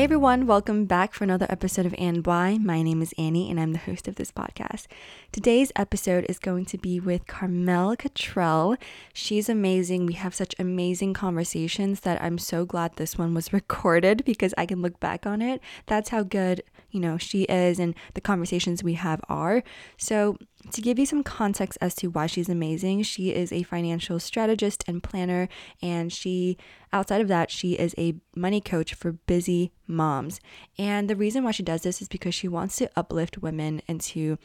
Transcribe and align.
Hey 0.00 0.04
everyone, 0.04 0.46
welcome 0.46 0.86
back 0.86 1.12
for 1.12 1.24
another 1.24 1.44
episode 1.50 1.84
of 1.84 1.94
And 1.98 2.24
Why. 2.24 2.56
My 2.56 2.80
name 2.80 3.02
is 3.02 3.12
Annie 3.18 3.50
and 3.50 3.60
I'm 3.60 3.72
the 3.72 3.78
host 3.78 4.08
of 4.08 4.14
this 4.14 4.32
podcast. 4.32 4.86
Today's 5.30 5.72
episode 5.76 6.24
is 6.26 6.38
going 6.38 6.64
to 6.64 6.78
be 6.78 6.98
with 6.98 7.26
Carmelle 7.26 7.94
Cottrell. 7.96 8.78
She's 9.12 9.50
amazing. 9.50 10.06
We 10.06 10.14
have 10.14 10.34
such 10.34 10.54
amazing 10.58 11.12
conversations 11.12 12.00
that 12.00 12.22
I'm 12.22 12.38
so 12.38 12.64
glad 12.64 12.96
this 12.96 13.18
one 13.18 13.34
was 13.34 13.52
recorded 13.52 14.24
because 14.24 14.54
I 14.56 14.64
can 14.64 14.80
look 14.80 14.98
back 15.00 15.26
on 15.26 15.42
it. 15.42 15.60
That's 15.84 16.08
how 16.08 16.22
good, 16.22 16.62
you 16.90 16.98
know, 16.98 17.18
she 17.18 17.42
is 17.42 17.78
and 17.78 17.94
the 18.14 18.22
conversations 18.22 18.82
we 18.82 18.94
have 18.94 19.20
are. 19.28 19.62
So, 19.98 20.38
to 20.72 20.80
give 20.80 20.98
you 20.98 21.06
some 21.06 21.22
context 21.22 21.78
as 21.80 21.94
to 21.96 22.08
why 22.08 22.26
she's 22.26 22.48
amazing, 22.48 23.02
she 23.02 23.30
is 23.30 23.52
a 23.52 23.62
financial 23.62 24.18
strategist 24.18 24.84
and 24.86 25.02
planner, 25.02 25.48
and 25.80 26.12
she, 26.12 26.58
outside 26.92 27.20
of 27.20 27.28
that, 27.28 27.50
she 27.50 27.72
is 27.72 27.94
a 27.96 28.14
money 28.36 28.60
coach 28.60 28.94
for 28.94 29.12
busy 29.12 29.72
moms. 29.86 30.40
And 30.78 31.08
the 31.08 31.16
reason 31.16 31.44
why 31.44 31.52
she 31.52 31.62
does 31.62 31.82
this 31.82 32.02
is 32.02 32.08
because 32.08 32.34
she 32.34 32.48
wants 32.48 32.76
to 32.76 32.90
uplift 32.94 33.38
women 33.38 33.80
and 33.88 34.00
to, 34.02 34.38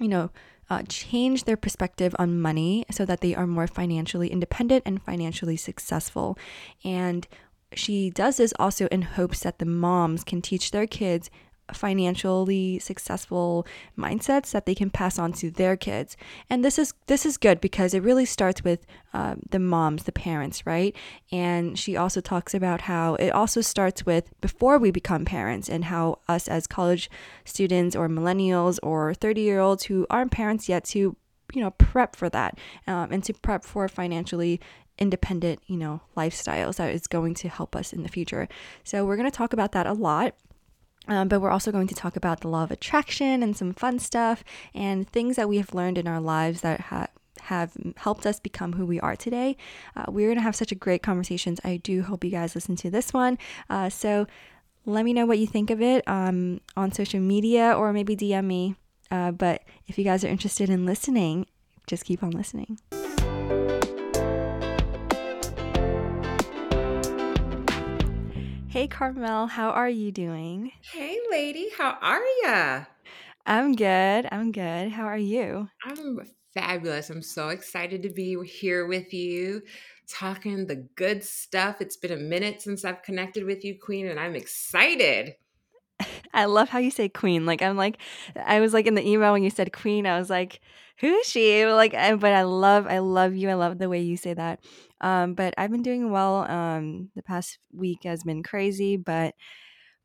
you 0.00 0.08
know, 0.08 0.30
uh, 0.70 0.82
change 0.88 1.44
their 1.44 1.56
perspective 1.56 2.14
on 2.18 2.40
money 2.40 2.84
so 2.90 3.04
that 3.04 3.20
they 3.20 3.34
are 3.34 3.46
more 3.46 3.66
financially 3.66 4.28
independent 4.28 4.82
and 4.84 5.02
financially 5.02 5.56
successful. 5.56 6.36
And 6.84 7.26
she 7.74 8.10
does 8.10 8.38
this 8.38 8.52
also 8.58 8.86
in 8.88 9.02
hopes 9.02 9.40
that 9.40 9.58
the 9.58 9.66
moms 9.66 10.24
can 10.24 10.42
teach 10.42 10.70
their 10.70 10.86
kids 10.86 11.30
financially 11.72 12.78
successful 12.78 13.66
mindsets 13.96 14.50
that 14.52 14.66
they 14.66 14.74
can 14.74 14.90
pass 14.90 15.18
on 15.18 15.32
to 15.32 15.50
their 15.50 15.76
kids. 15.76 16.16
And 16.48 16.64
this 16.64 16.78
is 16.78 16.94
this 17.06 17.26
is 17.26 17.36
good 17.36 17.60
because 17.60 17.94
it 17.94 18.02
really 18.02 18.24
starts 18.24 18.64
with 18.64 18.86
uh, 19.12 19.36
the 19.50 19.58
moms 19.58 20.04
the 20.04 20.12
parents 20.12 20.66
right? 20.66 20.94
And 21.32 21.78
she 21.78 21.96
also 21.96 22.20
talks 22.20 22.54
about 22.54 22.82
how 22.82 23.14
it 23.16 23.30
also 23.30 23.60
starts 23.60 24.04
with 24.06 24.28
before 24.40 24.78
we 24.78 24.90
become 24.90 25.24
parents 25.24 25.68
and 25.68 25.86
how 25.86 26.18
us 26.28 26.48
as 26.48 26.66
college 26.66 27.10
students 27.44 27.94
or 27.96 28.08
millennials 28.08 28.78
or 28.82 29.14
30 29.14 29.40
year 29.40 29.60
olds 29.60 29.84
who 29.84 30.06
aren't 30.10 30.30
parents 30.30 30.68
yet 30.68 30.84
to 30.84 31.16
you 31.54 31.62
know 31.62 31.70
prep 31.72 32.14
for 32.14 32.28
that 32.28 32.58
um, 32.86 33.10
and 33.10 33.24
to 33.24 33.32
prep 33.32 33.64
for 33.64 33.88
financially 33.88 34.60
independent 34.98 35.60
you 35.66 35.76
know 35.76 36.00
lifestyles 36.16 36.76
that 36.76 36.92
is 36.92 37.06
going 37.06 37.32
to 37.32 37.48
help 37.48 37.76
us 37.76 37.92
in 37.92 38.02
the 38.02 38.08
future. 38.08 38.48
So 38.84 39.04
we're 39.04 39.16
going 39.16 39.30
to 39.30 39.36
talk 39.36 39.52
about 39.52 39.72
that 39.72 39.86
a 39.86 39.92
lot 39.92 40.34
um, 41.06 41.28
but 41.28 41.40
we're 41.40 41.50
also 41.50 41.72
going 41.72 41.86
to 41.88 41.94
talk 41.94 42.16
about 42.16 42.40
the 42.40 42.48
law 42.48 42.64
of 42.64 42.70
attraction 42.70 43.42
and 43.42 43.56
some 43.56 43.72
fun 43.72 43.98
stuff 43.98 44.44
and 44.74 45.08
things 45.08 45.36
that 45.36 45.48
we 45.48 45.56
have 45.56 45.74
learned 45.74 45.98
in 45.98 46.06
our 46.06 46.20
lives 46.20 46.60
that 46.62 46.80
ha- 46.80 47.08
have 47.42 47.72
helped 47.96 48.26
us 48.26 48.40
become 48.40 48.74
who 48.74 48.84
we 48.84 49.00
are 49.00 49.16
today. 49.16 49.56
Uh, 49.96 50.04
we're 50.08 50.26
going 50.26 50.36
to 50.36 50.42
have 50.42 50.56
such 50.56 50.72
a 50.72 50.74
great 50.74 51.02
conversations. 51.02 51.60
I 51.64 51.78
do 51.78 52.02
hope 52.02 52.24
you 52.24 52.30
guys 52.30 52.54
listen 52.54 52.76
to 52.76 52.90
this 52.90 53.12
one. 53.12 53.38
Uh, 53.70 53.88
so 53.88 54.26
let 54.84 55.04
me 55.04 55.12
know 55.12 55.26
what 55.26 55.38
you 55.38 55.46
think 55.46 55.70
of 55.70 55.80
it 55.80 56.06
um, 56.08 56.60
on 56.76 56.92
social 56.92 57.20
media 57.20 57.72
or 57.72 57.92
maybe 57.92 58.16
DM 58.16 58.44
me. 58.44 58.74
Uh, 59.10 59.30
but 59.30 59.62
if 59.86 59.98
you 59.98 60.04
guys 60.04 60.24
are 60.24 60.28
interested 60.28 60.68
in 60.68 60.84
listening, 60.84 61.46
just 61.86 62.04
keep 62.04 62.22
on 62.22 62.30
listening. 62.30 62.78
Hey, 68.68 68.86
Carmelle, 68.86 69.46
how 69.46 69.70
are 69.70 69.88
you 69.88 70.12
doing? 70.12 70.72
Hey, 70.92 71.18
lady, 71.30 71.70
how 71.78 71.96
are 72.02 72.22
ya? 72.42 72.84
I'm 73.46 73.74
good. 73.74 74.28
I'm 74.30 74.52
good. 74.52 74.92
How 74.92 75.06
are 75.06 75.18
you? 75.18 75.68
I'm 75.84 76.20
fabulous. 76.54 77.10
I'm 77.10 77.22
so 77.22 77.48
excited 77.48 78.02
to 78.02 78.10
be 78.10 78.36
here 78.44 78.86
with 78.86 79.12
you, 79.12 79.62
talking 80.08 80.66
the 80.66 80.88
good 80.96 81.24
stuff. 81.24 81.80
It's 81.80 81.96
been 81.96 82.12
a 82.12 82.16
minute 82.16 82.62
since 82.62 82.84
I've 82.84 83.02
connected 83.02 83.44
with 83.44 83.64
you, 83.64 83.78
Queen, 83.80 84.06
and 84.06 84.18
I'm 84.20 84.34
excited. 84.36 85.34
I 86.34 86.44
love 86.46 86.68
how 86.68 86.78
you 86.78 86.90
say 86.90 87.08
queen. 87.08 87.46
Like 87.46 87.62
I'm 87.62 87.76
like 87.76 87.98
I 88.36 88.60
was 88.60 88.72
like 88.72 88.86
in 88.86 88.94
the 88.94 89.06
email 89.06 89.32
when 89.32 89.42
you 89.42 89.50
said 89.50 89.72
queen, 89.72 90.06
I 90.06 90.18
was 90.18 90.30
like, 90.30 90.60
who 91.00 91.14
is 91.14 91.26
she? 91.26 91.66
Like 91.66 91.92
but 91.92 92.32
I 92.32 92.42
love 92.42 92.86
I 92.86 92.98
love 92.98 93.34
you. 93.34 93.48
I 93.48 93.54
love 93.54 93.78
the 93.78 93.88
way 93.88 94.00
you 94.00 94.16
say 94.16 94.34
that. 94.34 94.60
Um, 95.00 95.34
but 95.34 95.54
I've 95.56 95.70
been 95.70 95.82
doing 95.82 96.10
well. 96.10 96.50
Um, 96.50 97.10
the 97.14 97.22
past 97.22 97.58
week 97.72 98.04
has 98.04 98.24
been 98.24 98.42
crazy, 98.42 98.96
but 98.96 99.34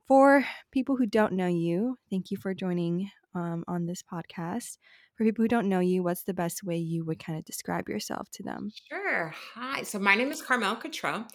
for 0.08 0.46
people 0.72 0.98
who 0.98 1.06
don't 1.06 1.34
know 1.34 1.48
you, 1.48 1.98
thank 2.10 2.30
you 2.30 2.38
for 2.38 2.54
joining 2.54 3.10
um, 3.34 3.64
on 3.68 3.86
this 3.86 4.04
podcast. 4.04 4.78
For 5.16 5.24
people 5.24 5.44
who 5.44 5.48
don't 5.48 5.70
know 5.70 5.80
you, 5.80 6.04
what's 6.04 6.24
the 6.24 6.34
best 6.34 6.64
way 6.64 6.78
you 6.78 7.06
would 7.06 7.24
kind 7.24 7.38
of 7.38 7.46
describe 7.46 7.88
yourself 7.88 8.30
to 8.32 8.44
them? 8.44 8.72
Sure. 8.90 9.34
Hi. 9.56 9.84
So 9.84 10.00
my 10.00 10.16
name 10.16 10.32
is 10.32 10.42
Carmelle 10.42 10.76
Cottrell. 10.76 11.28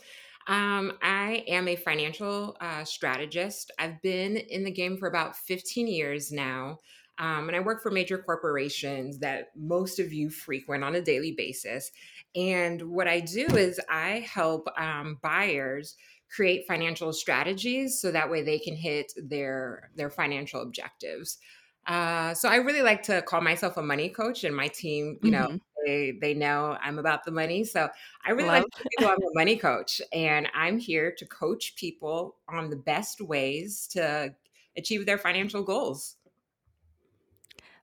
Um, 0.48 0.92
I 1.02 1.44
am 1.46 1.68
a 1.68 1.76
financial 1.76 2.56
uh, 2.60 2.84
strategist. 2.84 3.70
I've 3.78 4.00
been 4.02 4.36
in 4.36 4.64
the 4.64 4.70
game 4.70 4.96
for 4.96 5.08
about 5.08 5.36
15 5.36 5.86
years 5.86 6.32
now. 6.32 6.78
Um, 7.18 7.48
and 7.48 7.56
I 7.56 7.60
work 7.60 7.82
for 7.82 7.90
major 7.90 8.18
corporations 8.18 9.18
that 9.18 9.50
most 9.56 9.98
of 9.98 10.12
you 10.12 10.30
frequent 10.30 10.84
on 10.84 10.94
a 10.94 11.02
daily 11.02 11.32
basis. 11.32 11.90
And 12.36 12.80
what 12.82 13.08
I 13.08 13.20
do 13.20 13.46
is 13.46 13.80
I 13.90 14.20
help 14.20 14.68
um, 14.78 15.18
buyers 15.22 15.96
create 16.34 16.66
financial 16.66 17.12
strategies 17.12 18.00
so 18.00 18.12
that 18.12 18.30
way 18.30 18.42
they 18.42 18.58
can 18.58 18.76
hit 18.76 19.12
their 19.16 19.90
their 19.96 20.10
financial 20.10 20.62
objectives. 20.62 21.38
Uh, 21.86 22.34
so 22.34 22.48
I 22.48 22.56
really 22.56 22.82
like 22.82 23.02
to 23.04 23.22
call 23.22 23.40
myself 23.40 23.78
a 23.78 23.82
money 23.82 24.10
coach, 24.10 24.44
and 24.44 24.54
my 24.54 24.68
team, 24.68 25.18
you 25.22 25.30
know, 25.30 25.46
mm-hmm. 25.46 25.56
they 25.86 26.18
they 26.20 26.34
know 26.34 26.76
I'm 26.82 26.98
about 26.98 27.24
the 27.24 27.30
money. 27.30 27.64
So 27.64 27.88
I 28.26 28.30
really 28.32 28.48
Love. 28.48 28.62
like 28.62 28.72
to 28.76 28.88
people 28.90 29.10
I'm 29.10 29.22
a 29.22 29.34
money 29.34 29.56
coach, 29.56 30.02
and 30.12 30.48
I'm 30.54 30.78
here 30.78 31.14
to 31.16 31.26
coach 31.26 31.76
people 31.76 32.36
on 32.48 32.68
the 32.68 32.76
best 32.76 33.22
ways 33.22 33.88
to 33.92 34.34
achieve 34.76 35.06
their 35.06 35.18
financial 35.18 35.62
goals. 35.62 36.16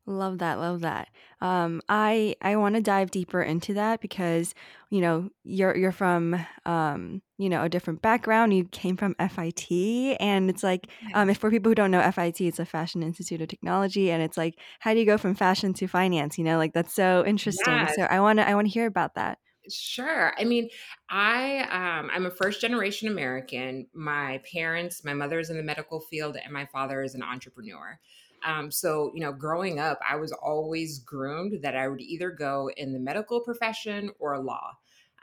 Love 0.08 0.38
that, 0.38 0.60
love 0.60 0.82
that. 0.82 1.08
Um, 1.42 1.82
I 1.90 2.36
I 2.40 2.58
want 2.58 2.76
to 2.76 2.82
dive 2.82 3.10
deeper 3.10 3.42
into 3.42 3.74
that 3.74 4.02
because 4.02 4.54
you 4.92 5.02
know 5.02 5.30
you're 5.44 5.76
you're 5.76 5.92
from 5.92 6.36
um, 6.64 7.24
you 7.40 7.50
know 7.50 7.64
a 7.64 7.70
different 7.70 8.04
background. 8.04 8.54
You 8.54 8.66
came 8.66 8.98
from 8.98 9.16
FIT, 9.16 10.18
and 10.20 10.48
it's 10.48 10.62
like 10.62 10.88
um, 11.16 11.32
if 11.32 11.40
for 11.40 11.50
people 11.50 11.72
who 11.72 11.76
don't 11.76 11.90
know 11.90 12.12
FIT, 12.12 12.42
it's 12.42 12.60
a 12.60 12.66
Fashion 12.66 13.02
Institute 13.02 13.42
of 13.42 13.48
Technology, 13.48 14.12
and 14.12 14.22
it's 14.22 14.38
like 14.38 14.60
how 14.80 14.94
do 14.94 15.00
you 15.00 15.08
go 15.08 15.18
from 15.18 15.34
fashion 15.34 15.74
to 15.74 15.88
finance? 15.88 16.38
You 16.38 16.44
know, 16.44 16.58
like 16.58 16.74
that's 16.74 16.94
so 16.94 17.26
interesting. 17.26 17.74
Yes. 17.74 17.96
So 17.96 18.04
I 18.04 18.20
want 18.20 18.38
to 18.38 18.48
I 18.48 18.54
want 18.54 18.68
to 18.68 18.74
hear 18.74 18.86
about 18.86 19.16
that. 19.16 19.40
Sure. 19.70 20.34
I 20.38 20.44
mean, 20.44 20.70
I 21.10 21.62
um, 21.62 22.12
I'm 22.14 22.28
a 22.28 22.32
first 22.32 22.62
generation 22.62 23.08
American. 23.08 23.88
My 23.94 24.40
parents, 24.54 25.04
my 25.04 25.14
mother 25.14 25.40
is 25.40 25.50
in 25.50 25.58
the 25.58 25.64
medical 25.64 26.02
field, 26.02 26.38
and 26.42 26.54
my 26.54 26.68
father 26.68 27.02
is 27.02 27.16
an 27.16 27.24
entrepreneur. 27.24 28.00
Um, 28.46 28.72
so, 28.72 29.12
you 29.14 29.22
know, 29.22 29.34
growing 29.34 29.80
up, 29.80 30.00
I 30.08 30.16
was 30.16 30.32
always 30.32 31.00
groomed 31.00 31.64
that 31.64 31.76
I 31.76 31.88
would 31.88 32.02
either 32.02 32.30
go 32.30 32.70
in 32.78 32.94
the 32.94 33.00
medical 33.00 33.42
profession 33.42 34.12
or 34.20 34.38
law. 34.40 34.72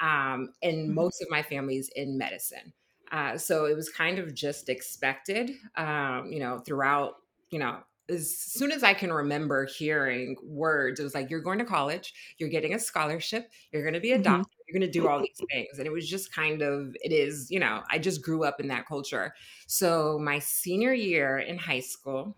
Um, 0.00 0.50
and 0.62 0.86
mm-hmm. 0.86 0.94
most 0.94 1.22
of 1.22 1.30
my 1.30 1.42
family's 1.42 1.88
in 1.94 2.18
medicine. 2.18 2.72
Uh, 3.12 3.38
so 3.38 3.66
it 3.66 3.76
was 3.76 3.88
kind 3.90 4.18
of 4.18 4.34
just 4.34 4.68
expected, 4.68 5.52
um, 5.76 6.32
you 6.32 6.40
know, 6.40 6.58
throughout, 6.58 7.14
you 7.50 7.58
know, 7.58 7.78
as 8.08 8.36
soon 8.36 8.72
as 8.72 8.82
I 8.82 8.94
can 8.94 9.12
remember 9.12 9.66
hearing 9.66 10.36
words, 10.42 10.98
it 10.98 11.04
was 11.04 11.14
like, 11.14 11.30
you're 11.30 11.40
going 11.40 11.58
to 11.58 11.64
college, 11.64 12.12
you're 12.38 12.48
getting 12.48 12.74
a 12.74 12.78
scholarship, 12.78 13.50
you're 13.70 13.82
going 13.82 13.94
to 13.94 14.00
be 14.00 14.12
a 14.12 14.14
mm-hmm. 14.14 14.24
doctor, 14.24 14.56
you're 14.66 14.78
going 14.78 14.90
to 14.90 14.98
do 14.98 15.08
all 15.08 15.20
these 15.20 15.40
things. 15.50 15.78
And 15.78 15.86
it 15.86 15.92
was 15.92 16.08
just 16.08 16.34
kind 16.34 16.62
of, 16.62 16.96
it 17.02 17.12
is, 17.12 17.50
you 17.50 17.60
know, 17.60 17.82
I 17.90 17.98
just 17.98 18.22
grew 18.22 18.44
up 18.44 18.60
in 18.60 18.68
that 18.68 18.86
culture. 18.86 19.34
So 19.66 20.18
my 20.18 20.40
senior 20.40 20.92
year 20.92 21.38
in 21.38 21.58
high 21.58 21.80
school, 21.80 22.36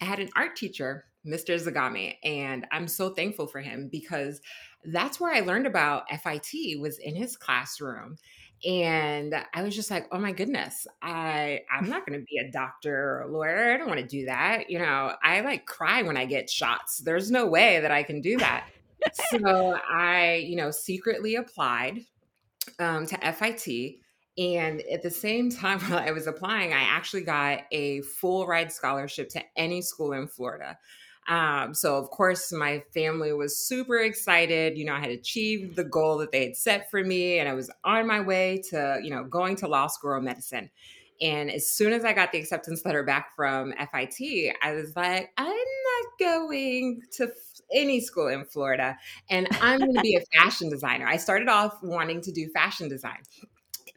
I 0.00 0.04
had 0.04 0.20
an 0.20 0.30
art 0.36 0.56
teacher, 0.56 1.06
Mr. 1.26 1.58
Zagami, 1.60 2.16
and 2.22 2.66
I'm 2.72 2.88
so 2.88 3.10
thankful 3.10 3.46
for 3.46 3.60
him 3.60 3.88
because 3.90 4.40
that's 4.84 5.18
where 5.18 5.32
I 5.32 5.40
learned 5.40 5.66
about 5.66 6.04
FIT 6.10 6.80
was 6.80 6.98
in 6.98 7.14
his 7.14 7.36
classroom. 7.36 8.16
And 8.64 9.34
I 9.52 9.62
was 9.62 9.74
just 9.74 9.90
like, 9.90 10.06
oh 10.10 10.18
my 10.18 10.32
goodness, 10.32 10.86
I 11.02 11.60
I'm 11.70 11.88
not 11.88 12.06
gonna 12.06 12.20
be 12.20 12.38
a 12.38 12.50
doctor 12.50 12.94
or 12.94 13.20
a 13.22 13.30
lawyer. 13.30 13.72
I 13.72 13.76
don't 13.76 13.88
want 13.88 14.00
to 14.00 14.06
do 14.06 14.26
that. 14.26 14.70
You 14.70 14.78
know, 14.78 15.14
I 15.22 15.40
like 15.40 15.66
cry 15.66 16.02
when 16.02 16.16
I 16.16 16.24
get 16.24 16.48
shots. 16.48 16.98
There's 16.98 17.30
no 17.30 17.46
way 17.46 17.80
that 17.80 17.90
I 17.90 18.02
can 18.02 18.20
do 18.20 18.38
that. 18.38 18.68
so 19.30 19.78
I, 19.88 20.36
you 20.46 20.56
know, 20.56 20.70
secretly 20.70 21.36
applied 21.36 22.00
um, 22.78 23.06
to 23.06 23.32
FIT 23.32 23.96
and 24.36 24.80
at 24.92 25.02
the 25.02 25.10
same 25.10 25.50
time, 25.50 25.80
while 25.88 25.98
I 25.98 26.10
was 26.10 26.26
applying, 26.26 26.72
I 26.72 26.82
actually 26.82 27.22
got 27.22 27.60
a 27.70 28.00
full 28.02 28.46
ride 28.46 28.72
scholarship 28.72 29.28
to 29.30 29.42
any 29.56 29.82
school 29.82 30.12
in 30.12 30.26
Florida. 30.26 30.78
Um, 31.26 31.72
so, 31.72 31.96
of 31.96 32.10
course, 32.10 32.52
my 32.52 32.82
family 32.92 33.32
was 33.32 33.56
super 33.56 33.98
excited. 33.98 34.76
You 34.76 34.84
know, 34.84 34.94
I 34.94 35.00
had 35.00 35.10
achieved 35.10 35.76
the 35.76 35.84
goal 35.84 36.18
that 36.18 36.32
they 36.32 36.44
had 36.44 36.56
set 36.56 36.90
for 36.90 37.02
me, 37.02 37.38
and 37.38 37.48
I 37.48 37.54
was 37.54 37.70
on 37.82 38.06
my 38.06 38.20
way 38.20 38.62
to, 38.70 39.00
you 39.02 39.10
know, 39.10 39.24
going 39.24 39.56
to 39.56 39.68
law 39.68 39.86
school 39.86 40.10
or 40.10 40.20
medicine. 40.20 40.70
And 41.22 41.50
as 41.50 41.70
soon 41.70 41.92
as 41.92 42.04
I 42.04 42.12
got 42.12 42.32
the 42.32 42.38
acceptance 42.38 42.84
letter 42.84 43.04
back 43.04 43.34
from 43.36 43.72
FIT, 43.72 44.54
I 44.62 44.72
was 44.72 44.94
like, 44.96 45.30
I'm 45.38 45.46
not 45.46 46.18
going 46.18 47.00
to 47.12 47.32
any 47.72 48.00
school 48.00 48.28
in 48.28 48.44
Florida, 48.44 48.98
and 49.30 49.48
I'm 49.62 49.78
going 49.78 49.94
to 49.94 50.00
be 50.02 50.16
a 50.16 50.20
fashion 50.38 50.68
designer. 50.68 51.06
I 51.06 51.16
started 51.16 51.48
off 51.48 51.78
wanting 51.82 52.20
to 52.22 52.32
do 52.32 52.50
fashion 52.50 52.88
design 52.88 53.22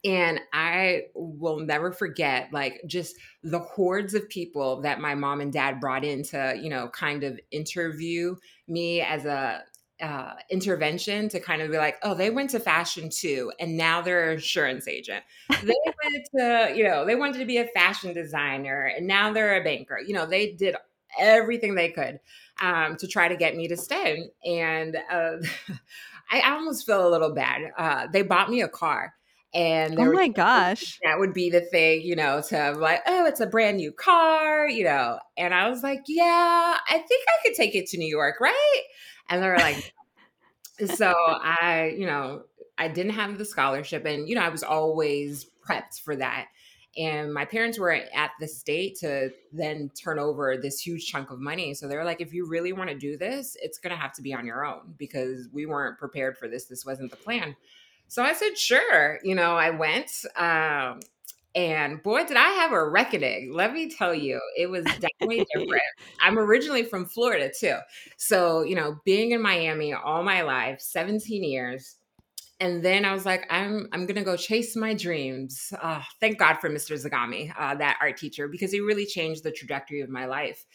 and 0.07 0.39
I 0.53 1.03
will 1.13 1.59
never 1.59 1.91
forget, 1.91 2.47
like, 2.53 2.81
just 2.87 3.17
the 3.43 3.59
hordes 3.59 4.13
of 4.13 4.29
people 4.29 4.81
that 4.81 5.01
my 5.01 5.15
mom 5.15 5.41
and 5.41 5.51
dad 5.51 5.81
brought 5.81 6.05
in 6.05 6.23
to, 6.23 6.57
you 6.61 6.69
know, 6.69 6.87
kind 6.89 7.23
of 7.25 7.37
interview 7.51 8.35
me 8.69 9.01
as 9.01 9.25
a 9.25 9.63
uh, 10.01 10.33
intervention 10.49 11.27
to 11.27 11.41
kind 11.41 11.61
of 11.61 11.71
be 11.71 11.77
like, 11.77 11.97
oh, 12.03 12.13
they 12.13 12.29
went 12.29 12.51
to 12.51 12.59
fashion 12.59 13.09
too, 13.09 13.51
and 13.59 13.75
now 13.75 14.01
they're 14.01 14.29
an 14.29 14.35
insurance 14.35 14.87
agent. 14.87 15.25
They 15.49 15.75
went 16.03 16.25
to, 16.37 16.73
you 16.73 16.85
know, 16.85 17.05
they 17.05 17.15
wanted 17.15 17.39
to 17.39 17.45
be 17.45 17.57
a 17.57 17.67
fashion 17.67 18.13
designer, 18.13 18.85
and 18.95 19.07
now 19.07 19.33
they're 19.33 19.59
a 19.59 19.63
banker. 19.63 19.99
You 19.99 20.13
know, 20.13 20.25
they 20.25 20.53
did 20.53 20.77
everything 21.19 21.75
they 21.75 21.89
could 21.89 22.19
um, 22.61 22.95
to 22.97 23.07
try 23.07 23.27
to 23.27 23.35
get 23.35 23.57
me 23.57 23.67
to 23.67 23.75
stay. 23.75 24.29
And 24.45 24.95
uh, 25.11 25.37
I 26.31 26.41
almost 26.51 26.85
feel 26.85 27.07
a 27.07 27.11
little 27.11 27.33
bad. 27.33 27.71
Uh, 27.77 28.07
they 28.07 28.21
bought 28.21 28.49
me 28.49 28.61
a 28.61 28.67
car. 28.69 29.13
And 29.53 29.97
oh 29.97 30.11
my 30.11 30.27
gosh, 30.27 30.99
that 31.03 31.19
would 31.19 31.33
be 31.33 31.49
the 31.49 31.61
thing, 31.61 32.01
you 32.01 32.15
know, 32.15 32.41
to 32.49 32.73
like, 32.73 33.01
oh, 33.07 33.25
it's 33.25 33.39
a 33.39 33.47
brand 33.47 33.77
new 33.77 33.91
car, 33.91 34.67
you 34.67 34.83
know. 34.83 35.19
And 35.37 35.53
I 35.53 35.69
was 35.69 35.83
like, 35.83 36.03
yeah, 36.07 36.77
I 36.87 36.97
think 36.97 37.25
I 37.27 37.47
could 37.47 37.55
take 37.55 37.73
it 37.73 37.87
to 37.87 37.97
New 37.97 38.07
York, 38.07 38.39
right? 38.41 38.81
And 39.29 39.41
they 39.41 39.47
were 39.47 39.57
like, 39.57 39.93
so 40.95 41.13
I, 41.15 41.95
you 41.97 42.05
know, 42.05 42.43
I 42.77 42.87
didn't 42.89 43.13
have 43.13 43.37
the 43.37 43.45
scholarship, 43.45 44.05
and 44.05 44.27
you 44.27 44.35
know, 44.35 44.41
I 44.41 44.49
was 44.49 44.63
always 44.63 45.47
prepped 45.67 46.01
for 46.01 46.15
that. 46.17 46.47
And 46.97 47.31
my 47.31 47.45
parents 47.45 47.77
were 47.77 47.91
at 47.91 48.31
the 48.39 48.47
state 48.47 48.97
to 48.99 49.29
then 49.53 49.89
turn 49.89 50.17
over 50.17 50.57
this 50.57 50.79
huge 50.79 51.05
chunk 51.05 51.29
of 51.29 51.39
money. 51.39 51.75
So 51.75 51.87
they 51.87 51.95
were 51.95 52.03
like, 52.03 52.21
if 52.21 52.33
you 52.33 52.47
really 52.47 52.73
want 52.73 52.89
to 52.89 52.97
do 52.97 53.17
this, 53.17 53.55
it's 53.61 53.77
going 53.77 53.95
to 53.95 54.01
have 54.01 54.13
to 54.13 54.23
be 54.23 54.33
on 54.33 54.47
your 54.47 54.65
own 54.65 54.95
because 54.97 55.47
we 55.53 55.67
weren't 55.67 55.99
prepared 55.99 56.39
for 56.39 56.47
this. 56.47 56.65
This 56.65 56.87
wasn't 56.87 57.11
the 57.11 57.17
plan. 57.17 57.55
So 58.07 58.23
I 58.23 58.33
said, 58.33 58.57
sure. 58.57 59.19
You 59.23 59.35
know, 59.35 59.55
I 59.55 59.69
went. 59.71 60.11
Um, 60.35 60.99
and 61.55 62.03
boy, 62.03 62.23
did 62.23 62.37
I 62.37 62.49
have 62.49 62.71
a 62.71 62.87
reckoning. 62.87 63.51
Let 63.51 63.73
me 63.73 63.89
tell 63.89 64.13
you, 64.13 64.39
it 64.55 64.69
was 64.69 64.85
definitely 64.85 65.43
different. 65.55 65.81
I'm 66.21 66.37
originally 66.37 66.83
from 66.83 67.05
Florida 67.05 67.51
too. 67.57 67.77
So, 68.17 68.61
you 68.61 68.75
know, 68.75 68.99
being 69.05 69.31
in 69.31 69.41
Miami 69.41 69.91
all 69.93 70.23
my 70.23 70.43
life, 70.43 70.79
17 70.79 71.43
years. 71.43 71.95
And 72.59 72.83
then 72.83 73.05
I 73.05 73.13
was 73.13 73.25
like, 73.25 73.45
I'm 73.51 73.87
I'm 73.91 74.07
gonna 74.07 74.23
go 74.23 74.35
chase 74.35 74.75
my 74.75 74.93
dreams. 74.95 75.73
Uh, 75.79 76.01
thank 76.19 76.39
God 76.39 76.55
for 76.55 76.69
Mr. 76.69 76.95
Zagami, 76.95 77.53
uh, 77.57 77.75
that 77.75 77.97
art 78.01 78.17
teacher, 78.17 78.47
because 78.47 78.71
he 78.71 78.79
really 78.79 79.05
changed 79.05 79.43
the 79.43 79.51
trajectory 79.51 80.01
of 80.01 80.09
my 80.09 80.25
life. 80.25 80.65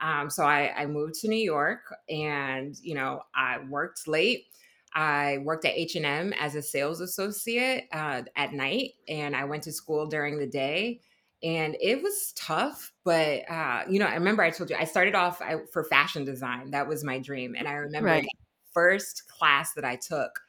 Um, 0.00 0.30
so 0.30 0.44
I, 0.44 0.72
I 0.76 0.86
moved 0.86 1.14
to 1.20 1.28
New 1.28 1.42
York, 1.42 1.94
and 2.08 2.76
you 2.80 2.94
know, 2.94 3.22
I 3.34 3.58
worked 3.68 4.06
late. 4.06 4.46
I 4.94 5.38
worked 5.38 5.64
at 5.64 5.72
H&M 5.74 6.32
as 6.38 6.54
a 6.54 6.62
sales 6.62 7.00
associate 7.00 7.84
uh, 7.92 8.22
at 8.36 8.52
night 8.52 8.92
and 9.08 9.34
I 9.34 9.44
went 9.44 9.62
to 9.64 9.72
school 9.72 10.06
during 10.06 10.38
the 10.38 10.46
day 10.46 11.00
and 11.42 11.76
it 11.80 12.02
was 12.02 12.32
tough 12.36 12.92
but 13.04 13.50
uh, 13.50 13.82
you 13.88 13.98
know 13.98 14.06
I 14.06 14.14
remember 14.14 14.42
I 14.42 14.50
told 14.50 14.70
you 14.70 14.76
I 14.78 14.84
started 14.84 15.14
off 15.14 15.40
I, 15.42 15.56
for 15.72 15.84
fashion 15.84 16.24
design 16.24 16.70
that 16.70 16.86
was 16.88 17.04
my 17.04 17.18
dream 17.18 17.54
and 17.58 17.66
I 17.66 17.72
remember 17.72 18.08
right. 18.08 18.26
first 18.72 19.28
class 19.28 19.72
that 19.74 19.84
I 19.84 19.96
took 19.96 20.40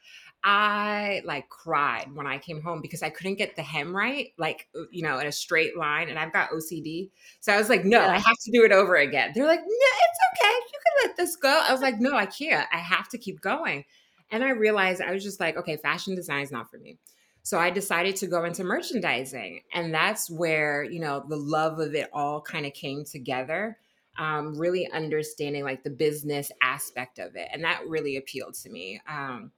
I 0.46 1.22
like 1.24 1.48
cried 1.48 2.14
when 2.14 2.26
I 2.26 2.36
came 2.36 2.60
home 2.60 2.82
because 2.82 3.02
I 3.02 3.08
couldn't 3.08 3.36
get 3.36 3.56
the 3.56 3.62
hem 3.62 3.96
right, 3.96 4.28
like, 4.36 4.68
uh, 4.78 4.82
you 4.92 5.02
know, 5.02 5.18
in 5.18 5.26
a 5.26 5.32
straight 5.32 5.74
line. 5.74 6.10
And 6.10 6.18
I've 6.18 6.34
got 6.34 6.50
OCD. 6.50 7.08
So 7.40 7.50
I 7.50 7.56
was 7.56 7.70
like, 7.70 7.86
no, 7.86 7.98
yeah. 7.98 8.10
I 8.10 8.18
have 8.18 8.38
to 8.44 8.50
do 8.52 8.62
it 8.62 8.70
over 8.70 8.94
again. 8.96 9.32
They're 9.34 9.46
like, 9.46 9.60
no, 9.60 9.66
it's 9.66 10.42
okay. 10.42 10.54
You 10.54 10.78
can 10.84 11.08
let 11.08 11.16
this 11.16 11.36
go. 11.36 11.62
I 11.66 11.72
was 11.72 11.80
like, 11.80 11.98
no, 11.98 12.14
I 12.14 12.26
can't. 12.26 12.68
I 12.70 12.76
have 12.76 13.08
to 13.08 13.18
keep 13.18 13.40
going. 13.40 13.86
And 14.30 14.42
I 14.42 14.50
realized 14.50 15.00
I 15.00 15.12
was 15.12 15.22
just 15.22 15.40
like, 15.40 15.56
okay, 15.56 15.76
fashion 15.76 16.14
design 16.14 16.42
is 16.42 16.52
not 16.52 16.70
for 16.70 16.78
me. 16.78 16.98
So 17.42 17.58
I 17.58 17.70
decided 17.70 18.16
to 18.16 18.26
go 18.26 18.44
into 18.44 18.64
merchandising. 18.64 19.60
And 19.72 19.92
that's 19.92 20.30
where, 20.30 20.82
you 20.82 20.98
know, 20.98 21.24
the 21.28 21.36
love 21.36 21.78
of 21.78 21.94
it 21.94 22.08
all 22.12 22.40
kind 22.40 22.64
of 22.64 22.72
came 22.72 23.04
together. 23.04 23.78
Um, 24.16 24.56
really 24.56 24.88
understanding 24.90 25.64
like 25.64 25.82
the 25.82 25.90
business 25.90 26.50
aspect 26.62 27.18
of 27.18 27.34
it. 27.34 27.48
And 27.52 27.64
that 27.64 27.82
really 27.88 28.16
appealed 28.16 28.54
to 28.62 28.70
me. 28.70 29.00
Um, 29.08 29.50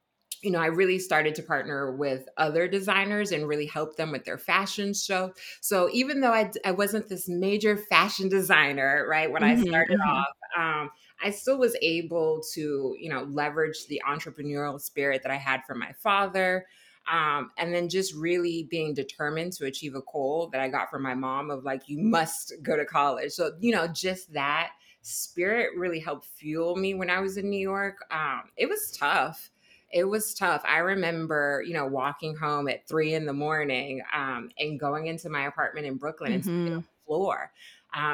you 0.42 0.50
know, 0.50 0.60
I 0.60 0.66
really 0.66 0.98
started 0.98 1.34
to 1.36 1.42
partner 1.42 1.94
with 1.94 2.28
other 2.36 2.68
designers 2.68 3.32
and 3.32 3.48
really 3.48 3.66
help 3.66 3.96
them 3.96 4.12
with 4.12 4.24
their 4.24 4.38
fashion 4.38 4.94
show. 4.94 5.32
So 5.60 5.88
even 5.92 6.20
though 6.20 6.32
I, 6.32 6.50
I 6.64 6.72
wasn't 6.72 7.08
this 7.08 7.28
major 7.28 7.76
fashion 7.76 8.28
designer, 8.28 9.06
right, 9.08 9.30
when 9.30 9.42
mm-hmm, 9.42 9.62
I 9.62 9.66
started 9.66 9.98
mm-hmm. 9.98 10.10
off, 10.10 10.26
um, 10.56 10.90
I 11.22 11.30
still 11.30 11.58
was 11.58 11.76
able 11.82 12.42
to, 12.52 12.96
you 12.98 13.08
know, 13.08 13.24
leverage 13.24 13.86
the 13.86 14.02
entrepreneurial 14.06 14.80
spirit 14.80 15.22
that 15.22 15.32
I 15.32 15.36
had 15.36 15.64
from 15.64 15.78
my 15.78 15.92
father. 15.92 16.66
Um, 17.10 17.52
and 17.56 17.72
then 17.72 17.88
just 17.88 18.14
really 18.14 18.66
being 18.68 18.92
determined 18.92 19.52
to 19.54 19.66
achieve 19.66 19.94
a 19.94 20.02
goal 20.12 20.48
that 20.52 20.60
I 20.60 20.68
got 20.68 20.90
from 20.90 21.02
my 21.02 21.14
mom 21.14 21.50
of 21.50 21.64
like, 21.64 21.88
you 21.88 21.98
must 21.98 22.52
go 22.62 22.76
to 22.76 22.84
college. 22.84 23.30
So, 23.32 23.52
you 23.60 23.72
know, 23.72 23.86
just 23.86 24.32
that 24.32 24.72
spirit 25.02 25.70
really 25.76 26.00
helped 26.00 26.26
fuel 26.26 26.74
me 26.74 26.94
when 26.94 27.08
I 27.08 27.20
was 27.20 27.36
in 27.36 27.48
New 27.48 27.60
York. 27.60 28.04
Um, 28.10 28.50
it 28.56 28.68
was 28.68 28.90
tough. 28.90 29.50
It 29.92 30.02
was 30.02 30.34
tough. 30.34 30.62
I 30.66 30.78
remember, 30.78 31.62
you 31.64 31.74
know, 31.74 31.86
walking 31.86 32.34
home 32.34 32.68
at 32.68 32.88
three 32.88 33.14
in 33.14 33.24
the 33.24 33.32
morning 33.32 34.02
um, 34.12 34.50
and 34.58 34.80
going 34.80 35.06
into 35.06 35.28
my 35.28 35.46
apartment 35.46 35.86
in 35.86 35.94
Brooklyn 35.96 36.30
mm-hmm. 36.30 36.34
and 36.34 36.44
sitting 36.44 36.74
on 36.74 36.82
the 36.82 37.04
floor 37.06 37.52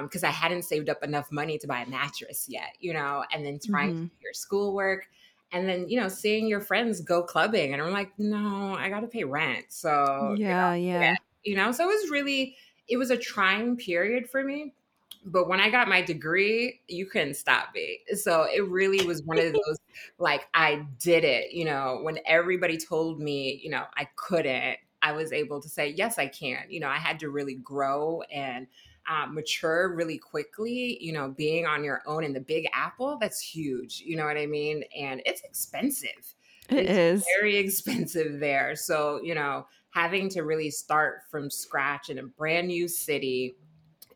because 0.02 0.22
um, 0.22 0.28
I 0.28 0.32
hadn't 0.32 0.62
saved 0.62 0.88
up 0.88 1.02
enough 1.02 1.32
money 1.32 1.58
to 1.58 1.66
buy 1.66 1.80
a 1.80 1.88
mattress 1.88 2.46
yet, 2.48 2.76
you 2.78 2.92
know, 2.92 3.24
and 3.32 3.44
then 3.44 3.58
trying 3.58 3.90
mm-hmm. 3.90 4.02
to 4.04 4.08
do 4.08 4.16
your 4.22 4.34
schoolwork 4.34 5.06
and 5.50 5.69
then, 5.69 5.88
you 5.88 6.00
know, 6.00 6.08
seeing 6.08 6.46
your 6.46 6.60
friends 6.60 7.00
go 7.00 7.22
clubbing. 7.22 7.72
And 7.72 7.82
I'm 7.82 7.92
like, 7.92 8.12
no, 8.16 8.74
I 8.78 8.88
got 8.88 9.00
to 9.00 9.06
pay 9.08 9.24
rent. 9.24 9.66
So, 9.70 10.36
yeah, 10.38 10.74
you 10.74 10.92
know, 10.92 11.00
yeah. 11.00 11.14
You 11.44 11.56
know, 11.56 11.72
so 11.72 11.84
it 11.84 11.88
was 11.88 12.10
really, 12.10 12.56
it 12.88 12.96
was 12.96 13.10
a 13.10 13.16
trying 13.16 13.76
period 13.76 14.30
for 14.30 14.44
me. 14.44 14.72
But 15.24 15.48
when 15.48 15.60
I 15.60 15.69
got 15.69 15.88
my 15.88 16.00
degree, 16.00 16.80
you 16.88 17.06
couldn't 17.06 17.34
stop 17.34 17.69
me. 17.74 18.00
So 18.14 18.44
it 18.44 18.66
really 18.69 19.04
was 19.06 19.22
one 19.24 19.38
of 19.38 19.52
those, 19.52 19.78
like, 20.19 20.48
I 20.54 20.86
did 21.00 21.24
it, 21.24 21.52
you 21.52 21.64
know, 21.64 22.00
when 22.02 22.19
everybody 22.26 22.78
told 22.78 23.20
me, 23.20 23.60
you 23.62 23.70
know, 23.70 23.84
I 23.96 24.08
couldn't, 24.16 24.78
I 25.00 25.12
was 25.12 25.32
able 25.32 25.60
to 25.60 25.69
say, 25.69 25.88
yes, 25.88 26.19
I 26.19 26.28
can. 26.28 26.64
You 26.69 26.80
know, 26.80 26.88
I 26.88 26.96
had 26.96 27.19
to 27.20 27.30
really 27.30 27.54
grow 27.54 28.22
and, 28.32 28.69
um, 29.08 29.34
mature 29.34 29.94
really 29.94 30.19
quickly, 30.19 30.99
you 31.00 31.12
know, 31.12 31.31
being 31.31 31.66
on 31.66 31.84
your 31.84 32.02
own 32.06 32.25
in 32.25 32.32
the 32.32 32.40
big 32.40 32.69
apple, 32.72 33.19
that's 33.20 33.40
huge. 33.40 34.02
You 34.04 34.16
know 34.16 34.25
what 34.25 34.37
I 34.37 34.46
mean? 34.46 34.84
And 34.96 35.22
it's 35.26 35.43
expensive. 35.43 36.34
It 36.69 36.86
it's 36.86 37.22
is. 37.22 37.24
very 37.38 37.56
expensive 37.56 38.41
there. 38.41 38.77
So, 38.77 39.20
you 39.22 39.34
know, 39.34 39.67
having 39.91 40.29
to 40.31 40.43
really 40.43 40.70
start 40.70 41.22
from 41.31 41.50
scratch 41.50 42.08
in 42.08 42.19
a 42.19 42.22
brand 42.22 42.69
new 42.69 42.88
city, 42.88 43.56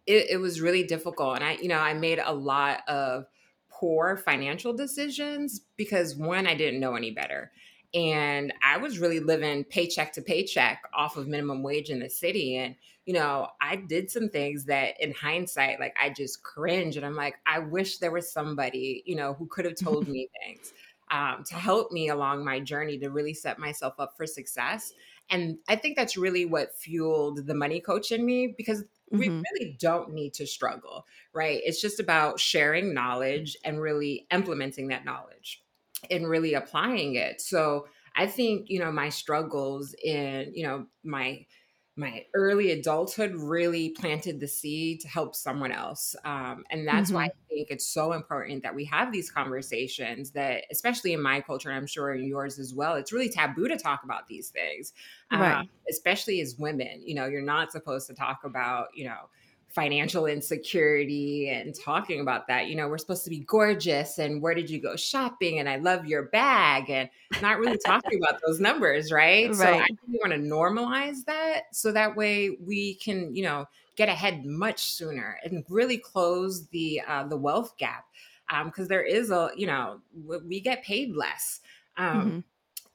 it, 0.06 0.30
it 0.30 0.37
was 0.37 0.61
really 0.61 0.84
difficult. 0.84 1.37
And 1.37 1.44
I, 1.44 1.52
you 1.61 1.68
know, 1.68 1.78
I 1.78 1.94
made 1.94 2.20
a 2.25 2.32
lot 2.32 2.80
of 2.88 3.26
poor 3.68 4.16
financial 4.16 4.72
decisions 4.72 5.61
because 5.76 6.16
one, 6.16 6.46
I 6.46 6.54
didn't 6.54 6.80
know 6.80 6.94
any 6.94 7.11
better 7.11 7.50
and 7.94 8.52
I 8.62 8.76
was 8.76 8.99
really 8.99 9.20
living 9.20 9.64
paycheck 9.64 10.12
to 10.14 10.22
paycheck 10.22 10.82
off 10.94 11.16
of 11.16 11.28
minimum 11.28 11.62
wage 11.62 11.88
in 11.88 12.00
the 12.00 12.11
city. 12.11 12.56
And, 12.56 12.76
you 13.06 13.14
know, 13.14 13.48
I 13.60 13.76
did 13.76 14.10
some 14.10 14.28
things 14.28 14.64
that 14.64 15.00
in 15.00 15.12
hindsight, 15.12 15.78
like 15.78 15.96
I 16.00 16.10
just 16.10 16.42
cringe. 16.42 16.96
And 16.96 17.06
I'm 17.06 17.14
like, 17.14 17.36
I 17.46 17.60
wish 17.60 17.98
there 17.98 18.10
was 18.10 18.30
somebody, 18.30 19.04
you 19.06 19.14
know, 19.14 19.32
who 19.34 19.46
could 19.46 19.64
have 19.64 19.76
told 19.76 20.08
me 20.08 20.28
things 20.44 20.72
um, 21.10 21.44
to 21.46 21.54
help 21.54 21.92
me 21.92 22.08
along 22.08 22.44
my 22.44 22.58
journey 22.58 22.98
to 22.98 23.08
really 23.10 23.32
set 23.32 23.60
myself 23.60 23.94
up 23.98 24.14
for 24.16 24.26
success. 24.26 24.92
And 25.30 25.58
I 25.68 25.76
think 25.76 25.96
that's 25.96 26.16
really 26.16 26.46
what 26.46 26.75
fueled 26.76 27.46
the 27.46 27.54
money 27.54 27.80
coach 27.80 28.10
in 28.10 28.26
me 28.26 28.54
because 28.56 28.82
mm-hmm. 28.82 29.18
we 29.18 29.28
really 29.28 29.76
don't 29.78 30.12
need 30.12 30.34
to 30.34 30.46
struggle, 30.46 31.06
right? 31.32 31.60
It's 31.64 31.80
just 31.80 32.00
about 32.00 32.40
sharing 32.40 32.92
knowledge 32.92 33.56
and 33.64 33.80
really 33.80 34.26
implementing 34.32 34.88
that 34.88 35.04
knowledge 35.04 35.62
and 36.10 36.28
really 36.28 36.54
applying 36.54 37.14
it. 37.14 37.40
So 37.40 37.86
I 38.16 38.26
think, 38.26 38.68
you 38.68 38.80
know, 38.80 38.90
my 38.90 39.10
struggles 39.10 39.94
in, 40.02 40.52
you 40.54 40.66
know, 40.66 40.86
my 41.04 41.44
my 41.98 42.24
early 42.34 42.72
adulthood 42.72 43.34
really 43.34 43.88
planted 43.88 44.38
the 44.38 44.46
seed 44.46 45.00
to 45.00 45.08
help 45.08 45.34
someone 45.34 45.72
else. 45.72 46.14
Um, 46.24 46.64
and 46.70 46.86
that's 46.86 47.08
mm-hmm. 47.08 47.16
why 47.16 47.24
I 47.24 47.30
think 47.48 47.70
it's 47.70 47.86
so 47.86 48.12
important 48.12 48.62
that 48.64 48.74
we 48.74 48.84
have 48.84 49.12
these 49.12 49.30
conversations 49.30 50.30
that, 50.32 50.64
especially 50.70 51.14
in 51.14 51.22
my 51.22 51.40
culture, 51.40 51.70
and 51.70 51.78
I'm 51.78 51.86
sure 51.86 52.14
in 52.14 52.26
yours 52.26 52.58
as 52.58 52.74
well, 52.74 52.96
it's 52.96 53.12
really 53.12 53.30
taboo 53.30 53.66
to 53.68 53.78
talk 53.78 54.04
about 54.04 54.28
these 54.28 54.50
things, 54.50 54.92
right. 55.32 55.60
um, 55.60 55.70
especially 55.88 56.42
as 56.42 56.56
women. 56.58 57.00
You 57.02 57.14
know, 57.14 57.26
you're 57.26 57.40
not 57.40 57.72
supposed 57.72 58.06
to 58.08 58.14
talk 58.14 58.40
about, 58.44 58.88
you 58.94 59.06
know, 59.06 59.30
financial 59.68 60.26
insecurity 60.26 61.50
and 61.50 61.75
talking 61.75 62.20
about 62.20 62.46
that. 62.49 62.68
You 62.68 62.76
know, 62.76 62.88
we're 62.88 62.99
supposed 62.99 63.25
to 63.25 63.30
be 63.30 63.40
gorgeous 63.40 64.18
and 64.18 64.40
where 64.40 64.54
did 64.54 64.70
you 64.70 64.80
go 64.80 64.96
shopping 64.96 65.58
and 65.58 65.68
I 65.68 65.76
love 65.76 66.06
your 66.06 66.25
bag 66.25 66.88
and 66.88 67.11
not 67.42 67.58
really 67.58 67.78
talking 67.85 68.18
about 68.23 68.40
those 68.46 68.58
numbers, 68.58 69.12
right? 69.12 69.49
right. 69.49 69.56
So 69.56 69.64
I 69.64 69.87
really 70.06 70.18
want 70.25 70.32
to 70.32 70.38
normalize 70.38 71.25
that 71.26 71.64
so 71.73 71.92
that 71.92 72.16
way 72.16 72.56
we 72.64 72.94
can, 72.94 73.35
you 73.35 73.42
know, 73.42 73.66
get 73.96 74.08
ahead 74.08 74.46
much 74.46 74.92
sooner 74.92 75.38
and 75.44 75.64
really 75.68 75.99
close 75.99 76.66
the 76.68 77.02
uh, 77.06 77.26
the 77.26 77.37
wealth 77.37 77.76
gap 77.78 78.04
because 78.64 78.85
um, 78.85 78.88
there 78.88 79.04
is 79.04 79.30
a, 79.30 79.50
you 79.56 79.66
know, 79.66 80.00
we 80.46 80.61
get 80.61 80.85
paid 80.85 81.14
less. 81.14 81.61
Um, 81.96 82.20
mm-hmm 82.20 82.38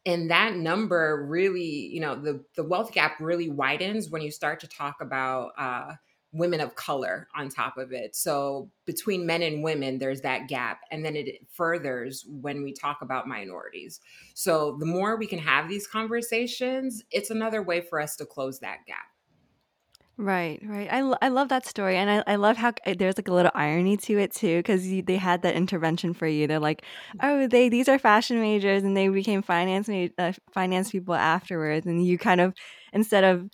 and 0.06 0.32
that 0.32 0.56
number 0.56 1.28
really 1.28 1.64
you 1.64 2.00
know 2.00 2.20
the 2.20 2.44
the 2.56 2.64
wealth 2.64 2.92
gap 2.92 3.20
really 3.20 3.50
widens 3.50 4.10
when 4.10 4.22
you 4.22 4.32
start 4.32 4.60
to 4.60 4.68
talk 4.68 4.96
about 5.00 5.52
uh, 5.58 5.94
women 6.34 6.62
of 6.62 6.76
color 6.76 7.28
on 7.36 7.50
top 7.50 7.78
of 7.78 7.92
it 7.92 8.16
so 8.16 8.70
between 8.86 9.26
men 9.26 9.42
and 9.42 9.64
women 9.64 10.00
there's 10.00 10.22
that 10.22 10.48
gap 10.48 10.82
and 10.92 11.04
then 11.04 11.16
it 11.16 11.46
furthers 11.52 12.26
when 12.28 12.64
we 12.64 12.72
talk 12.74 13.02
about 13.02 13.28
minorities 13.28 14.00
so 14.34 14.78
the 14.80 14.86
more 14.86 15.18
we 15.18 15.28
can 15.28 15.40
have 15.40 15.68
these 15.68 15.88
conversations 15.88 17.04
it's 17.12 17.30
another 17.30 17.62
way 17.62 17.82
for 17.82 18.00
us 18.00 18.16
to 18.16 18.26
close 18.26 18.60
that 18.60 18.80
gap 18.88 19.08
Right, 20.18 20.60
right. 20.64 20.88
I, 20.92 21.02
lo- 21.02 21.18
I 21.22 21.30
love 21.30 21.50
that 21.50 21.66
story. 21.66 21.98
And 21.98 22.10
I, 22.10 22.24
I 22.28 22.36
love 22.36 22.56
how 22.56 22.74
uh, 22.86 22.94
there's 22.96 23.18
like 23.18 23.28
a 23.28 23.34
little 23.34 23.52
irony 23.56 23.98
to 23.98 24.20
it 24.20 24.32
too, 24.32 24.60
because 24.60 24.84
they 24.84 25.18
had 25.18 25.42
that 25.42 25.56
intervention 25.56 26.14
for 26.14 26.28
you. 26.28 26.46
They're 26.46 26.60
like, 26.60 26.84
oh, 27.24 27.48
they 27.48 27.70
these 27.70 27.90
are 27.90 27.98
fashion 27.98 28.40
majors 28.40 28.84
and 28.84 28.96
they 28.96 29.08
became 29.08 29.42
finance 29.42 29.88
ma- 29.88 30.10
uh, 30.20 30.34
finance 30.52 30.92
people 30.92 31.16
afterwards. 31.16 31.88
And 31.88 32.06
you 32.06 32.20
kind 32.20 32.40
of, 32.40 32.54
instead 32.94 33.24
of 33.24 33.50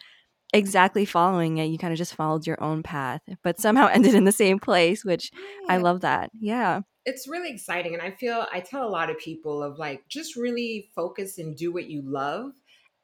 exactly 0.53 1.05
following 1.05 1.57
it, 1.57 1.65
you 1.65 1.77
kind 1.77 1.93
of 1.93 1.97
just 1.97 2.15
followed 2.15 2.47
your 2.47 2.61
own 2.63 2.83
path, 2.83 3.21
but 3.43 3.59
somehow 3.59 3.87
ended 3.91 4.13
in 4.15 4.23
the 4.25 4.31
same 4.31 4.59
place, 4.59 5.03
which 5.05 5.31
I 5.67 5.77
love 5.77 6.01
that. 6.01 6.31
Yeah. 6.39 6.81
it's 7.05 7.27
really 7.27 7.49
exciting 7.49 7.93
and 7.93 8.01
i 8.01 8.11
feel 8.11 8.45
i 8.51 8.59
tell 8.59 8.87
a 8.87 8.89
lot 8.89 9.09
of 9.09 9.17
people 9.17 9.63
of 9.63 9.77
like 9.77 10.07
just 10.07 10.35
really 10.35 10.89
focus 10.95 11.37
and 11.37 11.55
do 11.55 11.71
what 11.71 11.89
you 11.89 12.01
love 12.01 12.51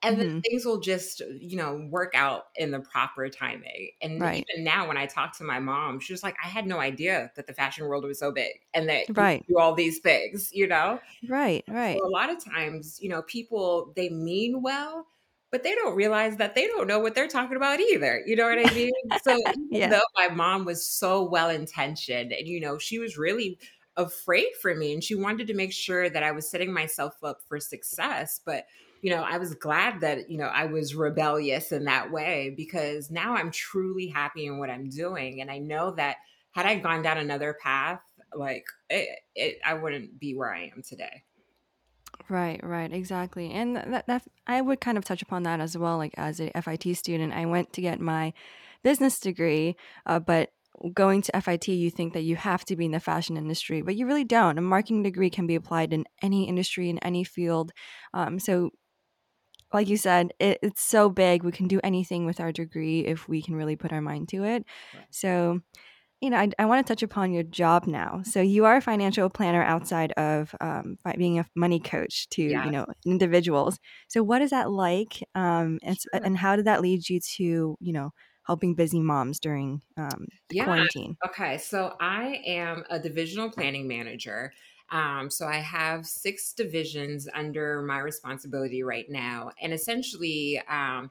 and 0.01 0.17
then 0.17 0.25
hmm 0.25 0.45
things 0.45 0.65
will 0.65 0.79
just 0.79 1.21
you 1.39 1.55
know 1.55 1.87
work 1.89 2.13
out 2.15 2.45
in 2.55 2.71
the 2.71 2.79
proper 2.81 3.29
timing 3.29 3.91
and 4.01 4.13
Right, 4.17 4.47
even 4.51 4.63
now 4.63 4.87
when 4.87 4.97
i 4.97 5.05
talk 5.05 5.37
to 5.37 5.43
my 5.43 5.59
mom 5.59 5.99
she 5.99 6.13
was 6.13 6.23
like 6.23 6.35
i 6.43 6.47
had 6.47 6.67
no 6.67 6.79
idea 6.79 7.31
that 7.35 7.47
the 7.47 7.53
fashion 7.53 7.85
world 7.87 8.03
was 8.03 8.19
so 8.19 8.31
big 8.31 8.51
and 8.73 8.89
that 8.89 9.07
you 9.15 9.25
right, 9.25 9.45
do 9.47 9.57
all 9.57 9.73
these 9.73 9.99
things 9.99 10.49
you 10.53 10.67
know 10.67 10.99
right, 11.27 11.63
so 11.67 11.67
right. 11.67 12.03
a 12.05 12.09
lot 12.09 12.29
of 12.29 12.43
times 12.43 12.99
you 13.01 13.09
know 13.09 13.21
people 13.23 13.93
they 13.95 14.09
mean 14.09 14.61
well 14.61 15.07
but 15.53 15.61
they 15.61 15.75
don't 15.75 15.95
realize 15.95 16.37
that 16.37 16.55
they 16.55 16.65
don't 16.65 16.87
know 16.87 16.97
what 16.97 17.13
they're 17.13 17.27
talking 17.27 17.55
about 17.55 17.79
either 17.79 18.23
you 18.25 18.35
know 18.35 18.49
what 18.49 18.57
i 18.57 18.73
mean 18.73 18.91
so 19.23 19.37
even 19.37 19.67
yeah. 19.69 19.87
though 19.87 20.01
my 20.15 20.27
mom 20.27 20.65
was 20.65 20.85
so 20.85 21.23
well 21.23 21.49
intentioned 21.49 22.33
and 22.33 22.47
you 22.47 22.59
know 22.59 22.77
she 22.79 22.97
was 22.97 23.17
really 23.17 23.59
afraid 23.95 24.47
for 24.59 24.73
me 24.73 24.91
and 24.91 25.03
she 25.03 25.13
wanted 25.13 25.45
to 25.45 25.53
make 25.53 25.71
sure 25.71 26.09
that 26.09 26.23
i 26.23 26.31
was 26.31 26.49
setting 26.49 26.73
myself 26.73 27.23
up 27.23 27.37
for 27.47 27.59
success 27.59 28.41
but 28.43 28.65
you 29.03 29.11
know 29.11 29.21
i 29.21 29.37
was 29.37 29.53
glad 29.53 30.01
that 30.01 30.27
you 30.27 30.39
know 30.39 30.47
i 30.47 30.65
was 30.65 30.95
rebellious 30.95 31.71
in 31.71 31.85
that 31.85 32.11
way 32.11 32.51
because 32.57 33.11
now 33.11 33.35
i'm 33.35 33.51
truly 33.51 34.07
happy 34.07 34.47
in 34.47 34.57
what 34.57 34.71
i'm 34.71 34.89
doing 34.89 35.39
and 35.39 35.51
i 35.51 35.59
know 35.59 35.91
that 35.91 36.17
had 36.51 36.65
i 36.65 36.75
gone 36.79 37.03
down 37.03 37.19
another 37.19 37.55
path 37.61 38.01
like 38.35 38.65
it, 38.89 39.07
it, 39.35 39.59
i 39.63 39.75
wouldn't 39.75 40.19
be 40.19 40.33
where 40.33 40.51
i 40.51 40.71
am 40.75 40.81
today 40.81 41.21
Right, 42.29 42.59
right, 42.63 42.91
exactly. 42.91 43.51
And 43.51 43.75
th- 43.75 43.87
that 43.87 44.07
that 44.07 44.23
I 44.47 44.61
would 44.61 44.79
kind 44.81 44.97
of 44.97 45.05
touch 45.05 45.21
upon 45.21 45.43
that 45.43 45.59
as 45.59 45.77
well. 45.77 45.97
Like 45.97 46.13
as 46.17 46.39
a 46.39 46.51
FIT 46.61 46.95
student, 46.95 47.33
I 47.33 47.45
went 47.45 47.73
to 47.73 47.81
get 47.81 47.99
my 47.99 48.33
business 48.83 49.19
degree, 49.19 49.75
uh, 50.05 50.19
but 50.19 50.51
going 50.93 51.21
to 51.21 51.41
FIT, 51.41 51.67
you 51.69 51.89
think 51.89 52.13
that 52.13 52.23
you 52.23 52.35
have 52.35 52.65
to 52.65 52.75
be 52.75 52.85
in 52.85 52.91
the 52.91 52.99
fashion 52.99 53.37
industry, 53.37 53.81
but 53.81 53.95
you 53.95 54.05
really 54.05 54.23
don't. 54.23 54.57
A 54.57 54.61
marketing 54.61 55.03
degree 55.03 55.29
can 55.29 55.47
be 55.47 55.55
applied 55.55 55.93
in 55.93 56.05
any 56.21 56.47
industry 56.47 56.89
in 56.89 56.97
any 56.99 57.23
field. 57.23 57.71
Um, 58.13 58.39
so, 58.39 58.71
like 59.71 59.87
you 59.87 59.97
said, 59.97 60.33
it, 60.39 60.59
it's 60.61 60.83
so 60.83 61.09
big. 61.09 61.43
We 61.43 61.51
can 61.51 61.67
do 61.67 61.79
anything 61.83 62.25
with 62.25 62.39
our 62.39 62.51
degree 62.51 63.01
if 63.05 63.27
we 63.27 63.41
can 63.41 63.55
really 63.55 63.75
put 63.75 63.91
our 63.93 64.01
mind 64.01 64.29
to 64.29 64.43
it. 64.43 64.65
Right. 64.93 65.05
So, 65.09 65.61
you 66.23 66.29
know, 66.29 66.37
I, 66.37 66.49
I 66.57 66.65
want 66.65 66.85
to 66.85 66.89
touch 66.89 67.03
upon 67.03 67.33
your 67.33 67.43
job 67.43 67.85
now. 67.85 68.21
So 68.23 68.39
you 68.39 68.63
are 68.63 68.77
a 68.77 68.81
financial 68.81 69.29
planner 69.29 69.61
outside 69.61 70.13
of 70.13 70.55
um, 70.61 70.97
being 71.17 71.37
a 71.37 71.45
money 71.53 71.81
coach 71.81 72.29
to 72.29 72.41
yeah 72.41 72.65
you 72.65 72.71
know 72.71 72.85
individuals. 73.05 73.77
So 74.07 74.23
what 74.23 74.41
is 74.41 74.51
that 74.51 74.71
like, 74.71 75.21
um, 75.35 75.79
and, 75.83 75.99
sure. 75.99 76.21
and 76.23 76.37
how 76.37 76.55
did 76.55 76.65
that 76.65 76.81
lead 76.81 77.09
you 77.09 77.19
to 77.35 77.77
you 77.79 77.93
know 77.93 78.11
helping 78.47 78.73
busy 78.73 79.01
moms 79.01 79.37
during 79.41 79.81
um, 79.97 80.27
the 80.47 80.55
yeah 80.55 80.63
quarantine? 80.63 81.17
Okay, 81.25 81.57
so 81.57 81.93
I 81.99 82.41
am 82.45 82.85
a 82.89 82.99
divisional 82.99 83.49
planning 83.49 83.85
manager. 83.85 84.53
Um, 84.91 85.29
so 85.29 85.45
I 85.45 85.57
have 85.57 86.05
six 86.05 86.53
divisions 86.53 87.27
under 87.33 87.81
my 87.81 87.99
responsibility 87.99 88.83
right 88.83 89.09
now. 89.09 89.51
And 89.61 89.73
essentially, 89.73 90.61
um, 90.69 91.09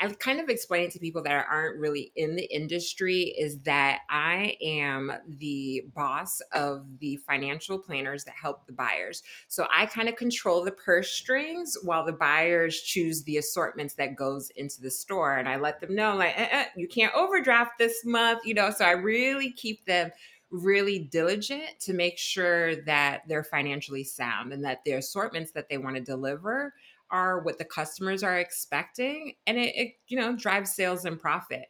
I 0.00 0.08
kind 0.14 0.40
of 0.40 0.48
explain 0.48 0.84
it 0.84 0.92
to 0.92 0.98
people 0.98 1.22
that 1.22 1.46
aren't 1.50 1.78
really 1.78 2.10
in 2.16 2.34
the 2.34 2.44
industry 2.44 3.34
is 3.38 3.60
that 3.60 4.00
I 4.08 4.56
am 4.62 5.12
the 5.28 5.84
boss 5.94 6.40
of 6.52 6.86
the 7.00 7.16
financial 7.16 7.78
planners 7.78 8.24
that 8.24 8.34
help 8.34 8.66
the 8.66 8.72
buyers. 8.72 9.22
So 9.48 9.66
I 9.72 9.86
kind 9.86 10.08
of 10.08 10.16
control 10.16 10.64
the 10.64 10.72
purse 10.72 11.10
strings 11.10 11.76
while 11.82 12.04
the 12.04 12.12
buyers 12.12 12.80
choose 12.80 13.22
the 13.24 13.36
assortments 13.36 13.94
that 13.94 14.16
goes 14.16 14.50
into 14.56 14.80
the 14.80 14.90
store. 14.90 15.36
And 15.36 15.48
I 15.48 15.56
let 15.56 15.80
them 15.80 15.94
know, 15.94 16.16
like, 16.16 16.38
eh, 16.38 16.48
eh, 16.50 16.64
you 16.76 16.88
can't 16.88 17.14
overdraft 17.14 17.72
this 17.78 18.04
month, 18.04 18.40
you 18.44 18.54
know. 18.54 18.70
So 18.70 18.84
I 18.86 18.92
really 18.92 19.52
keep 19.52 19.84
them 19.84 20.10
really 20.50 20.98
diligent 20.98 21.78
to 21.78 21.92
make 21.92 22.18
sure 22.18 22.76
that 22.82 23.22
they're 23.28 23.44
financially 23.44 24.02
sound 24.02 24.52
and 24.52 24.64
that 24.64 24.82
the 24.84 24.92
assortments 24.92 25.52
that 25.52 25.68
they 25.68 25.78
want 25.78 25.96
to 25.96 26.02
deliver 26.02 26.74
are 27.10 27.40
what 27.40 27.58
the 27.58 27.64
customers 27.64 28.22
are 28.22 28.38
expecting 28.38 29.34
and 29.46 29.58
it, 29.58 29.74
it 29.76 29.94
you 30.08 30.18
know 30.18 30.34
drives 30.36 30.74
sales 30.74 31.04
and 31.04 31.20
profit 31.20 31.66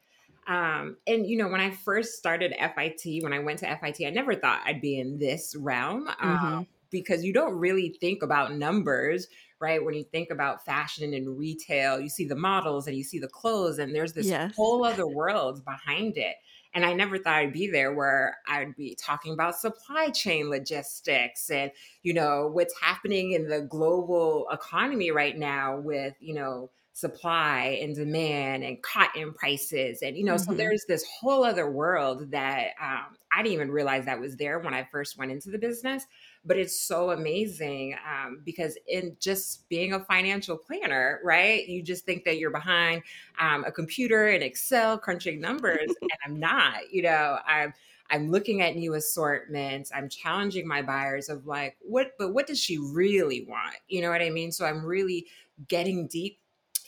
um, 0.47 0.97
and 1.07 1.27
you 1.27 1.37
know 1.37 1.49
when 1.49 1.61
i 1.61 1.71
first 1.71 2.15
started 2.15 2.53
fit 2.59 3.21
when 3.23 3.33
i 3.33 3.39
went 3.39 3.59
to 3.59 3.69
fit 3.69 4.07
i 4.07 4.11
never 4.11 4.35
thought 4.35 4.63
i'd 4.67 4.81
be 4.81 4.99
in 4.99 5.19
this 5.19 5.55
realm 5.57 6.09
um, 6.21 6.39
Mm-hmm. 6.39 6.63
because 6.91 7.25
you 7.25 7.33
don't 7.33 7.55
really 7.55 7.97
think 8.01 8.23
about 8.23 8.55
numbers 8.55 9.29
right 9.61 9.85
when 9.85 9.95
you 9.95 10.05
think 10.05 10.31
about 10.31 10.65
fashion 10.65 11.13
and 11.15 11.39
retail 11.39 12.01
you 12.01 12.09
see 12.09 12.27
the 12.27 12.37
models 12.37 12.87
and 12.87 12.97
you 12.97 13.05
see 13.05 13.19
the 13.19 13.29
clothes 13.29 13.79
and 13.79 13.95
there's 13.95 14.13
this 14.15 14.33
Yes. 14.33 14.55
whole 14.55 14.85
other 14.85 15.07
world 15.07 15.65
behind 15.65 16.17
it 16.17 16.37
and 16.73 16.85
I 16.85 16.93
never 16.93 17.19
thought 17.19 17.35
I'd 17.35 17.53
be 17.53 17.67
there 17.69 17.93
where 17.93 18.39
I'd 18.47 18.77
be 18.77 18.95
talking 18.95 19.33
about 19.33 19.57
supply 19.57 20.11
chain 20.11 20.49
logistics 20.51 21.51
and 21.51 21.71
you 22.03 22.15
know 22.15 22.47
what's 22.49 22.79
happening 22.81 23.33
in 23.33 23.49
the 23.49 23.63
global 23.63 24.47
economy 24.51 25.11
right 25.11 25.37
now 25.37 25.79
with 25.79 26.15
you 26.21 26.35
know 26.35 26.71
supply 26.93 27.79
and 27.81 27.95
demand 27.95 28.65
and 28.65 28.83
cotton 28.83 29.33
prices 29.33 30.03
and 30.03 30.17
you 30.17 30.25
know 30.25 30.37
so 30.37 30.53
Mm-hmm. 30.53 30.57
there's 30.57 30.85
this 30.89 31.05
whole 31.21 31.45
other 31.45 31.71
world 31.71 32.31
that 32.33 32.73
um, 32.81 33.17
i 33.33 33.43
didn't 33.43 33.53
even 33.55 33.71
realize 33.71 34.05
that 34.05 34.21
was 34.21 34.37
there 34.37 34.59
when 34.59 34.75
i 34.75 34.83
first 34.91 35.17
went 35.17 35.31
into 35.31 35.51
the 35.51 35.59
business 35.59 36.05
but 36.45 36.57
it's 36.57 36.81
so 36.81 37.11
amazing 37.11 37.95
um, 38.09 38.41
because 38.45 38.79
in 38.89 39.17
just 39.21 39.69
being 39.69 39.93
a 39.93 40.01
financial 40.01 40.57
planner 40.57 41.21
right 41.25 41.69
you 41.69 41.83
just 41.83 42.05
think 42.05 42.25
that 42.25 42.39
you're 42.39 42.51
behind 42.51 43.03
um, 43.39 43.65
a 43.65 43.73
computer 43.73 44.29
and 44.29 44.43
excel 44.43 44.99
crunching 44.99 45.41
numbers 45.41 45.79
and 46.01 46.11
i'm 46.25 46.39
not 46.39 46.93
you 46.93 47.03
know 47.03 47.39
i'm 47.47 47.73
I'm 48.13 48.29
looking 48.29 48.61
at 48.61 48.75
new 48.75 48.95
assortments. 48.95 49.93
I'm 49.95 50.09
challenging 50.09 50.67
my 50.67 50.83
buyers 50.83 51.29
of 51.29 51.47
like, 51.47 51.77
what, 51.81 52.15
but 52.19 52.35
what 52.35 52.49
does 52.49 52.59
she 52.59 52.77
really 52.77 53.47
want? 53.49 53.77
You 53.87 54.03
know 54.03 54.11
what 54.11 54.21
I 54.21 54.31
mean? 54.31 54.51
So 54.51 54.67
I'm 54.67 54.85
really 54.85 55.27
getting 55.69 56.09
deep 56.09 56.41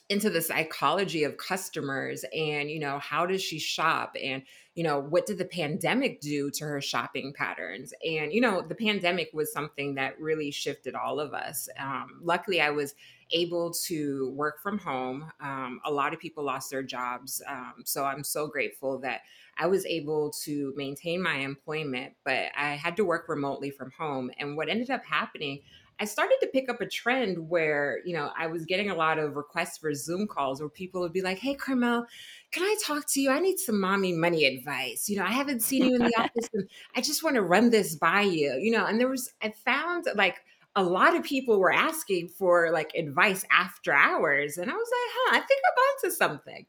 into 0.08 0.30
the 0.30 0.42
psychology 0.42 1.24
of 1.24 1.36
customers 1.38 2.24
and 2.36 2.70
you 2.70 2.78
know 2.78 2.98
how 2.98 3.24
does 3.24 3.42
she 3.42 3.58
shop 3.58 4.14
and 4.22 4.42
you 4.74 4.82
know 4.82 4.98
what 4.98 5.26
did 5.26 5.38
the 5.38 5.44
pandemic 5.44 6.20
do 6.20 6.50
to 6.50 6.64
her 6.64 6.80
shopping 6.80 7.32
patterns? 7.36 7.92
And 8.04 8.32
you 8.32 8.40
know 8.40 8.62
the 8.62 8.74
pandemic 8.74 9.30
was 9.32 9.52
something 9.52 9.94
that 9.96 10.18
really 10.20 10.50
shifted 10.50 10.94
all 10.94 11.20
of 11.20 11.34
us. 11.34 11.68
Um, 11.78 12.20
luckily 12.22 12.60
i 12.60 12.70
was 12.70 12.94
able 13.34 13.72
to 13.72 14.30
work 14.36 14.62
from 14.62 14.78
home. 14.78 15.30
Um, 15.40 15.80
a 15.86 15.90
lot 15.90 16.12
of 16.12 16.20
people 16.20 16.44
lost 16.44 16.70
their 16.70 16.82
jobs. 16.82 17.42
Um, 17.46 17.82
so 17.84 18.04
i'm 18.04 18.24
so 18.24 18.46
grateful 18.46 18.98
that 19.00 19.20
i 19.58 19.66
was 19.66 19.84
able 19.86 20.30
to 20.44 20.72
maintain 20.76 21.22
my 21.22 21.36
employment 21.36 22.14
but 22.24 22.46
i 22.56 22.74
had 22.74 22.96
to 22.96 23.04
work 23.04 23.28
remotely 23.28 23.70
from 23.70 23.90
home. 23.98 24.30
And 24.38 24.56
what 24.56 24.68
ended 24.68 24.90
up 24.90 25.04
happening 25.04 25.60
I 26.00 26.04
started 26.04 26.36
to 26.40 26.48
pick 26.48 26.68
up 26.68 26.80
a 26.80 26.86
trend 26.86 27.48
where, 27.48 28.00
you 28.04 28.14
know, 28.14 28.30
I 28.36 28.46
was 28.46 28.64
getting 28.64 28.90
a 28.90 28.94
lot 28.94 29.18
of 29.18 29.36
requests 29.36 29.78
for 29.78 29.94
Zoom 29.94 30.26
calls 30.26 30.60
where 30.60 30.68
people 30.68 31.00
would 31.00 31.12
be 31.12 31.22
like, 31.22 31.38
Hey, 31.38 31.54
Carmelle, 31.54 32.06
can 32.50 32.62
I 32.64 32.76
talk 32.84 33.06
to 33.10 33.20
you? 33.20 33.30
I 33.30 33.38
need 33.38 33.58
some 33.58 33.80
mommy 33.80 34.12
money 34.12 34.44
advice. 34.44 35.08
You 35.08 35.16
know, 35.16 35.24
I 35.24 35.30
haven't 35.30 35.62
seen 35.62 35.84
you 35.84 35.94
in 35.94 36.02
the 36.02 36.14
office 36.18 36.48
and 36.52 36.68
I 36.96 37.00
just 37.00 37.22
want 37.22 37.36
to 37.36 37.42
run 37.42 37.70
this 37.70 37.94
by 37.94 38.22
you, 38.22 38.58
you 38.60 38.72
know, 38.72 38.86
and 38.86 38.98
there 38.98 39.08
was, 39.08 39.32
I 39.42 39.50
found 39.64 40.06
like, 40.14 40.36
a 40.74 40.82
lot 40.82 41.14
of 41.14 41.22
people 41.22 41.58
were 41.58 41.72
asking 41.72 42.28
for 42.28 42.70
like 42.70 42.94
advice 42.94 43.44
after 43.50 43.92
hours. 43.92 44.56
And 44.56 44.70
I 44.70 44.74
was 44.74 44.88
like, 44.90 45.10
huh, 45.12 45.36
I 45.36 45.40
think 45.40 45.60
I'm 45.66 46.08
onto 46.08 46.16
something. 46.16 46.66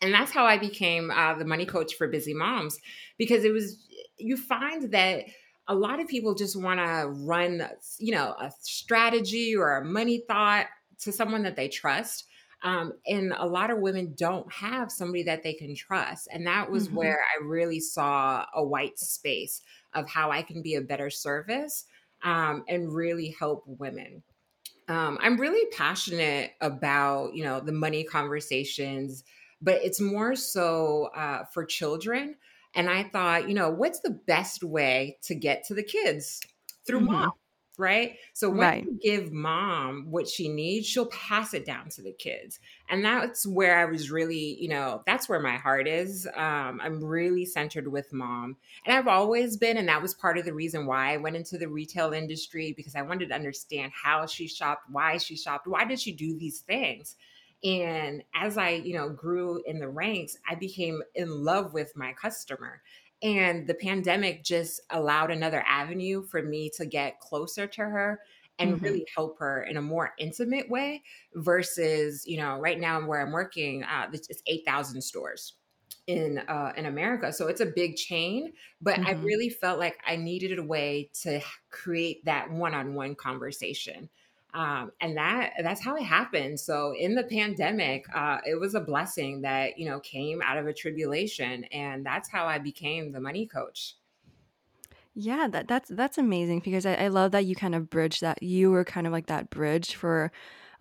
And 0.00 0.12
that's 0.12 0.32
how 0.32 0.46
I 0.46 0.58
became 0.58 1.10
uh, 1.10 1.34
the 1.34 1.44
money 1.44 1.66
coach 1.66 1.94
for 1.94 2.08
busy 2.08 2.34
moms 2.34 2.78
because 3.18 3.44
it 3.44 3.52
was, 3.52 3.86
you 4.16 4.36
find 4.36 4.90
that 4.92 5.26
a 5.68 5.74
lot 5.74 6.00
of 6.00 6.08
people 6.08 6.34
just 6.34 6.60
want 6.60 6.80
to 6.80 7.08
run, 7.08 7.68
you 7.98 8.12
know, 8.12 8.34
a 8.38 8.52
strategy 8.60 9.54
or 9.54 9.76
a 9.76 9.84
money 9.84 10.24
thought 10.26 10.66
to 11.00 11.12
someone 11.12 11.42
that 11.44 11.56
they 11.56 11.68
trust. 11.68 12.24
Um, 12.64 12.92
and 13.06 13.32
a 13.36 13.46
lot 13.46 13.70
of 13.70 13.78
women 13.78 14.14
don't 14.16 14.50
have 14.52 14.92
somebody 14.92 15.24
that 15.24 15.42
they 15.42 15.52
can 15.52 15.74
trust. 15.74 16.28
And 16.32 16.46
that 16.46 16.70
was 16.70 16.86
Mm-hmm. 16.86 16.96
where 16.96 17.18
I 17.18 17.44
really 17.44 17.80
saw 17.80 18.46
a 18.54 18.64
white 18.64 18.98
space 18.98 19.62
of 19.94 20.08
how 20.08 20.30
I 20.30 20.42
can 20.42 20.62
be 20.62 20.76
a 20.76 20.80
better 20.80 21.10
service 21.10 21.86
um, 22.22 22.64
and 22.68 22.92
really 22.92 23.34
help 23.38 23.64
women. 23.66 24.22
Um, 24.88 25.18
I'm 25.20 25.40
really 25.40 25.70
passionate 25.72 26.52
about, 26.60 27.34
you 27.34 27.44
know, 27.44 27.60
the 27.60 27.72
money 27.72 28.04
conversations, 28.04 29.24
but 29.60 29.82
it's 29.82 30.00
more 30.00 30.34
so 30.36 31.10
uh, 31.16 31.44
for 31.44 31.64
children. 31.64 32.36
And 32.74 32.88
I 32.90 33.04
thought, 33.04 33.48
you 33.48 33.54
know, 33.54 33.70
what's 33.70 34.00
the 34.00 34.10
best 34.10 34.62
way 34.64 35.18
to 35.22 35.34
get 35.34 35.64
to 35.66 35.74
the 35.74 35.82
kids 35.82 36.40
through 36.86 37.00
mom? 37.00 37.30
Mm-hmm. 37.30 37.82
right? 37.82 38.16
So 38.34 38.50
when 38.50 38.58
Right. 38.58 38.84
you 38.84 38.98
give 39.02 39.32
mom 39.32 40.06
what 40.10 40.28
she 40.28 40.48
needs, 40.48 40.86
she'll 40.86 41.06
pass 41.06 41.54
it 41.54 41.64
down 41.64 41.88
to 41.90 42.02
the 42.02 42.12
kids. 42.12 42.60
And 42.88 43.04
that's 43.04 43.46
where 43.46 43.78
I 43.78 43.86
was 43.86 44.10
really, 44.10 44.56
you 44.60 44.68
know, 44.68 45.02
that's 45.06 45.28
where 45.28 45.40
my 45.40 45.56
heart 45.56 45.88
is. 45.88 46.26
Um, 46.36 46.80
I'm 46.82 47.02
really 47.02 47.46
centered 47.46 47.88
with 47.88 48.12
mom. 48.12 48.56
And 48.86 48.96
I've 48.96 49.08
always 49.08 49.56
been, 49.56 49.78
and 49.78 49.88
that 49.88 50.02
was 50.02 50.14
part 50.14 50.38
of 50.38 50.44
the 50.44 50.54
reason 50.54 50.86
why 50.86 51.14
I 51.14 51.16
went 51.16 51.36
into 51.36 51.58
the 51.58 51.68
retail 51.68 52.12
industry 52.12 52.72
because 52.76 52.94
I 52.94 53.02
wanted 53.02 53.30
to 53.30 53.34
understand 53.34 53.92
how 53.94 54.26
she 54.26 54.46
shopped, 54.48 54.90
why 54.90 55.16
she 55.16 55.36
shopped, 55.36 55.66
why 55.66 55.84
did 55.84 55.98
she 55.98 56.12
do 56.12 56.38
these 56.38 56.60
things? 56.60 57.16
And 57.64 58.24
as 58.34 58.58
I, 58.58 58.70
you 58.70 58.94
know, 58.94 59.08
grew 59.10 59.62
in 59.64 59.78
the 59.78 59.88
ranks, 59.88 60.36
I 60.48 60.54
became 60.56 61.02
in 61.14 61.28
love 61.30 61.72
with 61.72 61.92
my 61.96 62.12
customer. 62.12 62.82
And 63.22 63.68
the 63.68 63.74
pandemic 63.74 64.42
just 64.42 64.80
allowed 64.90 65.30
another 65.30 65.62
avenue 65.66 66.24
for 66.24 66.42
me 66.42 66.70
to 66.76 66.86
get 66.86 67.20
closer 67.20 67.68
to 67.68 67.80
her 67.82 68.20
and 68.58 68.80
Mm-hmm. 68.80 68.82
really 68.82 69.06
help 69.14 69.38
her 69.38 69.62
in 69.62 69.76
a 69.76 69.82
more 69.82 70.12
intimate 70.18 70.68
way 70.68 71.04
versus, 71.34 72.26
you 72.26 72.36
know, 72.36 72.58
right 72.58 72.78
now 72.80 73.04
where 73.06 73.20
I'm 73.24 73.32
working, 73.32 73.84
uh, 73.84 74.10
it's 74.12 74.28
it's 74.28 74.42
8,000 74.46 75.02
stores 75.02 75.54
in 76.06 76.38
uh, 76.38 76.72
in 76.76 76.86
America. 76.86 77.32
So 77.32 77.46
it's 77.46 77.60
a 77.60 77.66
big 77.66 77.96
chain, 77.96 78.52
but 78.80 79.00
I 79.04 79.12
Mm-hmm. 79.12 79.32
really 79.32 79.48
felt 79.50 79.78
like 79.78 80.00
I 80.04 80.16
needed 80.16 80.58
a 80.58 80.62
way 80.64 81.10
to 81.22 81.40
create 81.70 82.24
that 82.24 82.50
one-on-one 82.50 83.14
conversation. 83.14 84.10
Um, 84.54 84.92
and 85.00 85.16
that 85.16 85.54
that's 85.62 85.82
how 85.82 85.96
it 85.96 86.02
happened. 86.02 86.60
So 86.60 86.94
in 86.98 87.14
the 87.14 87.24
pandemic, 87.24 88.04
uh, 88.14 88.38
it 88.46 88.60
was 88.60 88.74
a 88.74 88.80
blessing 88.80 89.40
that 89.42 89.78
you 89.78 89.88
know 89.88 90.00
came 90.00 90.42
out 90.42 90.58
of 90.58 90.66
a 90.66 90.74
tribulation, 90.74 91.64
and 91.64 92.04
that's 92.04 92.30
how 92.30 92.46
I 92.46 92.58
became 92.58 93.12
the 93.12 93.20
money 93.20 93.46
coach. 93.46 93.96
Yeah, 95.14 95.48
that 95.48 95.68
that's 95.68 95.90
that's 95.90 96.18
amazing 96.18 96.60
because 96.60 96.86
I, 96.86 96.94
I 96.94 97.08
love 97.08 97.32
that 97.32 97.44
you 97.44 97.54
kind 97.54 97.74
of 97.74 97.90
bridge 97.90 98.20
that 98.20 98.42
you 98.42 98.70
were 98.70 98.84
kind 98.84 99.06
of 99.06 99.12
like 99.12 99.26
that 99.26 99.50
bridge 99.50 99.94
for 99.94 100.32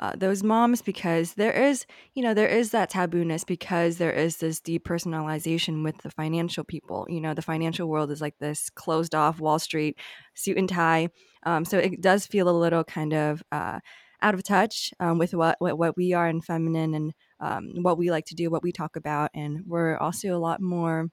uh, 0.01 0.13
those 0.15 0.43
moms 0.43 0.81
because 0.81 1.35
there 1.35 1.51
is 1.51 1.85
you 2.15 2.23
know 2.23 2.33
there 2.33 2.47
is 2.47 2.71
that 2.71 2.91
tabooness 2.91 3.45
because 3.45 3.97
there 3.97 4.11
is 4.11 4.37
this 4.37 4.59
depersonalization 4.59 5.83
with 5.83 5.97
the 5.99 6.09
financial 6.09 6.63
people 6.63 7.05
you 7.09 7.21
know 7.21 7.33
the 7.33 7.41
financial 7.41 7.87
world 7.87 8.11
is 8.11 8.21
like 8.21 8.37
this 8.39 8.69
closed 8.71 9.13
off 9.13 9.39
Wall 9.39 9.59
Street 9.59 9.97
suit 10.33 10.57
and 10.57 10.67
tie 10.67 11.09
um, 11.43 11.63
so 11.65 11.77
it 11.77 12.01
does 12.01 12.25
feel 12.25 12.49
a 12.49 12.51
little 12.51 12.83
kind 12.83 13.13
of 13.13 13.43
uh, 13.51 13.79
out 14.21 14.33
of 14.33 14.43
touch 14.43 14.91
um, 14.99 15.17
with 15.17 15.33
what, 15.33 15.55
what 15.59 15.77
what 15.77 15.95
we 15.95 16.13
are 16.13 16.27
in 16.27 16.41
feminine 16.41 16.93
and 16.93 17.13
um, 17.39 17.71
what 17.81 17.97
we 17.97 18.11
like 18.11 18.25
to 18.25 18.35
do 18.35 18.49
what 18.49 18.63
we 18.63 18.71
talk 18.71 18.95
about 18.95 19.29
and 19.33 19.61
we're 19.67 19.97
also 19.97 20.35
a 20.35 20.39
lot 20.39 20.61
more 20.61 21.07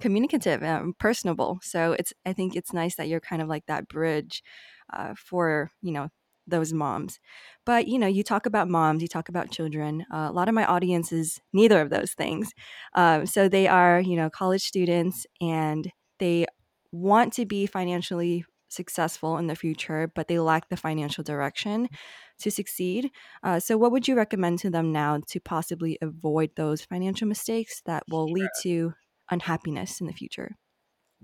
communicative 0.00 0.62
and 0.62 0.98
personable. 0.98 1.60
So 1.62 1.92
it's 1.92 2.12
I 2.26 2.32
think 2.32 2.56
it's 2.56 2.72
nice 2.72 2.96
that 2.96 3.08
you're 3.08 3.20
kind 3.20 3.42
of 3.42 3.48
like 3.48 3.66
that 3.66 3.86
bridge 3.86 4.42
uh, 4.92 5.14
for 5.16 5.70
you 5.82 5.92
know 5.92 6.08
those 6.50 6.72
moms. 6.72 7.18
But 7.66 7.88
you 7.88 7.98
know, 7.98 8.06
you 8.06 8.22
talk 8.22 8.46
about 8.46 8.68
moms, 8.68 9.02
you 9.02 9.08
talk 9.08 9.28
about 9.28 9.50
children. 9.50 10.04
Uh, 10.12 10.28
a 10.28 10.32
lot 10.32 10.48
of 10.48 10.54
my 10.54 10.64
audience 10.64 11.12
is 11.12 11.40
neither 11.52 11.80
of 11.80 11.90
those 11.90 12.12
things. 12.12 12.52
Um, 12.94 13.26
so 13.26 13.48
they 13.48 13.68
are 13.68 14.00
you 14.00 14.16
know 14.16 14.30
college 14.30 14.62
students 14.62 15.26
and 15.40 15.90
they 16.18 16.46
want 16.92 17.32
to 17.34 17.46
be 17.46 17.66
financially 17.66 18.44
successful 18.68 19.36
in 19.38 19.48
the 19.48 19.56
future, 19.56 20.12
but 20.14 20.28
they 20.28 20.38
lack 20.38 20.68
the 20.68 20.76
financial 20.76 21.24
direction 21.24 21.88
to 22.38 22.50
succeed. 22.50 23.10
Uh, 23.42 23.58
so, 23.58 23.76
what 23.76 23.92
would 23.92 24.06
you 24.06 24.14
recommend 24.14 24.58
to 24.60 24.70
them 24.70 24.92
now 24.92 25.20
to 25.28 25.40
possibly 25.40 25.98
avoid 26.02 26.50
those 26.56 26.84
financial 26.84 27.26
mistakes 27.26 27.82
that 27.86 28.04
will 28.08 28.30
lead 28.30 28.48
to 28.62 28.92
unhappiness 29.30 30.00
in 30.00 30.06
the 30.06 30.12
future. 30.12 30.56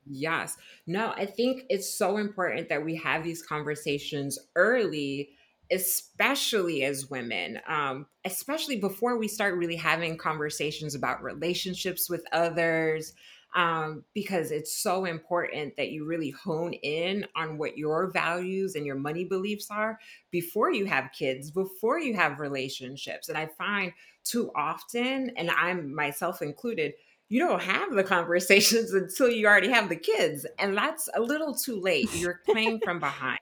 Yes. 0.09 0.57
No, 0.87 1.13
I 1.17 1.27
think 1.27 1.65
it's 1.69 1.93
so 1.93 2.17
important 2.17 2.69
that 2.69 2.85
we 2.85 2.95
have 2.97 3.25
these 3.25 3.43
conversations 3.43 4.39
early, 4.55 5.31
especially 5.73 6.85
as 6.85 7.11
women, 7.11 7.61
um, 7.67 8.07
especially 8.25 8.77
before 8.77 9.17
we 9.17 9.27
start 9.27 9.57
really 9.57 9.75
having 9.77 10.17
conversations 10.17 10.95
about 10.95 11.23
relationships 11.25 12.09
with 12.09 12.25
others, 12.31 13.15
um, 13.57 14.05
because 14.15 14.53
it's 14.53 14.77
so 14.77 15.07
important 15.07 15.77
that 15.77 15.91
you 15.91 16.05
really 16.05 16.31
hone 16.31 16.75
in 16.75 17.27
on 17.35 17.59
what 17.59 17.77
your 17.79 18.11
values 18.13 18.75
and 18.77 18.87
your 18.87 18.97
money 18.97 19.25
beliefs 19.25 19.69
are 19.71 19.99
before 20.31 20.71
you 20.71 20.85
have 20.85 21.11
kids, 21.19 21.51
before 21.51 21.99
you 21.99 22.15
have 22.15 22.39
relationships. 22.39 23.29
And 23.29 23.37
I 23.39 23.47
find 23.47 23.93
too 24.25 24.53
often, 24.55 25.31
and 25.37 25.51
I'm 25.51 25.93
myself 25.95 26.43
included, 26.43 26.95
you 27.29 27.41
don't 27.41 27.63
have 27.63 27.93
the 27.93 28.05
conversations 28.05 28.93
until 28.93 29.29
you 29.29 29.47
already 29.47 29.71
have 29.71 29.89
the 29.89 29.97
kids 29.97 30.47
and 30.59 30.77
that's 30.77 31.09
a 31.15 31.21
little 31.21 31.55
too 31.55 31.81
late. 31.81 32.09
You're 32.15 32.41
playing 32.47 32.81
from 32.85 33.01
behind 33.01 33.41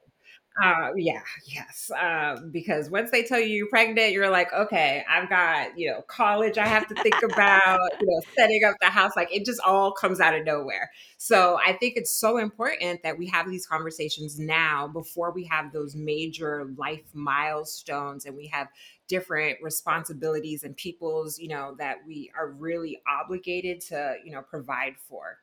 uh, 0.63 0.91
yeah, 0.97 1.21
yes. 1.47 1.91
Uh, 1.91 2.37
because 2.53 2.89
once 2.89 3.11
they 3.11 3.25
tell 3.25 3.41
you 3.41 3.49
you're 3.49 3.69
pregnant, 3.69 4.13
you're 4.13 4.31
like, 4.31 4.53
okay, 4.53 5.05
I've 5.11 5.29
got, 5.29 5.77
you 5.77 5.91
know, 5.91 6.03
college 6.03 6.59
I 6.59 6.67
have 6.67 6.87
to 6.89 6.95
think 7.03 7.17
about, 7.25 7.81
you 8.01 8.07
know, 8.07 8.21
setting 8.37 8.63
up 8.65 8.77
the 8.81 8.87
house. 8.87 9.13
Like 9.17 9.35
it 9.35 9.45
just 9.45 9.61
all 9.67 9.91
comes 9.91 10.21
out 10.21 10.33
of 10.33 10.45
nowhere. 10.45 10.93
So 11.17 11.59
I 11.67 11.73
think 11.73 11.97
it's 11.97 12.13
so 12.13 12.37
important 12.37 13.03
that 13.03 13.19
we 13.19 13.27
have 13.29 13.51
these 13.51 13.67
conversations 13.67 14.39
now 14.39 14.87
before 14.87 15.33
we 15.33 15.45
have 15.45 15.73
those 15.73 15.97
major 15.97 16.73
life 16.77 17.03
milestones 17.15 18.25
and 18.25 18.37
we 18.37 18.47
have 18.47 18.69
different 19.09 19.59
responsibilities 19.61 20.63
and 20.63 20.77
people's, 20.77 21.37
you 21.37 21.49
know, 21.49 21.75
that 21.79 21.97
we 22.07 22.31
are 22.39 22.51
really 22.51 23.01
obligated 23.09 23.81
to, 23.81 24.15
you 24.25 24.31
know, 24.31 24.43
provide 24.43 24.95
for. 25.09 25.39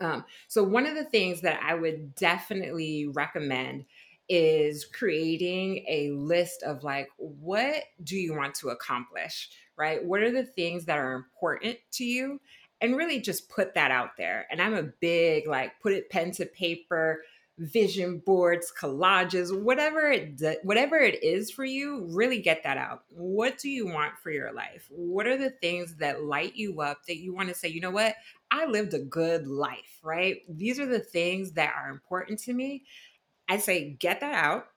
Um, 0.00 0.24
so, 0.48 0.64
one 0.64 0.86
of 0.86 0.94
the 0.94 1.04
things 1.04 1.42
that 1.42 1.60
I 1.62 1.74
would 1.74 2.14
definitely 2.14 3.06
recommend 3.06 3.84
is 4.30 4.84
creating 4.84 5.84
a 5.88 6.12
list 6.12 6.62
of 6.62 6.84
like, 6.84 7.08
what 7.16 7.82
do 8.04 8.16
you 8.16 8.34
want 8.34 8.54
to 8.54 8.68
accomplish, 8.68 9.50
right? 9.76 10.02
What 10.02 10.20
are 10.20 10.30
the 10.30 10.46
things 10.46 10.84
that 10.84 10.98
are 10.98 11.14
important 11.14 11.76
to 11.94 12.04
you? 12.04 12.40
And 12.80 12.96
really 12.96 13.20
just 13.20 13.50
put 13.50 13.74
that 13.74 13.90
out 13.90 14.16
there. 14.16 14.46
And 14.50 14.62
I'm 14.62 14.74
a 14.74 14.84
big, 14.84 15.48
like, 15.48 15.72
put 15.82 15.92
it 15.92 16.08
pen 16.08 16.30
to 16.32 16.46
paper, 16.46 17.22
vision 17.58 18.22
boards, 18.24 18.72
collages, 18.80 19.54
whatever 19.54 20.10
it 20.10 20.40
whatever 20.62 20.96
it 20.96 21.22
is 21.22 21.50
for 21.50 21.64
you, 21.64 22.06
really 22.08 22.40
get 22.40 22.62
that 22.62 22.78
out. 22.78 23.02
What 23.10 23.58
do 23.58 23.68
you 23.68 23.86
want 23.86 24.16
for 24.22 24.30
your 24.30 24.52
life? 24.52 24.86
What 24.88 25.26
are 25.26 25.36
the 25.36 25.50
things 25.50 25.96
that 25.96 26.22
light 26.22 26.56
you 26.56 26.80
up 26.80 27.04
that 27.06 27.18
you 27.18 27.34
want 27.34 27.50
to 27.50 27.54
say, 27.54 27.68
you 27.68 27.80
know 27.82 27.90
what? 27.90 28.14
I 28.50 28.64
lived 28.64 28.94
a 28.94 28.98
good 29.00 29.46
life, 29.46 29.98
right? 30.02 30.38
These 30.48 30.80
are 30.80 30.86
the 30.86 31.00
things 31.00 31.52
that 31.52 31.74
are 31.76 31.90
important 31.90 32.38
to 32.40 32.54
me. 32.54 32.84
I 33.50 33.58
say, 33.58 33.90
get 33.98 34.20
that 34.20 34.32
out 34.32 34.68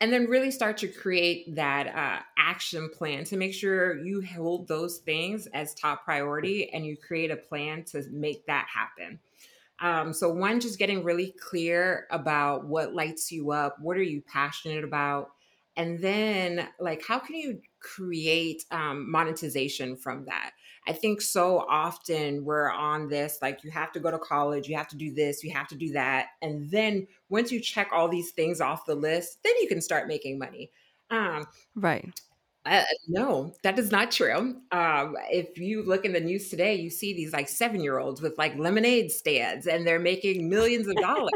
and 0.00 0.12
then 0.12 0.26
really 0.26 0.50
start 0.50 0.76
to 0.78 0.88
create 0.88 1.54
that 1.56 1.88
uh, 1.88 2.22
action 2.38 2.88
plan 2.90 3.24
to 3.24 3.36
make 3.36 3.52
sure 3.52 3.98
you 4.04 4.22
hold 4.22 4.68
those 4.68 4.98
things 4.98 5.46
as 5.48 5.74
top 5.74 6.04
priority 6.04 6.70
and 6.72 6.86
you 6.86 6.96
create 6.96 7.30
a 7.30 7.36
plan 7.36 7.82
to 7.84 8.04
make 8.12 8.46
that 8.46 8.68
happen. 8.72 9.18
Um, 9.80 10.12
so 10.12 10.32
one, 10.32 10.60
just 10.60 10.78
getting 10.78 11.02
really 11.02 11.34
clear 11.40 12.06
about 12.10 12.66
what 12.66 12.94
lights 12.94 13.32
you 13.32 13.50
up, 13.50 13.76
what 13.80 13.96
are 13.96 14.02
you 14.02 14.22
passionate 14.22 14.84
about, 14.84 15.32
and 15.76 15.98
then 15.98 16.68
like 16.78 17.02
how 17.06 17.18
can 17.18 17.34
you 17.34 17.60
create 17.80 18.64
um, 18.70 19.10
monetization 19.10 19.96
from 19.96 20.24
that? 20.26 20.52
I 20.86 20.92
think 20.92 21.20
so 21.20 21.60
often 21.68 22.44
we're 22.44 22.70
on 22.70 23.08
this 23.08 23.38
like 23.42 23.64
you 23.64 23.70
have 23.70 23.92
to 23.92 24.00
go 24.00 24.10
to 24.10 24.18
college, 24.18 24.68
you 24.68 24.76
have 24.76 24.88
to 24.88 24.96
do 24.96 25.12
this, 25.12 25.42
you 25.42 25.52
have 25.52 25.68
to 25.68 25.74
do 25.76 25.92
that, 25.92 26.28
and 26.42 26.70
then 26.70 27.06
once 27.28 27.50
you 27.52 27.60
check 27.60 27.88
all 27.92 28.08
these 28.08 28.32
things 28.32 28.60
off 28.60 28.86
the 28.86 28.94
list, 28.94 29.42
then 29.42 29.54
you 29.60 29.68
can 29.68 29.80
start 29.80 30.08
making 30.08 30.38
money. 30.38 30.70
Um, 31.10 31.46
Right. 31.76 32.12
uh, 32.64 32.82
no, 33.06 33.54
that 33.62 33.78
is 33.78 33.92
not 33.92 34.10
true. 34.10 34.60
Um, 34.72 35.16
if 35.30 35.56
you 35.56 35.84
look 35.84 36.04
in 36.04 36.12
the 36.12 36.20
news 36.20 36.48
today, 36.48 36.74
you 36.74 36.90
see 36.90 37.14
these 37.14 37.32
like 37.32 37.48
seven 37.48 37.80
year 37.80 37.98
olds 37.98 38.20
with 38.20 38.36
like 38.38 38.56
lemonade 38.56 39.12
stands 39.12 39.66
and 39.68 39.86
they're 39.86 40.00
making 40.00 40.48
millions 40.48 40.88
of 40.88 40.98
dollars. 40.98 41.30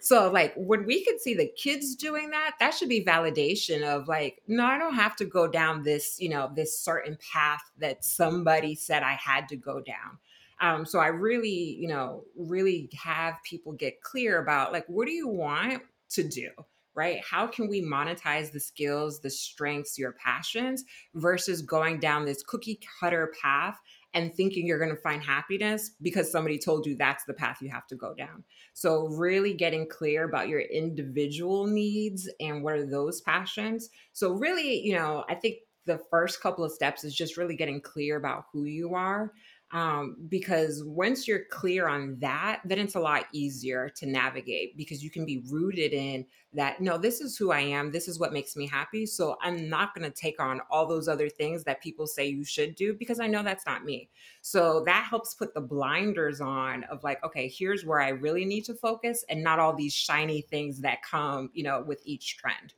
So, 0.00 0.30
like, 0.30 0.54
when 0.56 0.86
we 0.86 1.04
could 1.04 1.20
see 1.20 1.34
the 1.34 1.52
kids 1.56 1.94
doing 1.94 2.30
that, 2.30 2.54
that 2.58 2.74
should 2.74 2.88
be 2.88 3.04
validation 3.04 3.82
of 3.82 4.08
like, 4.08 4.42
no, 4.48 4.64
I 4.64 4.78
don't 4.78 4.94
have 4.94 5.14
to 5.16 5.26
go 5.26 5.46
down 5.46 5.82
this, 5.82 6.16
you 6.18 6.30
know, 6.30 6.50
this 6.54 6.78
certain 6.78 7.18
path 7.32 7.60
that 7.78 8.04
somebody 8.04 8.74
said 8.74 9.02
I 9.02 9.12
had 9.12 9.46
to 9.48 9.56
go 9.56 9.80
down. 9.80 10.18
Um, 10.60 10.86
so, 10.86 10.98
I 10.98 11.08
really, 11.08 11.76
you 11.78 11.88
know, 11.88 12.24
really 12.36 12.88
have 12.98 13.34
people 13.44 13.72
get 13.72 14.02
clear 14.02 14.42
about 14.42 14.72
like, 14.72 14.86
what 14.88 15.06
do 15.06 15.12
you 15.12 15.28
want 15.28 15.82
to 16.10 16.22
do? 16.22 16.50
right? 16.94 17.22
How 17.24 17.46
can 17.46 17.68
we 17.68 17.82
monetize 17.82 18.50
the 18.50 18.60
skills, 18.60 19.20
the 19.20 19.30
strengths, 19.30 19.98
your 19.98 20.12
passions 20.12 20.84
versus 21.14 21.62
going 21.62 22.00
down 22.00 22.24
this 22.24 22.42
cookie 22.42 22.80
cutter 22.98 23.32
path 23.40 23.78
and 24.14 24.34
thinking 24.34 24.66
you're 24.66 24.78
going 24.78 24.94
to 24.94 25.02
find 25.02 25.22
happiness 25.22 25.92
because 26.02 26.30
somebody 26.30 26.58
told 26.58 26.86
you 26.86 26.96
that's 26.96 27.24
the 27.24 27.34
path 27.34 27.58
you 27.60 27.70
have 27.70 27.86
to 27.86 27.96
go 27.96 28.14
down. 28.14 28.44
So, 28.74 29.06
really 29.06 29.54
getting 29.54 29.88
clear 29.88 30.24
about 30.24 30.48
your 30.48 30.60
individual 30.60 31.66
needs 31.66 32.28
and 32.40 32.62
what 32.62 32.74
are 32.74 32.86
those 32.86 33.20
passions. 33.20 33.88
So, 34.12 34.32
really, 34.32 34.80
you 34.80 34.94
know, 34.94 35.24
I 35.28 35.34
think 35.34 35.56
the 35.86 36.00
first 36.10 36.42
couple 36.42 36.64
of 36.64 36.72
steps 36.72 37.04
is 37.04 37.14
just 37.14 37.36
really 37.36 37.56
getting 37.56 37.80
clear 37.80 38.16
about 38.16 38.44
who 38.52 38.64
you 38.64 38.94
are 38.94 39.32
um, 39.72 40.16
because 40.28 40.82
once 40.84 41.28
you're 41.28 41.44
clear 41.50 41.86
on 41.86 42.16
that 42.18 42.60
then 42.64 42.78
it's 42.78 42.96
a 42.96 43.00
lot 43.00 43.26
easier 43.32 43.88
to 43.88 44.06
navigate 44.06 44.76
because 44.76 45.02
you 45.02 45.10
can 45.10 45.24
be 45.24 45.42
rooted 45.48 45.92
in 45.92 46.26
that 46.52 46.80
no 46.80 46.98
this 46.98 47.20
is 47.20 47.36
who 47.36 47.52
i 47.52 47.60
am. 47.60 47.92
This 47.92 48.08
is 48.08 48.18
what 48.18 48.32
makes 48.32 48.56
me 48.56 48.66
happy. 48.66 49.06
So 49.06 49.36
i'm 49.42 49.68
not 49.68 49.94
going 49.94 50.10
to 50.10 50.16
take 50.16 50.40
on 50.40 50.60
all 50.70 50.86
those 50.86 51.08
other 51.08 51.28
things 51.28 51.62
that 51.64 51.82
people 51.82 52.06
say 52.06 52.26
you 52.26 52.44
should 52.44 52.74
do 52.74 52.94
because 52.94 53.20
i 53.20 53.26
know 53.26 53.42
that's 53.42 53.66
not 53.66 53.84
me. 53.84 54.10
So 54.42 54.82
that 54.84 55.06
helps 55.08 55.34
put 55.34 55.54
the 55.54 55.60
blinders 55.60 56.40
on 56.40 56.84
of 56.84 57.04
like 57.04 57.22
okay 57.24 57.48
here's 57.48 57.84
where 57.84 58.00
i 58.00 58.08
really 58.08 58.44
need 58.44 58.64
to 58.64 58.74
focus 58.74 59.24
and 59.28 59.42
not 59.42 59.58
all 59.58 59.74
these 59.74 59.94
shiny 59.94 60.40
things 60.40 60.80
that 60.80 61.02
come 61.02 61.50
you 61.54 61.62
know 61.62 61.82
with 61.82 62.00
each 62.04 62.36
trend. 62.36 62.74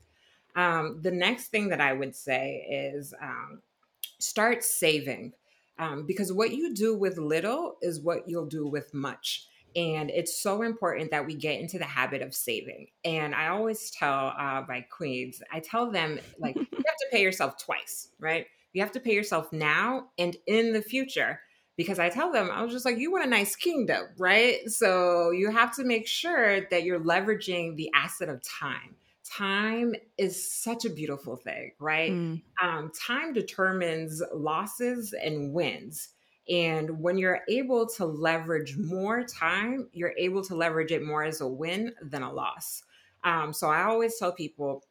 Um, 0.55 1.00
the 1.00 1.11
next 1.11 1.48
thing 1.48 1.68
that 1.70 1.81
i 1.81 1.94
would 1.94 2.14
say 2.14 2.66
is 2.70 3.14
um, 3.22 3.62
start 4.18 4.62
saving 4.62 5.33
um, 5.82 6.06
because 6.06 6.32
what 6.32 6.54
you 6.54 6.72
do 6.72 6.96
with 6.96 7.18
little 7.18 7.76
is 7.82 8.00
what 8.00 8.28
you'll 8.28 8.46
do 8.46 8.66
with 8.66 8.94
much. 8.94 9.48
And 9.74 10.10
it's 10.10 10.40
so 10.40 10.62
important 10.62 11.10
that 11.10 11.26
we 11.26 11.34
get 11.34 11.58
into 11.58 11.78
the 11.78 11.84
habit 11.84 12.22
of 12.22 12.34
saving. 12.34 12.88
And 13.04 13.34
I 13.34 13.48
always 13.48 13.90
tell 13.90 14.34
uh, 14.38 14.62
my 14.68 14.82
queens, 14.82 15.42
I 15.50 15.60
tell 15.60 15.90
them, 15.90 16.20
like, 16.38 16.54
you 16.56 16.66
have 16.70 16.96
to 16.98 17.06
pay 17.10 17.22
yourself 17.22 17.56
twice, 17.58 18.08
right? 18.20 18.46
You 18.74 18.82
have 18.82 18.92
to 18.92 19.00
pay 19.00 19.14
yourself 19.14 19.52
now 19.52 20.08
and 20.18 20.36
in 20.46 20.72
the 20.72 20.82
future. 20.82 21.40
Because 21.76 21.98
I 21.98 22.10
tell 22.10 22.30
them, 22.30 22.50
I 22.52 22.62
was 22.62 22.70
just 22.70 22.84
like, 22.84 22.98
you 22.98 23.10
want 23.10 23.24
a 23.24 23.30
nice 23.30 23.56
kingdom, 23.56 24.04
right? 24.18 24.58
So 24.68 25.30
you 25.30 25.50
have 25.50 25.74
to 25.76 25.84
make 25.84 26.06
sure 26.06 26.60
that 26.68 26.84
you're 26.84 27.00
leveraging 27.00 27.76
the 27.76 27.90
asset 27.94 28.28
of 28.28 28.42
time 28.42 28.94
time 29.24 29.94
is 30.18 30.52
such 30.52 30.85
a 30.85 30.90
beautiful 30.90 31.37
thing, 31.37 31.72
right? 31.78 32.12
Mm. 32.12 32.42
Um, 32.62 32.92
time 32.98 33.32
determines 33.32 34.22
losses 34.35 35.12
and 35.12 35.52
wins. 35.52 36.11
And 36.48 37.00
when 37.00 37.18
you're 37.18 37.40
able 37.48 37.87
to 37.90 38.04
leverage 38.04 38.76
more 38.76 39.22
time, 39.22 39.88
you're 39.92 40.14
able 40.18 40.42
to 40.44 40.54
leverage 40.54 40.90
it 40.90 41.04
more 41.04 41.22
as 41.22 41.40
a 41.40 41.46
win 41.46 41.94
than 42.02 42.22
a 42.22 42.32
loss. 42.32 42.82
Um, 43.24 43.52
so 43.52 43.68
I 43.68 43.85
always 43.85 44.18
tell 44.18 44.32
people 44.32 44.82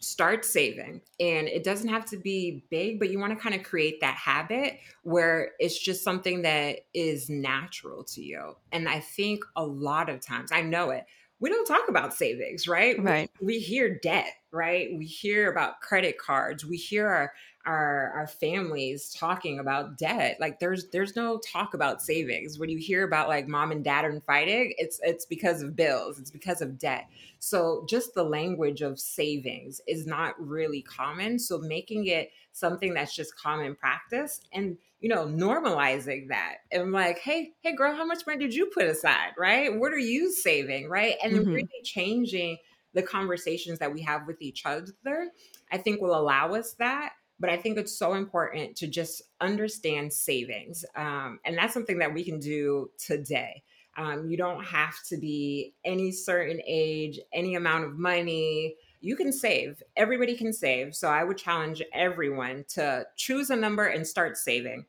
start 0.00 0.44
saving. 0.44 1.00
And 1.20 1.48
it 1.48 1.64
doesn't 1.64 1.88
have 1.88 2.04
to 2.06 2.16
be 2.16 2.64
big, 2.70 2.98
but 2.98 3.10
you 3.10 3.18
want 3.18 3.32
to 3.32 3.42
kind 3.42 3.54
of 3.54 3.62
create 3.62 4.00
that 4.00 4.14
habit 4.14 4.78
where 5.02 5.52
it's 5.58 5.78
just 5.78 6.04
something 6.04 6.42
that 6.42 6.80
is 6.94 7.30
natural 7.30 8.04
to 8.04 8.22
you. 8.22 8.56
And 8.72 8.88
I 8.88 9.00
think 9.00 9.44
a 9.56 9.64
lot 9.64 10.08
of 10.08 10.20
times, 10.20 10.50
I 10.52 10.62
know 10.62 10.90
it, 10.90 11.06
we 11.38 11.50
don't 11.50 11.66
talk 11.66 11.88
about 11.88 12.14
savings, 12.14 12.66
right? 12.66 13.02
Right. 13.02 13.30
We, 13.40 13.46
we, 13.46 13.58
hear 13.58 13.98
debt, 13.98 14.32
right? 14.52 14.88
We 14.96 15.04
hear 15.04 15.50
about 15.50 15.80
credit 15.80 16.18
cards. 16.18 16.64
We 16.64 16.76
hear 16.76 17.06
our, 17.06 17.32
our 17.66 18.12
our 18.14 18.26
families 18.26 19.12
talking 19.12 19.58
about 19.58 19.98
debt. 19.98 20.38
Like 20.40 20.60
there's 20.60 20.88
there's 20.90 21.16
no 21.16 21.38
talk 21.38 21.74
about 21.74 22.00
savings. 22.00 22.58
When 22.58 22.70
you 22.70 22.78
hear 22.78 23.04
about 23.04 23.28
like 23.28 23.48
mom 23.48 23.72
and 23.72 23.84
dad 23.84 24.04
are 24.04 24.20
fighting, 24.20 24.72
it's 24.78 25.00
it's 25.02 25.26
because 25.26 25.62
of 25.62 25.76
bills. 25.76 26.18
It's 26.18 26.30
because 26.30 26.62
of 26.62 26.78
debt. 26.78 27.08
So 27.38 27.84
just 27.88 28.14
the 28.14 28.24
language 28.24 28.80
of 28.82 28.98
savings 28.98 29.80
is 29.86 30.06
not 30.06 30.34
really 30.38 30.82
common. 30.82 31.38
So 31.38 31.58
making 31.58 32.06
it 32.06 32.30
something 32.52 32.94
that's 32.94 33.14
just 33.14 33.36
common 33.36 33.74
practice 33.74 34.40
and 34.52 34.78
you 35.06 35.14
know, 35.14 35.24
normalizing 35.24 36.26
that 36.26 36.56
and 36.72 36.90
like, 36.90 37.20
hey, 37.20 37.52
hey, 37.60 37.76
girl, 37.76 37.94
how 37.94 38.04
much 38.04 38.26
money 38.26 38.40
did 38.40 38.52
you 38.52 38.66
put 38.74 38.86
aside? 38.86 39.30
Right? 39.38 39.72
What 39.72 39.92
are 39.92 39.98
you 40.00 40.32
saving? 40.32 40.88
Right? 40.88 41.14
And 41.22 41.32
mm-hmm. 41.32 41.48
really 41.48 41.68
changing 41.84 42.58
the 42.92 43.04
conversations 43.04 43.78
that 43.78 43.94
we 43.94 44.02
have 44.02 44.26
with 44.26 44.42
each 44.42 44.66
other, 44.66 45.30
I 45.70 45.78
think 45.78 46.00
will 46.00 46.18
allow 46.18 46.54
us 46.54 46.72
that. 46.80 47.12
But 47.38 47.50
I 47.50 47.56
think 47.56 47.78
it's 47.78 47.96
so 47.96 48.14
important 48.14 48.74
to 48.78 48.88
just 48.88 49.22
understand 49.40 50.12
savings. 50.12 50.84
Um, 50.96 51.38
and 51.44 51.56
that's 51.56 51.72
something 51.72 51.98
that 51.98 52.12
we 52.12 52.24
can 52.24 52.40
do 52.40 52.90
today. 52.98 53.62
Um, 53.96 54.26
you 54.26 54.36
don't 54.36 54.64
have 54.64 54.96
to 55.10 55.18
be 55.18 55.72
any 55.84 56.10
certain 56.10 56.60
age, 56.66 57.20
any 57.32 57.54
amount 57.54 57.84
of 57.84 57.96
money 57.96 58.74
you 59.00 59.14
can 59.14 59.30
save. 59.30 59.84
Everybody 59.94 60.34
can 60.34 60.52
save. 60.52 60.96
So 60.96 61.06
I 61.06 61.22
would 61.22 61.38
challenge 61.38 61.80
everyone 61.92 62.64
to 62.70 63.06
choose 63.14 63.50
a 63.50 63.56
number 63.56 63.84
and 63.84 64.04
start 64.04 64.36
saving. 64.36 64.84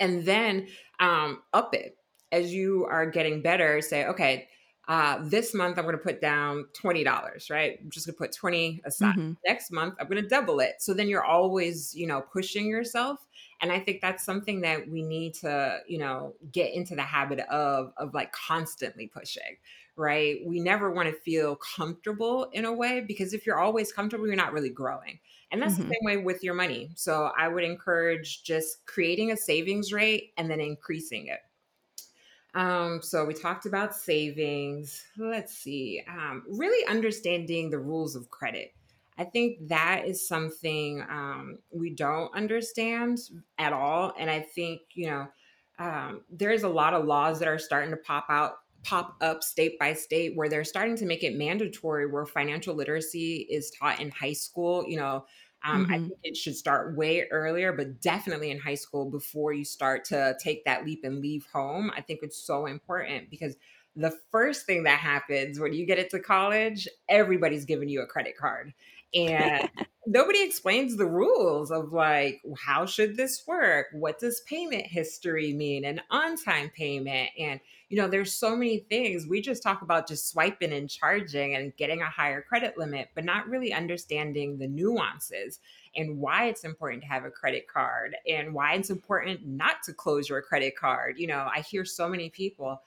And 0.00 0.24
then 0.24 0.68
um, 1.00 1.42
up 1.52 1.74
it 1.74 1.96
as 2.32 2.52
you 2.52 2.86
are 2.86 3.06
getting 3.06 3.42
better. 3.42 3.80
Say, 3.80 4.06
okay, 4.06 4.48
uh, 4.88 5.18
this 5.22 5.52
month 5.52 5.78
I'm 5.78 5.84
going 5.84 5.96
to 5.96 6.02
put 6.02 6.20
down 6.20 6.66
$20, 6.82 7.50
right? 7.50 7.78
I'm 7.82 7.90
just 7.90 8.06
going 8.06 8.14
to 8.14 8.18
put 8.18 8.32
20 8.32 8.80
aside. 8.86 9.16
Mm-hmm. 9.16 9.32
Next 9.46 9.70
month 9.70 9.94
I'm 10.00 10.08
going 10.08 10.22
to 10.22 10.28
double 10.28 10.60
it. 10.60 10.76
So 10.78 10.94
then 10.94 11.08
you're 11.08 11.24
always, 11.24 11.94
you 11.94 12.06
know, 12.06 12.22
pushing 12.22 12.66
yourself. 12.66 13.18
And 13.60 13.70
I 13.70 13.80
think 13.80 14.00
that's 14.00 14.24
something 14.24 14.62
that 14.62 14.88
we 14.88 15.02
need 15.02 15.34
to, 15.34 15.80
you 15.86 15.98
know, 15.98 16.34
get 16.52 16.72
into 16.72 16.94
the 16.94 17.02
habit 17.02 17.40
of, 17.50 17.92
of 17.98 18.14
like 18.14 18.32
constantly 18.32 19.08
pushing, 19.08 19.58
right? 19.98 20.38
We 20.46 20.60
never 20.60 20.90
want 20.90 21.08
to 21.08 21.14
feel 21.14 21.56
comfortable 21.56 22.48
in 22.52 22.64
a 22.64 22.72
way 22.72 23.04
because 23.06 23.34
if 23.34 23.46
you're 23.46 23.58
always 23.58 23.92
comfortable, 23.92 24.26
you're 24.26 24.36
not 24.36 24.52
really 24.52 24.70
growing. 24.70 25.18
And 25.50 25.60
that's 25.60 25.74
mm-hmm. 25.74 25.88
the 25.88 25.94
same 25.94 26.04
way 26.04 26.16
with 26.18 26.44
your 26.44 26.54
money. 26.54 26.90
So 26.94 27.30
I 27.36 27.48
would 27.48 27.64
encourage 27.64 28.42
just 28.42 28.84
creating 28.86 29.32
a 29.32 29.36
savings 29.36 29.92
rate 29.92 30.32
and 30.36 30.50
then 30.50 30.60
increasing 30.60 31.26
it. 31.26 31.40
Um, 32.54 33.00
so 33.02 33.24
we 33.24 33.34
talked 33.34 33.66
about 33.66 33.94
savings. 33.94 35.04
Let's 35.16 35.54
see. 35.54 36.02
Um, 36.08 36.44
really 36.48 36.86
understanding 36.86 37.70
the 37.70 37.78
rules 37.78 38.16
of 38.16 38.30
credit. 38.30 38.74
I 39.18 39.24
think 39.24 39.68
that 39.68 40.04
is 40.06 40.26
something 40.26 41.02
um, 41.10 41.58
we 41.70 41.90
don't 41.90 42.34
understand 42.34 43.18
at 43.58 43.72
all. 43.72 44.12
And 44.18 44.30
I 44.30 44.40
think, 44.40 44.82
you 44.94 45.08
know, 45.08 45.28
um, 45.78 46.22
there's 46.30 46.62
a 46.62 46.68
lot 46.68 46.94
of 46.94 47.04
laws 47.04 47.38
that 47.38 47.48
are 47.48 47.58
starting 47.58 47.90
to 47.90 47.96
pop 47.96 48.26
out 48.28 48.58
pop 48.84 49.16
up 49.20 49.42
state 49.42 49.78
by 49.78 49.92
state 49.92 50.36
where 50.36 50.48
they're 50.48 50.64
starting 50.64 50.96
to 50.96 51.04
make 51.04 51.22
it 51.22 51.36
mandatory 51.36 52.06
where 52.06 52.24
financial 52.24 52.74
literacy 52.74 53.46
is 53.50 53.70
taught 53.70 54.00
in 54.00 54.10
high 54.10 54.32
school 54.32 54.84
you 54.86 54.96
know 54.96 55.24
um, 55.64 55.84
mm-hmm. 55.84 55.92
I 55.92 55.98
think 55.98 56.12
it 56.22 56.36
should 56.36 56.56
start 56.56 56.96
way 56.96 57.26
earlier, 57.30 57.72
but 57.72 58.00
definitely 58.00 58.50
in 58.50 58.60
high 58.60 58.76
school 58.76 59.10
before 59.10 59.52
you 59.52 59.64
start 59.64 60.04
to 60.06 60.36
take 60.40 60.64
that 60.64 60.84
leap 60.84 61.00
and 61.02 61.20
leave 61.20 61.46
home. 61.52 61.90
I 61.96 62.00
think 62.00 62.20
it's 62.22 62.38
so 62.38 62.66
important 62.66 63.28
because 63.28 63.56
the 63.96 64.16
first 64.30 64.66
thing 64.66 64.84
that 64.84 65.00
happens 65.00 65.58
when 65.58 65.72
you 65.72 65.84
get 65.84 65.98
into 65.98 66.20
college, 66.20 66.86
everybody's 67.08 67.64
giving 67.64 67.88
you 67.88 68.02
a 68.02 68.06
credit 68.06 68.36
card. 68.36 68.72
And 69.14 69.68
nobody 70.06 70.42
explains 70.42 70.96
the 70.96 71.06
rules 71.06 71.70
of 71.70 71.92
like, 71.92 72.40
how 72.56 72.86
should 72.86 73.16
this 73.16 73.44
work? 73.46 73.88
What 73.92 74.18
does 74.18 74.40
payment 74.40 74.86
history 74.86 75.52
mean? 75.52 75.84
And 75.84 76.00
on 76.10 76.36
time 76.36 76.70
payment. 76.74 77.30
And, 77.38 77.60
you 77.88 77.98
know, 77.98 78.08
there's 78.08 78.32
so 78.32 78.56
many 78.56 78.78
things. 78.78 79.26
We 79.26 79.40
just 79.40 79.62
talk 79.62 79.82
about 79.82 80.08
just 80.08 80.28
swiping 80.28 80.72
and 80.72 80.88
charging 80.88 81.54
and 81.54 81.76
getting 81.76 82.00
a 82.00 82.06
higher 82.06 82.42
credit 82.42 82.78
limit, 82.78 83.08
but 83.14 83.24
not 83.24 83.48
really 83.48 83.72
understanding 83.72 84.58
the 84.58 84.66
nuances 84.66 85.60
and 85.94 86.18
why 86.18 86.46
it's 86.46 86.64
important 86.64 87.02
to 87.02 87.08
have 87.08 87.24
a 87.24 87.30
credit 87.30 87.66
card 87.68 88.16
and 88.26 88.54
why 88.54 88.74
it's 88.74 88.90
important 88.90 89.46
not 89.46 89.82
to 89.84 89.92
close 89.92 90.28
your 90.28 90.40
credit 90.40 90.76
card. 90.76 91.18
You 91.18 91.26
know, 91.26 91.48
I 91.54 91.60
hear 91.60 91.84
so 91.84 92.08
many 92.08 92.30
people 92.30 92.80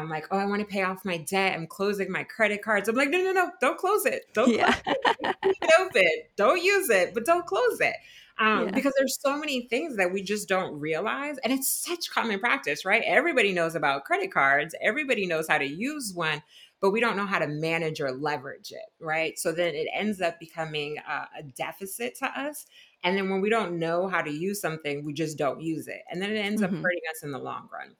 I'm 0.00 0.08
like, 0.08 0.26
oh, 0.30 0.38
I 0.38 0.46
want 0.46 0.60
to 0.60 0.66
pay 0.66 0.82
off 0.82 1.04
my 1.04 1.18
debt. 1.18 1.54
I'm 1.54 1.66
closing 1.66 2.10
my 2.10 2.24
credit 2.24 2.62
cards. 2.62 2.88
I'm 2.88 2.96
like, 2.96 3.10
no, 3.10 3.18
no, 3.18 3.32
no, 3.32 3.50
don't 3.60 3.78
close 3.78 4.06
it. 4.06 4.26
Don't 4.32 4.52
yeah. 4.52 4.72
close 4.72 4.96
it. 5.42 5.80
Open. 5.80 6.08
Don't 6.36 6.62
use 6.62 6.90
it, 6.90 7.14
but 7.14 7.24
don't 7.24 7.46
close 7.46 7.80
it. 7.80 7.94
Um, 8.38 8.66
yeah. 8.66 8.70
Because 8.72 8.92
there's 8.98 9.18
so 9.20 9.36
many 9.36 9.68
things 9.68 9.96
that 9.96 10.12
we 10.12 10.22
just 10.22 10.48
don't 10.48 10.78
realize. 10.78 11.36
And 11.44 11.52
it's 11.52 11.68
such 11.68 12.10
common 12.10 12.40
practice, 12.40 12.84
right? 12.84 13.02
Everybody 13.06 13.52
knows 13.52 13.74
about 13.74 14.04
credit 14.04 14.32
cards, 14.32 14.74
everybody 14.80 15.26
knows 15.26 15.46
how 15.48 15.58
to 15.58 15.66
use 15.66 16.12
one, 16.14 16.42
but 16.80 16.90
we 16.90 17.00
don't 17.00 17.16
know 17.16 17.26
how 17.26 17.38
to 17.38 17.46
manage 17.46 18.00
or 18.00 18.10
leverage 18.10 18.72
it, 18.72 18.90
right? 19.00 19.38
So 19.38 19.52
then 19.52 19.74
it 19.74 19.86
ends 19.94 20.20
up 20.20 20.40
becoming 20.40 20.96
a, 20.98 21.28
a 21.38 21.42
deficit 21.42 22.16
to 22.16 22.26
us. 22.26 22.66
And 23.04 23.16
then 23.16 23.30
when 23.30 23.40
we 23.40 23.50
don't 23.50 23.78
know 23.78 24.08
how 24.08 24.22
to 24.22 24.30
use 24.30 24.60
something, 24.60 25.04
we 25.04 25.12
just 25.12 25.38
don't 25.38 25.60
use 25.60 25.86
it. 25.86 26.02
And 26.10 26.20
then 26.20 26.30
it 26.30 26.38
ends 26.38 26.62
mm-hmm. 26.62 26.76
up 26.76 26.82
hurting 26.82 27.00
us 27.10 27.22
in 27.22 27.32
the 27.32 27.38
long 27.38 27.68
run. 27.72 27.94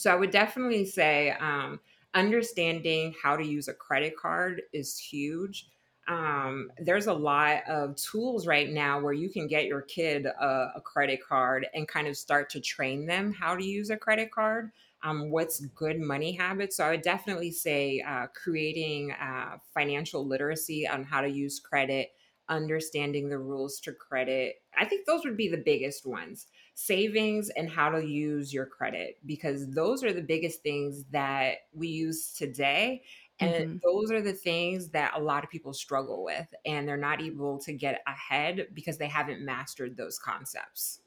So 0.00 0.10
I 0.10 0.16
would 0.16 0.30
definitely 0.30 0.86
say 0.86 1.32
um, 1.40 1.78
understanding 2.14 3.14
how 3.22 3.36
to 3.36 3.44
use 3.44 3.68
a 3.68 3.74
credit 3.74 4.16
card 4.16 4.62
is 4.72 4.98
huge. 4.98 5.68
Um, 6.08 6.72
there's 6.78 7.06
a 7.06 7.12
lot 7.12 7.68
of 7.68 7.96
tools 7.96 8.46
right 8.46 8.70
now 8.70 8.98
where 8.98 9.12
you 9.12 9.28
can 9.28 9.46
get 9.46 9.66
your 9.66 9.82
kid 9.82 10.24
a, 10.24 10.72
a, 10.74 10.80
credit 10.80 11.20
card 11.22 11.66
and 11.74 11.86
kind 11.86 12.08
of 12.08 12.16
start 12.16 12.48
to 12.50 12.60
train 12.60 13.04
them 13.04 13.34
how 13.34 13.54
to 13.54 13.62
use 13.62 13.90
a 13.90 13.96
credit 13.96 14.32
card. 14.32 14.70
Um, 15.04 15.30
what's 15.30 15.60
good 15.60 16.00
money 16.00 16.32
habits? 16.32 16.78
So 16.78 16.84
I 16.86 16.90
would 16.92 17.02
definitely 17.02 17.52
say 17.52 18.00
uh, 18.00 18.28
creating 18.28 19.12
uh, 19.12 19.58
financial 19.74 20.26
literacy 20.26 20.88
on 20.88 21.04
how 21.04 21.20
to 21.20 21.28
use 21.28 21.60
credit, 21.60 22.08
understanding 22.48 23.28
the 23.28 23.38
rules 23.38 23.78
to 23.80 23.92
credit. 23.92 24.62
I 24.76 24.86
think 24.86 25.06
those 25.06 25.24
would 25.26 25.36
be 25.36 25.48
the 25.48 25.58
biggest 25.58 26.06
ones 26.06 26.46
savings 26.74 27.50
and 27.50 27.68
how 27.70 27.90
to 27.90 28.06
use 28.06 28.52
your 28.52 28.66
credit, 28.66 29.18
because 29.26 29.70
those 29.74 30.02
are 30.04 30.12
the 30.12 30.22
biggest 30.22 30.62
things 30.62 31.04
that 31.10 31.58
we 31.72 31.88
use 31.88 32.32
today. 32.32 33.02
And 33.38 33.54
Mm-hmm. 33.54 33.76
those 33.82 34.10
are 34.12 34.20
the 34.20 34.34
things 34.34 34.90
that 34.90 35.14
a 35.16 35.20
lot 35.20 35.44
of 35.44 35.50
people 35.50 35.72
struggle 35.72 36.24
with, 36.24 36.52
and 36.66 36.86
they're 36.86 36.96
not 36.98 37.22
able 37.22 37.58
to 37.60 37.72
get 37.72 38.02
ahead 38.06 38.68
because 38.74 38.98
they 38.98 39.08
haven't 39.08 39.44
mastered 39.44 39.96
those 39.96 40.18
concepts. 40.18 41.00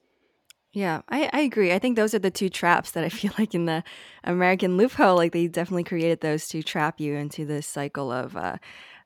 Yeah, 0.71 1.03
I, 1.09 1.29
I 1.31 1.41
agree. 1.41 1.71
I 1.71 1.77
think 1.77 1.95
those 1.95 2.15
are 2.15 2.19
the 2.19 2.31
two 2.31 2.49
traps 2.49 2.91
that 2.91 3.03
I 3.03 3.09
feel 3.09 3.31
like 3.37 3.53
in 3.53 3.65
the 3.65 3.83
American 4.23 4.77
loophole, 4.77 5.15
like 5.15 5.31
they 5.31 5.47
definitely 5.47 5.83
created 5.83 6.21
those 6.21 6.47
to 6.49 6.63
trap 6.63 6.99
you 6.99 7.15
into 7.15 7.45
this 7.45 7.67
cycle 7.67 8.11
of 8.11 8.35
uh, 8.35 8.57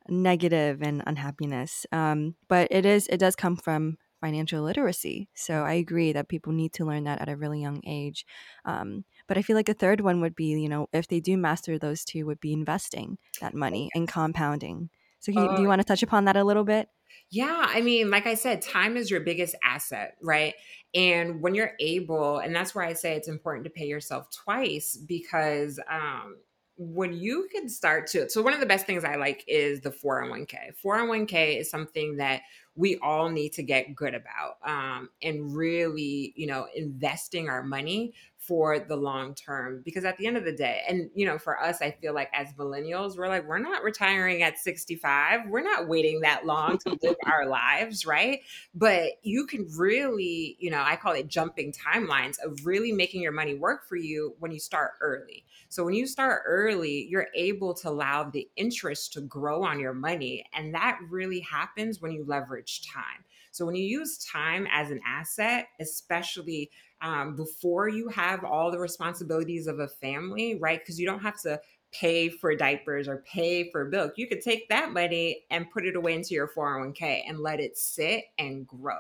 negative 0.10 0.84
and 0.84 1.04
unhappiness. 1.08 1.86
Um, 1.91 2.36
but 2.50 2.70
it 2.72 2.86
is 2.86 3.08
it 3.08 3.20
does 3.20 3.36
come 3.36 3.58
from 3.58 3.98
financial 4.20 4.64
literacy. 4.64 5.30
So 5.36 5.64
I 5.64 5.74
agree 5.74 6.12
that 6.14 6.28
people 6.30 6.54
need 6.54 6.74
to 6.74 6.86
learn 6.86 7.04
that 7.06 7.22
at 7.22 7.30
a 7.30 7.36
really 7.36 7.62
young 7.62 7.82
age. 7.86 8.26
Um, 8.66 9.06
but 9.28 9.38
I 9.38 9.42
feel 9.42 9.56
like 9.56 9.70
a 9.70 9.74
third 9.74 10.02
one 10.02 10.22
would 10.22 10.36
be, 10.36 10.46
you 10.60 10.70
know, 10.70 10.88
if 10.94 11.08
they 11.08 11.20
do 11.20 11.38
master 11.38 11.78
those 11.78 12.04
two, 12.06 12.26
would 12.26 12.40
be 12.40 12.54
investing 12.54 13.18
that 13.42 13.54
money 13.54 13.90
and 13.94 14.08
compounding. 14.08 14.90
So 15.20 15.32
you, 15.32 15.50
do 15.50 15.62
Oh, 15.62 15.62
you 15.62 15.68
want 15.68 15.82
to 15.82 15.86
touch 15.86 16.04
upon 16.04 16.26
that 16.26 16.38
a 16.38 16.44
little 16.44 16.64
bit? 16.64 16.90
Yeah, 17.30 17.66
I 17.68 17.82
mean, 17.82 18.10
like 18.10 18.26
I 18.26 18.36
said, 18.36 18.62
time 18.62 18.96
is 18.98 19.12
your 19.12 19.20
biggest 19.22 19.56
asset, 19.64 20.18
right? 20.22 20.54
And 20.94 21.42
when 21.42 21.56
you're 21.56 21.74
able, 21.80 22.38
and 22.40 22.56
that's 22.56 22.74
where 22.74 22.86
I 22.86 22.94
say 22.94 23.16
it's 23.16 23.28
important 23.28 23.66
to 23.66 23.70
pay 23.70 23.86
yourself 23.86 24.30
twice 24.32 24.96
because 24.98 25.80
um, 25.90 26.38
when 26.78 27.14
you 27.14 27.48
can 27.52 27.68
start 27.70 28.08
to, 28.08 28.30
so 28.30 28.42
one 28.42 28.54
of 28.54 28.60
the 28.60 28.66
best 28.66 28.86
things 28.86 29.04
I 29.04 29.16
like 29.16 29.44
is 29.48 29.82
the 29.82 29.92
401k. 29.92 30.72
401k 30.82 31.58
is 31.58 31.70
something 31.70 32.18
that 32.18 32.44
we 32.78 32.98
all 33.00 33.30
need 33.30 33.52
to 33.54 33.63
get 33.63 33.96
good 33.96 34.13
about 34.13 34.58
um, 34.63 35.10
and 35.22 35.56
really, 35.56 36.32
you 36.36 36.48
know, 36.48 36.68
investing 36.76 37.50
our 37.50 37.63
money 37.63 38.13
for 38.48 38.80
the 38.80 38.96
long 38.96 39.36
term 39.36 39.82
because 39.84 40.06
at 40.06 40.18
the 40.18 40.26
end 40.26 40.38
of 40.38 40.46
the 40.46 40.52
day 40.52 40.82
and 40.88 41.10
you 41.14 41.26
know 41.26 41.38
for 41.38 41.62
us 41.62 41.82
i 41.82 41.92
feel 41.92 42.14
like 42.14 42.30
as 42.34 42.48
millennials 42.54 43.18
we're 43.18 43.28
like 43.28 43.46
we're 43.46 43.60
not 43.60 43.84
retiring 43.84 44.42
at 44.42 44.58
65 44.58 45.42
we're 45.50 45.62
not 45.62 45.88
waiting 45.88 46.22
that 46.22 46.46
long 46.46 46.78
to 46.78 46.98
live 47.04 47.16
our 47.26 47.46
lives 47.46 48.06
right? 48.06 48.40
But 48.74 49.14
you 49.22 49.46
can 49.46 49.68
really 49.78 50.56
you 50.60 50.72
know 50.72 50.82
i 50.82 50.96
call 50.96 51.14
it 51.14 51.28
jumping 51.28 51.74
timelines 51.74 52.36
of 52.44 52.66
really 52.66 52.92
making 52.92 53.22
your 53.22 53.32
money 53.32 53.56
work 53.56 53.88
for 53.88 53.98
you 53.98 54.36
when 54.40 54.52
you 54.52 54.60
start 54.60 54.92
early. 55.02 55.44
So 55.70 55.84
when 55.84 55.94
you 55.94 56.08
start 56.08 56.44
early 56.46 57.08
you're 57.10 57.28
able 57.36 57.74
to 57.76 57.90
allow 57.90 58.30
the 58.30 58.48
interest 58.56 59.14
to 59.14 59.22
grow 59.22 59.64
on 59.64 59.80
your 59.80 59.94
money 59.94 60.46
and 60.54 60.74
that 60.74 61.00
really 61.10 61.42
happens 61.42 62.02
when 62.02 62.12
you 62.12 62.24
leverage 62.26 62.82
time 62.88 63.26
so 63.58 63.65
when 63.65 63.76
you 63.76 63.86
use 63.86 64.26
time 64.26 64.67
as 64.72 64.91
an 64.91 65.00
asset 65.06 65.67
especially 65.80 66.70
um, 67.02 67.36
before 67.36 67.88
you 67.89 68.10
have 68.10 68.43
all 68.43 68.72
the 68.72 68.80
responsibilities 68.80 69.67
of 69.67 69.80
a 69.80 69.88
family, 69.88 70.56
right? 70.56 70.80
Because 70.80 71.00
you 71.00 71.06
don't 71.06 71.20
have 71.20 71.39
to 71.41 71.60
pay 71.91 72.30
for 72.30 72.56
diapers 72.56 73.08
or 73.08 73.24
pay 73.32 73.70
for 73.72 73.86
milk. 73.86 74.13
You 74.17 74.28
could 74.28 74.41
take 74.41 74.67
that 74.70 74.91
money 74.91 75.46
and 75.50 75.70
put 75.70 75.86
it 75.86 75.96
away 75.96 76.15
into 76.15 76.34
your 76.34 76.48
401k 76.48 77.24
and 77.28 77.39
let 77.39 77.60
it 77.60 77.78
sit 77.78 78.26
and 78.38 78.67
grow. 78.67 78.98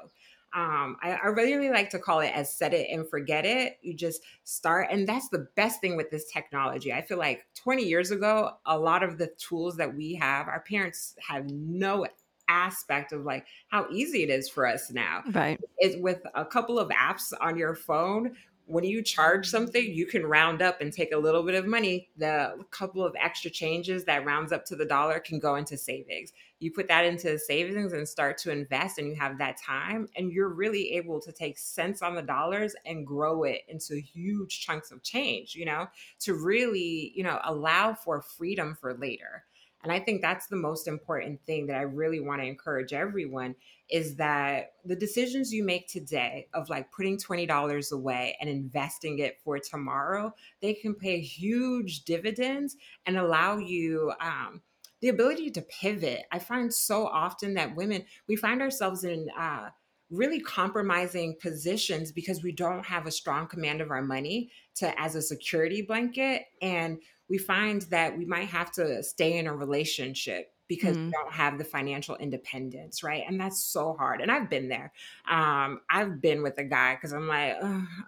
Um, 0.53 0.95
I, 1.03 1.11
I 1.11 1.27
really 1.27 1.69
like 1.69 1.89
to 1.89 1.99
call 1.99 2.21
it 2.21 2.31
as 2.33 2.55
set 2.55 2.73
it 2.73 2.87
and 2.89 3.07
forget 3.07 3.45
it. 3.45 3.77
You 3.81 3.93
just 3.93 4.21
start, 4.43 4.87
and 4.89 5.07
that's 5.07 5.27
the 5.29 5.47
best 5.55 5.81
thing 5.81 5.97
with 5.97 6.09
this 6.09 6.31
technology. 6.31 6.93
I 6.93 7.01
feel 7.01 7.17
like 7.17 7.45
20 7.55 7.83
years 7.83 8.11
ago, 8.11 8.51
a 8.65 8.79
lot 8.79 9.03
of 9.03 9.17
the 9.17 9.27
tools 9.37 9.75
that 9.77 9.93
we 9.93 10.15
have, 10.15 10.47
our 10.47 10.61
parents 10.61 11.15
have 11.27 11.49
no 11.51 12.05
aspect 12.47 13.11
of 13.13 13.23
like 13.23 13.45
how 13.69 13.87
easy 13.91 14.23
it 14.23 14.29
is 14.29 14.49
for 14.49 14.65
us 14.65 14.91
now. 14.91 15.23
Right. 15.31 15.59
is 15.81 15.97
with 16.01 16.21
a 16.35 16.45
couple 16.45 16.79
of 16.79 16.89
apps 16.89 17.33
on 17.39 17.57
your 17.57 17.75
phone 17.75 18.35
when 18.67 18.83
you 18.83 19.01
charge 19.01 19.47
something 19.47 19.81
you 19.81 20.05
can 20.05 20.25
round 20.25 20.61
up 20.61 20.81
and 20.81 20.91
take 20.91 21.13
a 21.13 21.17
little 21.17 21.43
bit 21.43 21.55
of 21.55 21.65
money. 21.65 22.09
The 22.17 22.65
couple 22.69 23.03
of 23.03 23.15
extra 23.19 23.49
changes 23.49 24.03
that 24.05 24.25
rounds 24.25 24.51
up 24.51 24.65
to 24.65 24.75
the 24.75 24.85
dollar 24.85 25.19
can 25.19 25.39
go 25.39 25.55
into 25.55 25.77
savings. 25.77 26.33
You 26.59 26.71
put 26.71 26.89
that 26.89 27.05
into 27.05 27.39
savings 27.39 27.93
and 27.93 28.07
start 28.07 28.37
to 28.39 28.51
invest 28.51 28.97
and 28.97 29.07
you 29.07 29.15
have 29.15 29.37
that 29.37 29.57
time 29.57 30.07
and 30.17 30.31
you're 30.31 30.49
really 30.49 30.91
able 30.93 31.21
to 31.21 31.31
take 31.31 31.57
cents 31.57 32.01
on 32.01 32.15
the 32.15 32.21
dollars 32.21 32.75
and 32.85 33.07
grow 33.07 33.43
it 33.43 33.61
into 33.69 34.01
huge 34.01 34.59
chunks 34.61 34.91
of 34.91 35.03
change 35.03 35.55
you 35.55 35.65
know 35.65 35.87
to 36.19 36.33
really 36.33 37.13
you 37.15 37.23
know 37.23 37.39
allow 37.43 37.93
for 37.93 38.21
freedom 38.21 38.75
for 38.79 38.95
later 38.95 39.43
and 39.87 39.95
i 39.95 40.03
think 40.03 40.21
that's 40.21 40.47
the 40.47 40.55
most 40.55 40.87
important 40.87 41.39
thing 41.45 41.65
that 41.65 41.77
i 41.77 41.81
really 41.81 42.19
want 42.19 42.41
to 42.41 42.47
encourage 42.47 42.91
everyone 42.91 43.55
is 43.89 44.15
that 44.15 44.73
the 44.83 44.95
decisions 44.95 45.53
you 45.53 45.63
make 45.63 45.87
today 45.87 46.47
of 46.53 46.69
like 46.69 46.91
putting 46.91 47.17
$20 47.17 47.91
away 47.91 48.35
and 48.41 48.49
investing 48.49 49.19
it 49.19 49.39
for 49.43 49.59
tomorrow, 49.59 50.33
they 50.61 50.73
can 50.73 50.93
pay 50.93 51.21
huge 51.21 52.03
dividends 52.03 52.75
and 53.05 53.17
allow 53.17 53.57
you 53.57 54.11
um, 54.19 54.61
the 55.01 55.07
ability 55.07 55.51
to 55.51 55.61
pivot. 55.61 56.25
I 56.31 56.39
find 56.39 56.73
so 56.73 57.07
often 57.07 57.53
that 57.53 57.75
women, 57.75 58.03
we 58.27 58.35
find 58.35 58.61
ourselves 58.61 59.03
in, 59.05 59.29
uh, 59.39 59.69
really 60.09 60.39
compromising 60.39 61.35
positions 61.41 62.11
because 62.13 62.41
we 62.41 62.51
don't 62.51 62.85
have 62.85 63.05
a 63.07 63.11
strong 63.11 63.45
command 63.45 63.81
of 63.81 63.91
our 63.91 64.01
money 64.01 64.49
to 64.73 64.99
as 64.99 65.15
a 65.15 65.21
security 65.21 65.81
blanket 65.81 66.43
and 66.61 66.99
we 67.29 67.37
find 67.37 67.83
that 67.83 68.17
we 68.17 68.25
might 68.25 68.49
have 68.49 68.71
to 68.73 69.03
stay 69.03 69.37
in 69.37 69.47
a 69.47 69.55
relationship 69.55 70.53
because 70.67 70.97
we 71.05 71.07
Mm, 71.07 71.13
don't 71.13 71.31
have 71.33 71.57
the 71.57 71.63
financial 71.63 72.17
independence, 72.17 73.01
right? 73.01 73.23
And 73.25 73.39
that's 73.39 73.63
so 73.63 73.93
hard. 73.93 74.19
And 74.19 74.29
I've 74.29 74.49
been 74.49 74.67
there. 74.67 74.91
Um, 75.29 75.79
I've 75.89 76.19
been 76.19 76.43
with 76.43 76.57
a 76.57 76.65
guy 76.65 76.95
because 76.95 77.13
I'm 77.13 77.27
like, 77.27 77.55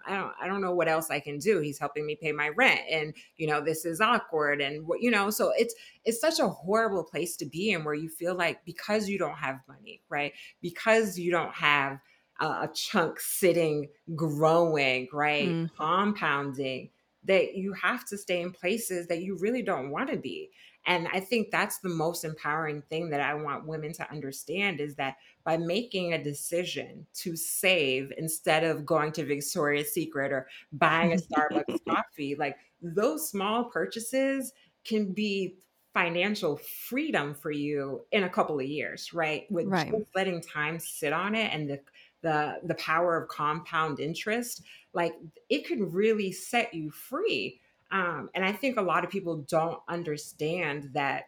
I 0.06 0.14
don't, 0.16 0.32
I 0.40 0.46
don't 0.46 0.60
know 0.60 0.74
what 0.74 0.88
else 0.88 1.10
I 1.10 1.20
can 1.20 1.38
do. 1.38 1.60
He's 1.60 1.78
helping 1.78 2.06
me 2.06 2.16
pay 2.16 2.32
my 2.32 2.48
rent, 2.50 2.80
and 2.90 3.14
you 3.36 3.46
know, 3.46 3.60
this 3.60 3.84
is 3.84 4.00
awkward, 4.00 4.60
and 4.60 4.86
what, 4.86 5.00
you 5.00 5.10
know, 5.10 5.30
so 5.30 5.52
it's 5.56 5.74
it's 6.04 6.20
such 6.20 6.38
a 6.38 6.48
horrible 6.48 7.04
place 7.04 7.36
to 7.36 7.46
be 7.46 7.70
in 7.72 7.84
where 7.84 7.94
you 7.94 8.08
feel 8.08 8.34
like 8.34 8.64
because 8.64 9.08
you 9.08 9.18
don't 9.18 9.36
have 9.36 9.60
money, 9.68 10.02
right? 10.08 10.32
Because 10.60 11.18
you 11.18 11.30
don't 11.30 11.54
have 11.54 12.00
a, 12.40 12.46
a 12.46 12.70
chunk 12.74 13.20
sitting, 13.20 13.88
growing, 14.14 15.08
right, 15.12 15.56
mm, 15.56 15.70
compounding, 15.76 16.90
that 17.24 17.54
you 17.54 17.72
have 17.74 18.04
to 18.06 18.16
stay 18.16 18.40
in 18.40 18.50
places 18.52 19.06
that 19.06 19.22
you 19.22 19.36
really 19.38 19.62
don't 19.62 19.90
want 19.90 20.10
to 20.10 20.16
be 20.16 20.50
and 20.86 21.08
I 21.12 21.20
think 21.20 21.50
that's 21.50 21.78
the 21.78 21.88
most 21.88 22.24
empowering 22.24 22.82
thing 22.82 23.10
that 23.10 23.20
I 23.20 23.34
want 23.34 23.66
women 23.66 23.92
to 23.94 24.10
understand 24.10 24.80
is 24.80 24.94
that 24.96 25.16
by 25.44 25.56
making 25.56 26.14
a 26.14 26.22
decision 26.22 27.06
to 27.14 27.36
save 27.36 28.12
instead 28.16 28.64
of 28.64 28.86
going 28.86 29.12
to 29.12 29.24
Victoria's 29.24 29.92
Secret 29.92 30.32
or 30.32 30.48
buying 30.72 31.12
a 31.12 31.16
Starbucks 31.16 31.80
coffee, 31.88 32.34
like 32.34 32.56
those 32.80 33.28
small 33.28 33.64
purchases 33.64 34.52
can 34.84 35.12
be 35.12 35.56
financial 35.92 36.56
freedom 36.56 37.34
for 37.34 37.50
you 37.50 38.06
in 38.12 38.24
a 38.24 38.30
couple 38.30 38.58
of 38.58 38.64
years, 38.64 39.12
right? 39.12 39.50
With 39.50 39.70
just 39.70 40.14
letting 40.14 40.40
time 40.40 40.78
sit 40.78 41.12
on 41.12 41.34
it 41.34 41.52
and 41.52 41.68
the 41.68 41.80
the 42.22 42.60
the 42.64 42.74
power 42.74 43.20
of 43.20 43.28
compound 43.28 44.00
interest, 44.00 44.62
like 44.92 45.14
it 45.48 45.66
can 45.66 45.90
really 45.90 46.32
set 46.32 46.74
you 46.74 46.90
free 46.90 47.60
um, 47.90 48.30
and 48.34 48.44
I 48.44 48.52
think 48.52 48.76
a 48.76 48.82
lot 48.82 49.04
of 49.04 49.10
people 49.10 49.44
don't 49.48 49.80
understand 49.88 50.90
that, 50.92 51.24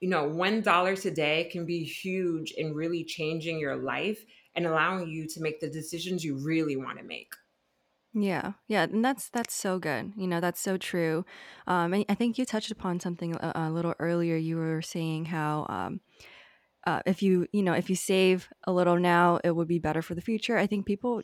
you 0.00 0.08
know, 0.08 0.28
$1 0.28 1.02
today 1.02 1.48
can 1.52 1.66
be 1.66 1.84
huge 1.84 2.52
in 2.52 2.74
really 2.74 3.04
changing 3.04 3.58
your 3.58 3.76
life 3.76 4.24
and 4.54 4.66
allowing 4.66 5.08
you 5.08 5.26
to 5.28 5.40
make 5.40 5.60
the 5.60 5.68
decisions 5.68 6.24
you 6.24 6.36
really 6.36 6.76
want 6.76 6.98
to 6.98 7.04
make. 7.04 7.32
Yeah, 8.12 8.54
yeah, 8.66 8.82
and 8.82 9.04
that's 9.04 9.28
that's 9.28 9.54
so 9.54 9.78
good. 9.78 10.14
You 10.16 10.26
know, 10.26 10.40
that's 10.40 10.60
so 10.60 10.76
true. 10.76 11.24
Um, 11.68 11.94
and 11.94 12.04
I 12.08 12.14
think 12.16 12.38
you 12.38 12.44
touched 12.44 12.72
upon 12.72 12.98
something 12.98 13.36
a, 13.36 13.52
a 13.54 13.70
little 13.70 13.94
earlier. 14.00 14.34
You 14.34 14.56
were 14.56 14.82
saying 14.82 15.26
how 15.26 15.64
um, 15.68 16.00
uh, 16.86 17.00
if 17.06 17.22
you 17.22 17.46
you 17.52 17.62
know 17.62 17.72
if 17.74 17.90
you 17.90 17.96
save 17.96 18.48
a 18.64 18.72
little 18.72 18.98
now, 18.98 19.40
it 19.44 19.52
would 19.54 19.68
be 19.68 19.78
better 19.78 20.02
for 20.02 20.14
the 20.14 20.20
future. 20.20 20.56
I 20.56 20.66
think 20.66 20.86
people 20.86 21.22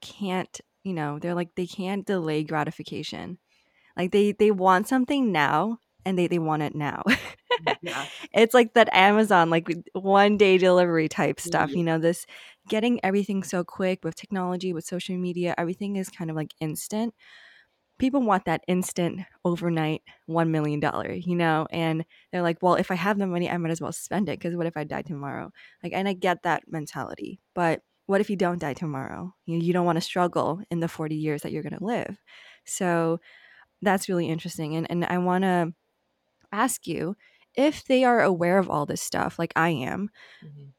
can't. 0.00 0.60
You 0.84 0.92
know, 0.94 1.18
they're 1.18 1.34
like 1.34 1.54
they 1.56 1.66
can't 1.66 2.06
delay 2.06 2.44
gratification. 2.44 3.38
Like 3.96 4.12
they 4.12 4.32
they 4.32 4.50
want 4.50 4.88
something 4.88 5.32
now, 5.32 5.78
and 6.04 6.18
they 6.18 6.26
they 6.26 6.38
want 6.38 6.62
it 6.62 6.74
now. 6.74 7.02
Yeah. 7.82 8.06
it's 8.32 8.52
like 8.54 8.74
that 8.74 8.88
Amazon 8.92 9.48
like 9.50 9.68
one 9.94 10.36
day 10.36 10.58
delivery 10.58 11.08
type 11.08 11.40
stuff. 11.40 11.70
Yeah. 11.70 11.76
You 11.76 11.84
know, 11.84 11.98
this 11.98 12.26
getting 12.68 13.00
everything 13.04 13.42
so 13.42 13.64
quick 13.64 14.04
with 14.04 14.16
technology, 14.16 14.72
with 14.72 14.84
social 14.84 15.16
media, 15.16 15.54
everything 15.56 15.96
is 15.96 16.08
kind 16.10 16.30
of 16.30 16.36
like 16.36 16.52
instant 16.60 17.14
people 17.98 18.22
want 18.22 18.44
that 18.46 18.64
instant 18.68 19.20
overnight 19.44 20.02
$1 20.28 20.50
million, 20.50 20.80
you 21.24 21.36
know? 21.36 21.66
And 21.70 22.04
they're 22.32 22.42
like, 22.42 22.58
well, 22.62 22.74
if 22.74 22.90
I 22.90 22.94
have 22.96 23.18
the 23.18 23.26
money, 23.26 23.48
I 23.50 23.56
might 23.56 23.70
as 23.70 23.80
well 23.80 23.92
spend 23.92 24.28
it 24.28 24.38
because 24.38 24.56
what 24.56 24.66
if 24.66 24.76
I 24.76 24.84
die 24.84 25.02
tomorrow? 25.02 25.50
Like, 25.82 25.92
and 25.92 26.08
I 26.08 26.12
get 26.14 26.42
that 26.42 26.64
mentality. 26.68 27.40
But 27.54 27.82
what 28.06 28.20
if 28.20 28.28
you 28.30 28.36
don't 28.36 28.58
die 28.58 28.74
tomorrow? 28.74 29.34
You, 29.46 29.58
know, 29.58 29.64
you 29.64 29.72
don't 29.72 29.86
want 29.86 29.96
to 29.96 30.00
struggle 30.02 30.60
in 30.70 30.80
the 30.80 30.88
40 30.88 31.16
years 31.16 31.42
that 31.42 31.52
you're 31.52 31.62
going 31.62 31.78
to 31.78 31.84
live. 31.84 32.18
So 32.66 33.20
that's 33.82 34.08
really 34.08 34.28
interesting. 34.28 34.76
And, 34.76 34.90
and 34.90 35.04
I 35.06 35.18
want 35.18 35.44
to 35.44 35.74
ask 36.52 36.86
you 36.86 37.16
if 37.54 37.84
they 37.84 38.04
are 38.04 38.22
aware 38.22 38.58
of 38.58 38.70
all 38.70 38.86
this 38.86 39.02
stuff, 39.02 39.38
like 39.38 39.52
I 39.56 39.70
am, 39.70 40.10
Mhm. 40.42 40.74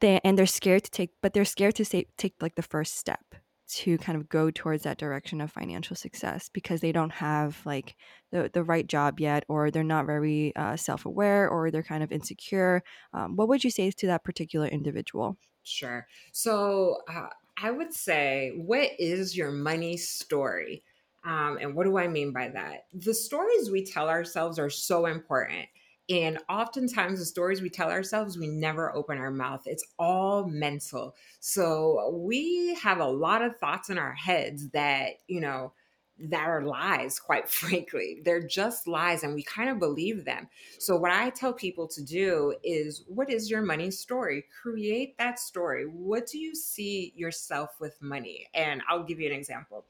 they 0.00 0.20
and 0.24 0.38
they're 0.38 0.46
scared 0.46 0.84
to 0.84 0.90
take 0.90 1.10
but 1.22 1.32
they're 1.32 1.44
scared 1.44 1.74
to 1.74 1.84
say 1.84 2.06
take 2.16 2.34
like 2.40 2.54
the 2.54 2.62
first 2.62 2.96
step 2.96 3.24
to 3.68 3.98
kind 3.98 4.16
of 4.16 4.28
go 4.28 4.50
towards 4.50 4.84
that 4.84 4.98
direction 4.98 5.40
of 5.40 5.50
financial 5.50 5.96
success 5.96 6.48
because 6.48 6.80
they 6.80 6.92
don't 6.92 7.12
have 7.12 7.60
like 7.64 7.96
the, 8.32 8.50
the 8.52 8.62
right 8.62 8.86
job 8.86 9.20
yet 9.20 9.44
or 9.48 9.70
they're 9.70 9.82
not 9.82 10.06
very 10.06 10.54
uh, 10.56 10.76
self-aware 10.76 11.48
or 11.48 11.70
they're 11.70 11.82
kind 11.82 12.02
of 12.02 12.12
insecure 12.12 12.82
um, 13.12 13.36
what 13.36 13.48
would 13.48 13.64
you 13.64 13.70
say 13.70 13.90
to 13.90 14.06
that 14.06 14.24
particular 14.24 14.66
individual 14.66 15.36
Sure. 15.66 16.06
So 16.32 16.98
uh, 17.12 17.28
I 17.60 17.70
would 17.70 17.92
say, 17.92 18.52
what 18.56 18.90
is 18.98 19.36
your 19.36 19.50
money 19.50 19.96
story? 19.96 20.84
Um, 21.24 21.58
and 21.60 21.74
what 21.74 21.84
do 21.84 21.98
I 21.98 22.06
mean 22.06 22.32
by 22.32 22.48
that? 22.50 22.86
The 22.94 23.14
stories 23.14 23.70
we 23.70 23.84
tell 23.84 24.08
ourselves 24.08 24.60
are 24.60 24.70
so 24.70 25.06
important. 25.06 25.66
And 26.08 26.38
oftentimes, 26.48 27.18
the 27.18 27.24
stories 27.24 27.60
we 27.60 27.68
tell 27.68 27.90
ourselves, 27.90 28.38
we 28.38 28.46
never 28.46 28.94
open 28.94 29.18
our 29.18 29.30
mouth. 29.30 29.62
It's 29.66 29.84
all 29.98 30.46
mental. 30.46 31.16
So 31.40 32.20
we 32.24 32.74
have 32.76 33.00
a 33.00 33.06
lot 33.06 33.42
of 33.42 33.56
thoughts 33.58 33.90
in 33.90 33.98
our 33.98 34.14
heads 34.14 34.68
that, 34.70 35.14
you 35.26 35.40
know, 35.40 35.72
that 36.18 36.48
are 36.48 36.62
lies, 36.62 37.18
quite 37.26 37.48
frankly. 37.48 38.20
They're 38.24 38.46
just 38.46 38.86
lies, 38.86 39.22
and 39.22 39.34
we 39.34 39.42
kind 39.42 39.68
of 39.68 39.78
believe 39.78 40.24
them. 40.24 40.48
So, 40.78 40.96
what 40.96 41.10
I 41.10 41.30
tell 41.30 41.52
people 41.52 41.86
to 41.88 42.02
do 42.02 42.54
is 42.62 43.04
what 43.06 43.30
is 43.30 43.50
your 43.50 43.62
money 43.62 43.90
story? 43.90 44.44
Create 44.62 45.18
that 45.18 45.38
story. 45.38 45.84
What 45.84 46.26
do 46.26 46.38
you 46.38 46.54
see 46.54 47.12
yourself 47.16 47.80
with 47.80 48.00
money? 48.00 48.46
And 48.54 48.82
I'll 48.88 49.04
give 49.04 49.20
you 49.20 49.28
an 49.28 49.36
example. 49.36 49.86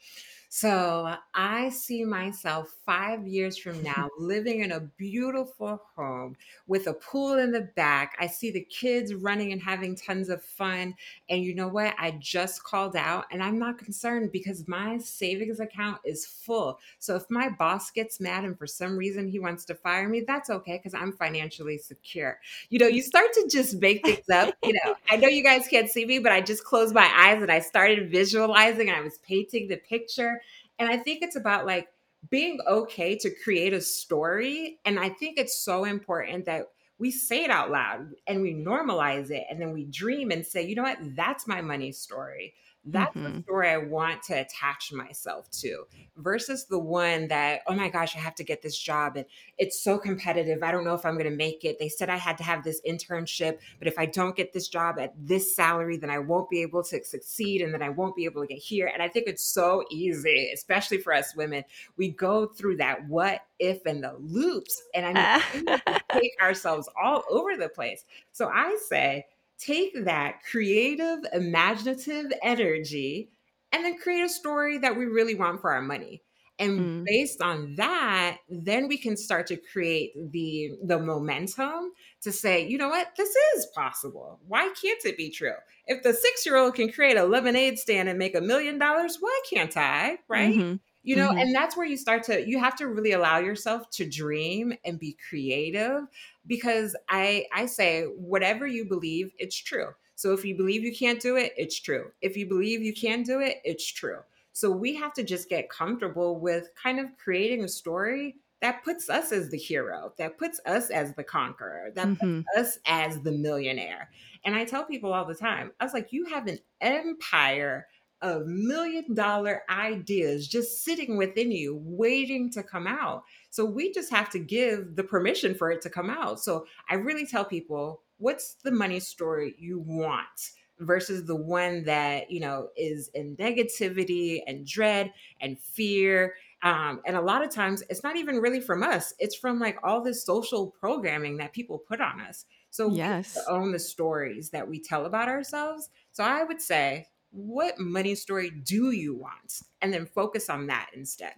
So 0.48 1.14
I 1.35 1.68
see 1.70 2.04
myself 2.04 2.74
five 2.85 3.26
years 3.26 3.59
from 3.59 3.82
now 3.82 4.09
living 4.18 4.61
in 4.61 4.72
a 4.72 4.80
beautiful 4.80 5.82
home 5.94 6.37
with 6.66 6.87
a 6.87 6.94
pool 6.94 7.35
in 7.38 7.52
the 7.52 7.68
back. 7.76 8.16
I 8.20 8.26
see 8.26 8.50
the 8.50 8.66
kids 8.70 9.14
running 9.14 9.52
and 9.52 9.62
having 9.62 9.96
tons 9.96 10.28
of 10.28 10.42
fun. 10.42 10.94
And 11.28 11.42
you 11.42 11.54
know 11.54 11.68
what? 11.68 11.94
I 11.98 12.12
just 12.12 12.62
called 12.62 12.96
out 12.96 13.26
and 13.30 13.42
I'm 13.42 13.59
not 13.59 13.78
concerned 13.78 14.32
because 14.32 14.66
my 14.68 14.98
savings 14.98 15.61
account 15.61 15.98
is 16.04 16.26
full. 16.26 16.78
So 16.98 17.16
if 17.16 17.24
my 17.30 17.48
boss 17.48 17.90
gets 17.90 18.20
mad 18.20 18.44
and 18.44 18.59
for 18.59 18.66
some 18.66 18.96
reason 18.96 19.28
he 19.28 19.38
wants 19.38 19.64
to 19.66 19.74
fire 19.74 20.09
me, 20.09 20.20
that's 20.26 20.50
okay 20.50 20.78
because 20.78 20.94
I'm 20.94 21.12
financially 21.12 21.78
secure. 21.78 22.38
You 22.70 22.78
know, 22.78 22.87
you 22.87 23.02
start 23.02 23.32
to 23.35 23.48
just 23.50 23.80
make 23.80 24.04
things 24.04 24.28
up. 24.32 24.54
You 24.62 24.72
know, 24.72 24.96
I 25.11 25.16
know 25.16 25.28
you 25.28 25.42
guys 25.42 25.68
can't 25.68 25.88
see 25.88 26.04
me, 26.04 26.18
but 26.18 26.32
I 26.32 26.40
just 26.40 26.64
closed 26.64 26.94
my 26.94 27.11
eyes 27.14 27.42
and 27.42 27.50
I 27.50 27.61
started 27.61 28.11
visualizing 28.11 28.88
and 28.88 28.96
I 28.96 29.00
was 29.00 29.18
painting 29.18 29.68
the 29.68 29.76
picture 29.76 30.36
and 30.79 30.88
I 30.88 30.96
think 30.96 31.22
it's 31.22 31.37
about 31.37 31.66
like 31.66 31.88
being 32.31 32.59
okay 32.66 33.16
to 33.16 33.31
create 33.44 33.72
a 33.72 33.81
story. 33.81 34.79
And 34.85 34.99
I 34.99 35.09
think 35.11 35.38
it's 35.38 35.59
so 35.59 35.85
important 35.85 36.46
that 36.46 36.66
we 36.99 37.11
say 37.11 37.44
it 37.44 37.51
out 37.51 37.70
loud 37.70 38.09
and 38.27 38.40
we 38.40 38.55
normalize 38.55 39.31
it 39.31 39.44
and 39.51 39.61
then 39.61 39.72
we 39.72 39.85
dream 39.85 40.31
and 40.31 40.46
say, 40.46 40.66
you 40.66 40.75
know 40.75 40.83
what, 40.83 40.99
that's 41.14 41.46
my 41.46 41.61
money 41.61 41.92
story. 41.92 42.55
That's 42.87 43.16
mm-hmm. 43.16 43.37
the 43.38 43.42
story 43.42 43.68
I 43.70 43.79
want 43.79 44.22
to 44.25 44.35
attach 44.35 44.92
myself 44.92 45.51
to 45.62 45.85
versus 46.16 46.66
the 46.66 46.79
one 46.79 47.27
that, 47.29 47.62
oh 47.66 47.75
my 47.75 47.88
gosh, 47.88 48.14
I 48.14 48.20
have 48.20 48.35
to 48.37 48.44
get 48.44 48.62
this 48.62 48.79
job 48.79 49.16
and 49.16 49.27
it's 49.59 49.83
so 49.83 49.99
competitive. 49.99 50.62
I 50.62 50.70
don't 50.70 50.85
know 50.85 50.94
if 50.94 51.05
I'm 51.05 51.14
going 51.14 51.31
to 51.31 51.37
make 51.37 51.64
it. 51.64 51.79
They 51.79 51.88
said 51.88 52.09
I 52.09 52.16
had 52.16 52.38
to 52.38 52.44
have 52.44 52.62
this 52.62 52.81
internship, 52.88 53.59
but 53.79 53.88
if 53.88 53.99
I 53.99 54.07
don't 54.07 54.37
get 54.37 54.53
this 54.53 54.68
job 54.68 54.99
at 55.01 55.14
this 55.18 55.55
salary, 55.55 55.96
then 55.96 56.11
I 56.11 56.20
won't 56.20 56.49
be 56.49 56.62
able 56.62 56.85
to 56.85 57.05
succeed 57.05 57.61
and 57.61 57.75
then 57.75 57.83
I 57.83 57.88
won't 57.88 58.14
be 58.14 58.25
able 58.25 58.42
to 58.42 58.49
get 58.49 58.59
here. 58.59 58.90
And 58.92 59.03
I 59.03 59.09
think 59.09 59.27
it's 59.27 59.44
so 59.44 59.85
easy, 59.90 60.51
especially 60.55 60.99
for 60.99 61.12
us 61.12 61.35
women. 61.35 61.64
We 61.96 62.11
go 62.11 62.46
through 62.46 62.77
that 62.77 63.07
what 63.09 63.40
if 63.59 63.85
and 63.87 64.03
the 64.03 64.14
loops. 64.20 64.83
And 64.94 65.18
I 65.18 65.42
mean, 65.55 65.81
take 66.12 66.33
ourselves 66.40 66.88
all 67.03 67.25
over 67.31 67.57
the 67.57 67.68
place. 67.68 68.05
So 68.33 68.49
I 68.49 68.79
say, 68.88 69.27
take 69.59 70.05
that 70.05 70.42
creative, 70.49 71.19
imaginative 71.33 72.33
energy 72.42 73.31
and 73.73 73.85
then 73.85 73.99
create 73.99 74.23
a 74.23 74.29
story 74.29 74.79
that 74.79 74.97
we 74.97 75.07
really 75.07 75.35
want 75.35 75.61
for 75.61 75.73
our 75.73 75.83
money. 75.83 76.23
And 76.59 76.81
mm. 76.81 77.05
based 77.05 77.42
on 77.42 77.75
that, 77.77 78.38
then 78.49 78.88
we 78.88 78.97
can 78.97 79.16
start 79.16 79.47
to 79.49 79.57
create 79.57 80.12
the 80.33 80.71
the 80.83 80.99
momentum 80.99 81.92
to 82.23 82.33
say, 82.33 82.66
you 82.66 82.79
know 82.79 82.88
what, 82.88 83.09
this 83.19 83.35
is 83.57 83.66
possible. 83.75 84.40
Why 84.49 84.73
can't 84.81 85.05
it 85.05 85.19
be 85.19 85.29
true? 85.29 85.53
If 85.87 86.03
the 86.03 86.14
six 86.14 86.47
year 86.47 86.57
old 86.57 86.75
can 86.75 86.90
create 86.90 87.19
a 87.19 87.25
lemonade 87.25 87.79
stand 87.79 88.09
and 88.09 88.19
make 88.19 88.35
a 88.35 88.40
million 88.40 88.79
dollars, 88.79 89.19
why 89.21 89.40
can't 89.53 89.77
I? 89.77 90.19
Right? 90.29 90.55
Mm-hmm 90.55 90.77
you 91.07 91.14
know 91.14 91.29
mm-hmm. 91.29 91.38
and 91.38 91.55
that's 91.55 91.77
where 91.77 91.87
you 91.87 91.97
start 91.97 92.23
to 92.25 92.47
you 92.47 92.59
have 92.59 92.77
to 92.77 92.88
really 92.88 93.12
allow 93.12 93.38
yourself 93.38 93.88
to 93.90 94.05
dream 94.05 94.75
and 94.85 94.99
be 94.99 95.16
creative 95.29 96.03
because 96.47 96.95
i 97.09 97.47
i 97.55 97.64
say 97.64 98.03
whatever 98.16 98.66
you 98.66 98.85
believe 98.85 99.31
it's 99.38 99.57
true 99.57 99.88
so 100.16 100.33
if 100.33 100.45
you 100.45 100.55
believe 100.55 100.83
you 100.83 100.95
can't 100.95 101.21
do 101.21 101.37
it 101.37 101.53
it's 101.57 101.81
true 101.81 102.11
if 102.21 102.37
you 102.37 102.47
believe 102.47 102.83
you 102.83 102.92
can 102.92 103.23
do 103.23 103.40
it 103.40 103.59
it's 103.64 103.90
true 103.90 104.19
so 104.53 104.71
we 104.71 104.95
have 104.95 105.12
to 105.12 105.23
just 105.23 105.49
get 105.49 105.71
comfortable 105.71 106.38
with 106.40 106.71
kind 106.81 106.99
of 106.99 107.07
creating 107.16 107.62
a 107.62 107.69
story 107.69 108.37
that 108.62 108.83
puts 108.83 109.09
us 109.09 109.33
as 109.33 109.51
the 109.51 109.59
hero 109.59 110.12
that 110.19 110.38
puts 110.38 110.61
us 110.66 110.90
as 110.90 111.14
the 111.14 111.25
conqueror 111.25 111.92
that 111.95 112.09
mm-hmm. 112.09 112.40
puts 112.40 112.59
us 112.59 112.79
as 112.87 113.21
the 113.21 113.33
millionaire 113.33 114.11
and 114.45 114.57
i 114.57 114.64
tell 114.64 114.85
people 114.85 115.12
all 115.12 115.25
the 115.25 115.35
time 115.35 115.71
i 115.79 115.85
was 115.85 115.95
like 115.95 116.12
you 116.12 116.25
have 116.25 116.49
an 116.49 116.59
empire 116.81 117.87
of 118.22 118.46
million 118.46 119.14
dollar 119.14 119.62
ideas 119.68 120.48
just 120.48 120.85
sitting 120.85 121.16
within 121.16 121.52
you, 121.52 121.79
waiting 121.83 122.50
to 122.52 122.62
come 122.62 122.87
out. 122.87 123.24
So 123.50 123.64
we 123.64 123.92
just 123.92 124.11
have 124.11 124.31
to 124.31 124.38
give 124.38 124.96
the 124.96 125.05
permission 125.05 125.55
for 125.55 125.70
it 125.70 125.83
to 125.83 125.90
come 125.90 126.11
out. 126.11 126.40
So 126.40 126.66
I 126.90 126.94
really 126.94 127.26
tell 127.26 127.44
people, 127.44 128.02
what's 128.18 128.55
the 128.64 128.72
money 128.72 129.00
story 129.00 129.55
you 129.59 129.81
want? 129.81 130.50
versus 130.81 131.24
the 131.24 131.37
one 131.37 131.85
that 131.85 132.31
you 132.31 132.40
know 132.40 132.68
is 132.76 133.09
in 133.14 133.37
negativity 133.37 134.40
and 134.46 134.66
dread 134.66 135.11
and 135.40 135.59
fear 135.59 136.35
um, 136.62 137.00
and 137.07 137.16
a 137.16 137.20
lot 137.20 137.42
of 137.42 137.50
times 137.50 137.83
it's 137.88 138.02
not 138.02 138.16
even 138.16 138.37
really 138.37 138.61
from 138.61 138.83
us 138.83 139.14
it's 139.18 139.35
from 139.35 139.59
like 139.59 139.79
all 139.83 140.02
this 140.02 140.24
social 140.24 140.74
programming 140.79 141.38
that 141.38 141.55
people 141.55 141.79
put 141.79 142.00
on 142.00 142.20
us 142.20 142.44
so 142.70 142.90
yes 142.92 143.38
own 143.48 143.72
the 143.72 143.79
stories 143.79 144.50
that 144.50 144.68
we 144.68 144.79
tell 144.79 145.07
about 145.07 145.29
ourselves 145.29 145.88
so 146.12 146.22
i 146.22 146.42
would 146.42 146.61
say 146.61 147.07
what 147.37 147.79
money 147.79 148.14
story 148.14 148.51
do 148.51 148.90
you 148.90 149.14
want? 149.14 149.61
And 149.83 149.92
then 149.92 150.07
focus 150.07 150.49
on 150.49 150.68
that 150.68 150.90
instead. 150.94 151.35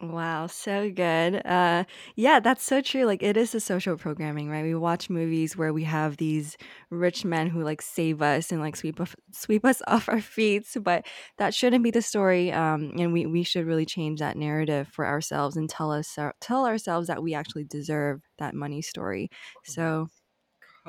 Wow, 0.00 0.48
so 0.48 0.90
good. 0.90 1.46
Uh, 1.46 1.84
yeah, 2.16 2.40
that's 2.40 2.64
so 2.64 2.80
true. 2.80 3.04
Like, 3.04 3.22
it 3.22 3.36
is 3.36 3.52
the 3.52 3.60
social 3.60 3.96
programming, 3.96 4.50
right? 4.50 4.64
We 4.64 4.74
watch 4.74 5.08
movies 5.08 5.56
where 5.56 5.72
we 5.72 5.84
have 5.84 6.16
these 6.16 6.56
rich 6.90 7.24
men 7.24 7.46
who 7.46 7.62
like 7.62 7.80
save 7.80 8.20
us 8.20 8.50
and 8.50 8.60
like 8.60 8.74
sweep 8.74 9.00
off, 9.00 9.14
sweep 9.30 9.64
us 9.64 9.80
off 9.86 10.08
our 10.08 10.20
feet. 10.20 10.66
But 10.80 11.06
that 11.38 11.54
shouldn't 11.54 11.84
be 11.84 11.92
the 11.92 12.02
story. 12.02 12.50
Um, 12.50 12.92
and 12.98 13.12
we 13.12 13.26
we 13.26 13.44
should 13.44 13.64
really 13.64 13.86
change 13.86 14.18
that 14.18 14.36
narrative 14.36 14.88
for 14.88 15.06
ourselves 15.06 15.56
and 15.56 15.70
tell 15.70 15.92
us 15.92 16.18
uh, 16.18 16.32
tell 16.40 16.66
ourselves 16.66 17.06
that 17.06 17.22
we 17.22 17.32
actually 17.34 17.64
deserve 17.64 18.22
that 18.38 18.54
money 18.54 18.82
story. 18.82 19.30
So, 19.62 20.08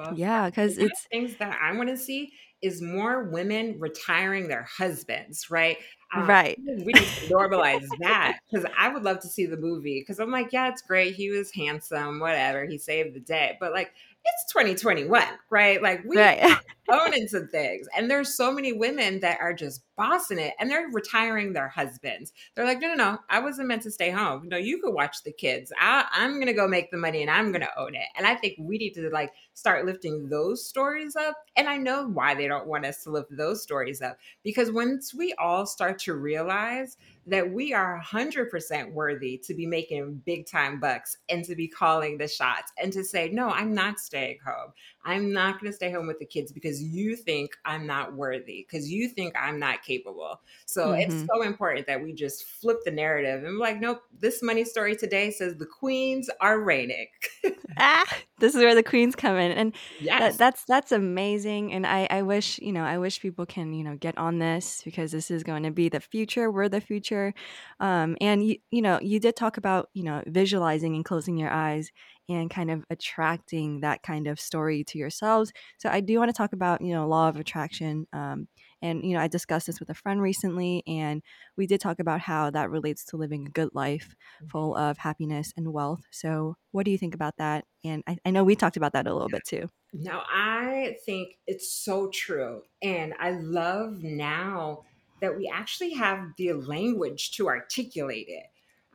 yeah, 0.09 0.49
because 0.49 0.77
it's 0.77 1.07
things 1.11 1.35
that 1.37 1.57
I 1.61 1.75
want 1.75 1.89
to 1.89 1.97
see 1.97 2.31
is 2.63 2.81
more 2.81 3.23
women 3.23 3.75
retiring 3.79 4.47
their 4.47 4.63
husbands, 4.63 5.51
right? 5.51 5.77
Um, 6.15 6.27
right. 6.27 6.57
We 6.65 6.93
need 6.93 6.95
to 6.95 7.27
normalize 7.33 7.85
that 7.99 8.39
because 8.49 8.65
I 8.77 8.87
would 8.89 9.03
love 9.03 9.19
to 9.19 9.27
see 9.27 9.45
the 9.45 9.57
movie 9.57 9.99
because 10.01 10.19
I'm 10.19 10.31
like, 10.31 10.53
yeah, 10.53 10.69
it's 10.69 10.81
great. 10.81 11.15
He 11.15 11.29
was 11.29 11.51
handsome, 11.51 12.19
whatever. 12.19 12.65
He 12.65 12.77
saved 12.77 13.15
the 13.15 13.19
day. 13.19 13.57
But 13.59 13.73
like, 13.73 13.91
it's 14.25 14.53
2021, 14.53 15.23
right? 15.49 15.81
Like 15.81 16.03
we 16.05 16.17
right. 16.17 16.57
owning 16.89 17.27
some 17.27 17.47
things. 17.47 17.87
And 17.95 18.09
there's 18.09 18.35
so 18.35 18.51
many 18.51 18.73
women 18.73 19.19
that 19.21 19.39
are 19.39 19.53
just 19.53 19.83
bossing 19.95 20.39
it 20.39 20.53
and 20.59 20.69
they're 20.69 20.89
retiring 20.91 21.53
their 21.53 21.67
husbands. 21.67 22.33
They're 22.55 22.65
like, 22.65 22.79
no, 22.81 22.89
no, 22.89 22.95
no, 22.95 23.17
I 23.29 23.39
wasn't 23.39 23.67
meant 23.67 23.83
to 23.83 23.91
stay 23.91 24.09
home. 24.09 24.47
No, 24.49 24.57
you 24.57 24.81
could 24.81 24.93
watch 24.93 25.23
the 25.23 25.31
kids. 25.31 25.71
I, 25.79 26.05
I'm 26.11 26.35
going 26.35 26.47
to 26.47 26.53
go 26.53 26.67
make 26.67 26.91
the 26.91 26.97
money 26.97 27.21
and 27.21 27.31
I'm 27.31 27.51
going 27.51 27.61
to 27.61 27.79
own 27.79 27.95
it. 27.95 28.07
And 28.17 28.25
I 28.25 28.35
think 28.35 28.55
we 28.59 28.77
need 28.77 28.93
to 28.95 29.09
like 29.09 29.33
start 29.53 29.85
lifting 29.85 30.29
those 30.29 30.65
stories 30.65 31.15
up. 31.15 31.35
And 31.55 31.67
I 31.67 31.77
know 31.77 32.07
why 32.07 32.33
they 32.33 32.47
don't 32.47 32.67
want 32.67 32.85
us 32.85 33.03
to 33.03 33.11
lift 33.11 33.35
those 33.35 33.61
stories 33.61 34.01
up 34.01 34.17
because 34.43 34.71
once 34.71 35.13
we 35.13 35.33
all 35.39 35.65
start 35.65 35.99
to 35.99 36.15
realize 36.15 36.97
that 37.25 37.49
we 37.49 37.73
are 37.73 38.01
100% 38.03 38.91
worthy 38.91 39.37
to 39.37 39.53
be 39.53 39.65
making 39.65 40.21
big 40.25 40.45
time 40.45 40.79
bucks 40.79 41.17
and 41.29 41.45
to 41.45 41.55
be 41.55 41.67
calling 41.67 42.17
the 42.17 42.27
shots 42.27 42.71
and 42.81 42.91
to 42.91 43.03
say, 43.03 43.29
no, 43.29 43.49
I'm 43.49 43.73
not 43.73 43.99
staying 43.99 44.39
home. 44.45 44.73
I'm 45.05 45.31
not 45.31 45.59
going 45.59 45.71
to 45.71 45.75
stay 45.75 45.91
home 45.91 46.07
with 46.07 46.19
the 46.19 46.25
kids 46.25 46.51
because 46.51 46.72
you 46.81 47.15
think 47.15 47.51
I'm 47.65 47.85
not 47.85 48.15
worthy, 48.15 48.65
because 48.67 48.89
you 48.89 49.09
think 49.09 49.35
I'm 49.37 49.59
not 49.59 49.83
capable. 49.83 50.41
So 50.65 50.87
mm-hmm. 50.87 51.01
it's 51.01 51.25
so 51.31 51.43
important 51.43 51.87
that 51.87 52.01
we 52.01 52.13
just 52.13 52.45
flip 52.45 52.77
the 52.85 52.91
narrative 52.91 53.43
and 53.43 53.59
like, 53.59 53.79
nope, 53.79 54.01
this 54.17 54.41
money 54.41 54.63
story 54.63 54.95
today 54.95 55.31
says 55.31 55.55
the 55.55 55.65
queens 55.65 56.29
are 56.39 56.59
reigning. 56.59 57.07
ah, 57.77 58.05
this 58.39 58.55
is 58.55 58.61
where 58.61 58.75
the 58.75 58.83
queens 58.83 59.15
come 59.15 59.35
in. 59.35 59.51
And 59.51 59.75
yes. 59.99 60.19
That, 60.19 60.37
that's 60.37 60.65
that's 60.65 60.91
amazing. 60.91 61.73
And 61.73 61.85
I, 61.85 62.07
I 62.09 62.21
wish, 62.21 62.59
you 62.59 62.71
know, 62.71 62.83
I 62.83 62.97
wish 62.97 63.21
people 63.21 63.45
can, 63.45 63.73
you 63.73 63.83
know, 63.83 63.95
get 63.95 64.17
on 64.17 64.39
this 64.39 64.81
because 64.83 65.11
this 65.11 65.29
is 65.29 65.43
going 65.43 65.63
to 65.63 65.71
be 65.71 65.89
the 65.89 65.99
future. 65.99 66.49
We're 66.51 66.69
the 66.69 66.81
future. 66.81 67.33
Um, 67.79 68.17
and 68.21 68.45
you, 68.45 68.57
you 68.71 68.81
know, 68.81 68.99
you 69.01 69.19
did 69.19 69.35
talk 69.35 69.57
about, 69.57 69.89
you 69.93 70.03
know, 70.03 70.23
visualizing 70.25 70.95
and 70.95 71.05
closing 71.05 71.37
your 71.37 71.51
eyes 71.51 71.91
and 72.29 72.49
kind 72.49 72.71
of 72.71 72.85
attracting 72.89 73.81
that 73.81 74.01
kind 74.03 74.27
of 74.27 74.39
story 74.39 74.83
to 74.85 74.97
yourselves. 74.97 75.51
So 75.77 75.89
I 75.89 75.99
do 75.99 76.17
want 76.19 76.29
to 76.29 76.37
talk 76.37 76.53
about, 76.53 76.81
you 76.81 76.93
know, 76.93 77.07
law 77.07 77.29
of 77.29 77.35
attraction. 77.37 78.07
Um, 78.13 78.47
and, 78.81 79.03
you 79.03 79.13
know, 79.13 79.19
I 79.19 79.27
discussed 79.27 79.67
this 79.67 79.79
with 79.79 79.89
a 79.89 79.93
friend 79.93 80.21
recently, 80.21 80.83
and 80.87 81.21
we 81.57 81.67
did 81.67 81.79
talk 81.79 81.99
about 81.99 82.19
how 82.19 82.49
that 82.49 82.69
relates 82.69 83.05
to 83.05 83.17
living 83.17 83.47
a 83.47 83.49
good 83.49 83.69
life 83.73 84.15
full 84.49 84.75
of 84.75 84.97
happiness 84.97 85.53
and 85.55 85.71
wealth. 85.71 86.01
So, 86.11 86.55
what 86.71 86.85
do 86.85 86.91
you 86.91 86.97
think 86.97 87.15
about 87.15 87.37
that? 87.37 87.65
And 87.85 88.03
I, 88.07 88.17
I 88.25 88.31
know 88.31 88.43
we 88.43 88.55
talked 88.55 88.77
about 88.77 88.93
that 88.93 89.07
a 89.07 89.13
little 89.13 89.29
bit 89.29 89.43
too. 89.45 89.69
Now, 89.93 90.23
I 90.29 90.97
think 91.05 91.37
it's 91.47 91.71
so 91.71 92.09
true. 92.09 92.63
And 92.81 93.13
I 93.19 93.31
love 93.31 94.03
now 94.03 94.83
that 95.21 95.37
we 95.37 95.49
actually 95.53 95.93
have 95.93 96.31
the 96.37 96.53
language 96.53 97.31
to 97.37 97.47
articulate 97.47 98.27
it. 98.27 98.45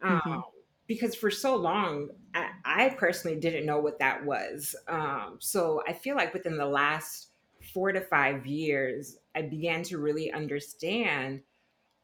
Mm-hmm. 0.04 0.40
Because 0.88 1.14
for 1.14 1.30
so 1.30 1.54
long, 1.54 2.08
I, 2.34 2.48
I, 2.64 2.88
personally 2.90 3.38
didn't 3.38 3.66
know 3.66 3.78
what 3.78 4.00
that 4.00 4.24
was. 4.24 4.74
Um, 4.88 5.36
so 5.38 5.82
I 5.86 5.92
feel 5.92 6.16
like 6.16 6.34
within 6.34 6.56
the 6.56 6.66
last 6.66 7.28
four 7.72 7.92
to 7.92 8.00
five 8.00 8.46
years, 8.46 9.18
I 9.36 9.42
began 9.42 9.84
to 9.84 9.98
really 9.98 10.32
understand 10.32 11.42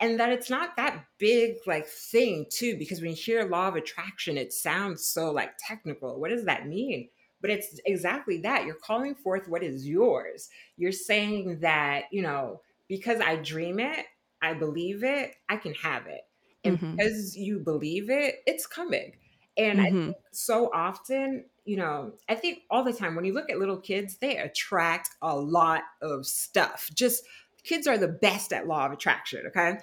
and 0.01 0.20
that 0.20 0.30
it's 0.30 0.51
not 0.51 0.76
that 0.76 1.05
big 1.18 1.55
like 1.66 1.87
thing 1.87 2.47
too 2.51 2.76
because 2.76 3.01
when 3.01 3.11
you 3.11 3.16
hear 3.16 3.49
law 3.49 3.68
of 3.68 3.76
attraction 3.76 4.37
it 4.37 4.53
sounds 4.53 5.07
so 5.07 5.30
like 5.30 5.53
technical. 5.59 6.20
What 6.20 6.30
does 6.30 6.45
that 6.45 6.66
mean? 6.66 7.09
But 7.41 7.51
it's 7.51 7.80
exactly 7.87 8.39
that. 8.39 8.66
You're 8.66 8.74
calling 8.74 9.14
forth 9.14 9.49
what 9.49 9.62
is 9.62 9.87
yours. 9.87 10.49
You're 10.76 10.93
saying 10.93 11.61
that 11.61 12.05
you 12.11 12.22
know 12.22 12.61
because 12.89 13.20
i 13.20 13.37
dream 13.37 13.80
it 13.80 14.07
i 14.43 14.53
believe 14.53 15.05
it 15.05 15.35
i 15.49 15.57
can 15.57 15.74
have 15.74 16.07
it 16.07 16.22
and 16.64 16.78
mm-hmm. 16.78 16.96
because 16.96 17.36
you 17.36 17.58
believe 17.58 18.10
it 18.10 18.36
it's 18.46 18.66
coming 18.66 19.12
and 19.56 19.78
mm-hmm. 19.78 19.86
I 19.86 19.90
think 19.90 20.16
so 20.32 20.70
often 20.72 21.44
you 21.64 21.76
know 21.76 22.12
i 22.28 22.34
think 22.34 22.60
all 22.70 22.84
the 22.84 22.92
time 22.92 23.14
when 23.14 23.24
you 23.24 23.32
look 23.32 23.50
at 23.50 23.58
little 23.58 23.78
kids 23.78 24.16
they 24.18 24.36
attract 24.36 25.10
a 25.22 25.36
lot 25.36 25.82
of 26.02 26.26
stuff 26.26 26.90
just 26.94 27.24
kids 27.62 27.86
are 27.86 27.96
the 27.96 28.08
best 28.08 28.52
at 28.52 28.66
law 28.66 28.86
of 28.86 28.92
attraction 28.92 29.46
okay 29.46 29.78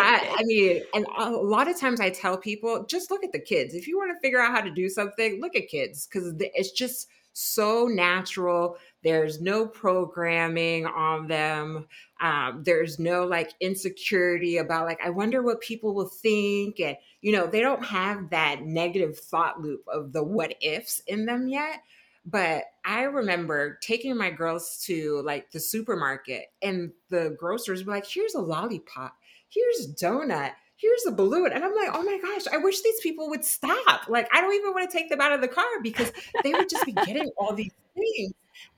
I, 0.00 0.36
I, 0.38 0.42
mean 0.44 0.82
and 0.94 1.06
a 1.16 1.30
lot 1.30 1.68
of 1.68 1.78
times 1.78 2.00
i 2.00 2.10
tell 2.10 2.36
people 2.36 2.84
just 2.88 3.10
look 3.10 3.24
at 3.24 3.32
the 3.32 3.40
kids 3.40 3.74
if 3.74 3.88
you 3.88 3.96
want 3.96 4.14
to 4.14 4.20
figure 4.20 4.40
out 4.40 4.54
how 4.54 4.60
to 4.60 4.70
do 4.70 4.88
something 4.88 5.40
look 5.40 5.56
at 5.56 5.68
kids 5.68 6.06
because 6.06 6.34
it's 6.38 6.72
just 6.72 7.08
so 7.32 7.86
natural 7.86 8.76
there's 9.02 9.40
no 9.40 9.66
programming 9.66 10.86
on 10.86 11.26
them. 11.26 11.86
Um, 12.20 12.62
there's 12.64 12.98
no 12.98 13.24
like 13.24 13.52
insecurity 13.60 14.58
about 14.58 14.86
like 14.86 15.00
i 15.04 15.10
wonder 15.10 15.42
what 15.42 15.60
people 15.60 15.92
will 15.92 16.08
think 16.08 16.78
and 16.78 16.96
you 17.20 17.32
know 17.32 17.48
they 17.48 17.60
don't 17.60 17.84
have 17.84 18.30
that 18.30 18.62
negative 18.62 19.18
thought 19.18 19.60
loop 19.60 19.82
of 19.92 20.12
the 20.12 20.22
what 20.22 20.54
ifs 20.60 21.00
in 21.06 21.26
them 21.26 21.48
yet. 21.48 21.82
But 22.24 22.64
i 22.84 23.02
remember 23.02 23.78
taking 23.82 24.16
my 24.16 24.30
girls 24.30 24.80
to 24.86 25.20
like 25.24 25.50
the 25.50 25.58
supermarket 25.58 26.44
and 26.62 26.92
the 27.10 27.34
grocers 27.38 27.84
were 27.84 27.92
like 27.92 28.06
here's 28.06 28.34
a 28.34 28.40
lollipop. 28.40 29.16
Here's 29.48 29.86
a 29.86 29.92
donut. 30.04 30.52
Here's 30.76 31.06
a 31.06 31.12
balloon. 31.12 31.50
And 31.52 31.64
i'm 31.64 31.74
like 31.74 31.90
oh 31.92 32.04
my 32.04 32.20
gosh 32.22 32.46
i 32.52 32.56
wish 32.56 32.82
these 32.82 33.00
people 33.00 33.28
would 33.30 33.44
stop. 33.44 34.08
Like 34.08 34.28
i 34.32 34.40
don't 34.40 34.54
even 34.54 34.72
want 34.72 34.88
to 34.88 34.96
take 34.96 35.10
them 35.10 35.20
out 35.20 35.32
of 35.32 35.40
the 35.40 35.48
car 35.48 35.64
because 35.82 36.12
they 36.44 36.52
would 36.52 36.68
just 36.68 36.86
be 36.86 36.92
getting 36.92 37.28
all 37.36 37.52
these 37.52 37.72
things 37.96 38.32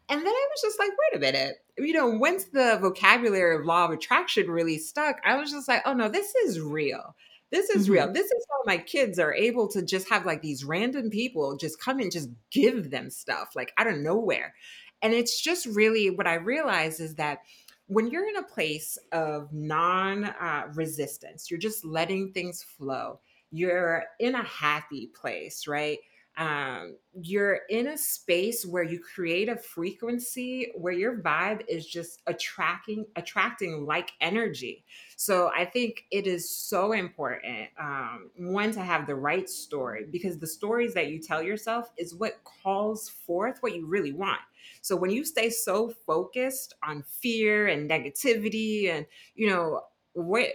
and 0.08 0.20
then 0.20 0.26
I 0.26 0.48
was 0.50 0.60
just 0.60 0.78
like, 0.78 0.90
wait 0.90 1.16
a 1.16 1.20
minute. 1.20 1.56
You 1.78 1.92
know, 1.92 2.08
once 2.08 2.44
the 2.44 2.78
vocabulary 2.80 3.56
of 3.56 3.64
law 3.64 3.86
of 3.86 3.90
attraction 3.90 4.50
really 4.50 4.78
stuck, 4.78 5.16
I 5.24 5.36
was 5.36 5.50
just 5.50 5.66
like, 5.66 5.82
oh 5.86 5.94
no, 5.94 6.08
this 6.08 6.34
is 6.34 6.60
real. 6.60 7.16
This 7.50 7.70
is 7.70 7.84
mm-hmm. 7.84 7.92
real. 7.92 8.12
This 8.12 8.26
is 8.26 8.46
how 8.50 8.62
my 8.66 8.78
kids 8.78 9.18
are 9.18 9.32
able 9.32 9.68
to 9.68 9.82
just 9.82 10.08
have 10.10 10.26
like 10.26 10.42
these 10.42 10.64
random 10.64 11.08
people 11.08 11.56
just 11.56 11.80
come 11.80 12.00
and 12.00 12.12
just 12.12 12.28
give 12.50 12.90
them 12.90 13.10
stuff 13.10 13.50
like 13.54 13.72
out 13.78 13.86
of 13.86 13.98
nowhere. 13.98 14.54
And 15.02 15.14
it's 15.14 15.40
just 15.40 15.66
really 15.66 16.10
what 16.10 16.26
I 16.26 16.34
realize 16.34 17.00
is 17.00 17.14
that 17.16 17.38
when 17.86 18.08
you're 18.08 18.28
in 18.28 18.36
a 18.36 18.42
place 18.42 18.98
of 19.12 19.52
non 19.52 20.24
uh, 20.24 20.64
resistance, 20.74 21.50
you're 21.50 21.60
just 21.60 21.84
letting 21.84 22.32
things 22.32 22.62
flow, 22.62 23.20
you're 23.50 24.04
in 24.18 24.34
a 24.34 24.44
happy 24.44 25.10
place, 25.14 25.66
right? 25.66 25.98
Um, 26.36 26.96
you're 27.20 27.60
in 27.68 27.88
a 27.88 27.98
space 27.98 28.66
where 28.66 28.82
you 28.82 28.98
create 28.98 29.48
a 29.48 29.56
frequency 29.56 30.72
where 30.74 30.92
your 30.92 31.18
vibe 31.18 31.62
is 31.68 31.86
just 31.86 32.22
attracting 32.26 33.06
attracting 33.16 33.86
like 33.86 34.12
energy. 34.20 34.84
So 35.16 35.50
i 35.56 35.64
think 35.64 36.04
it 36.10 36.26
is 36.26 36.50
so 36.50 36.92
important 36.92 37.68
um, 37.78 38.30
one 38.36 38.72
to 38.72 38.80
have 38.80 39.06
the 39.06 39.14
right 39.14 39.48
story 39.48 40.06
because 40.10 40.38
the 40.38 40.46
stories 40.46 40.94
that 40.94 41.08
you 41.08 41.20
tell 41.20 41.42
yourself 41.42 41.90
is 41.96 42.14
what 42.14 42.42
calls 42.44 43.08
forth 43.08 43.58
what 43.60 43.74
you 43.74 43.86
really 43.86 44.12
want. 44.12 44.40
So 44.80 44.96
when 44.96 45.10
you 45.10 45.24
stay 45.24 45.50
so 45.50 45.90
focused 46.06 46.74
on 46.82 47.02
fear 47.02 47.68
and 47.68 47.88
negativity 47.88 48.90
and 48.90 49.06
you 49.34 49.48
know 49.48 49.82
what 50.14 50.48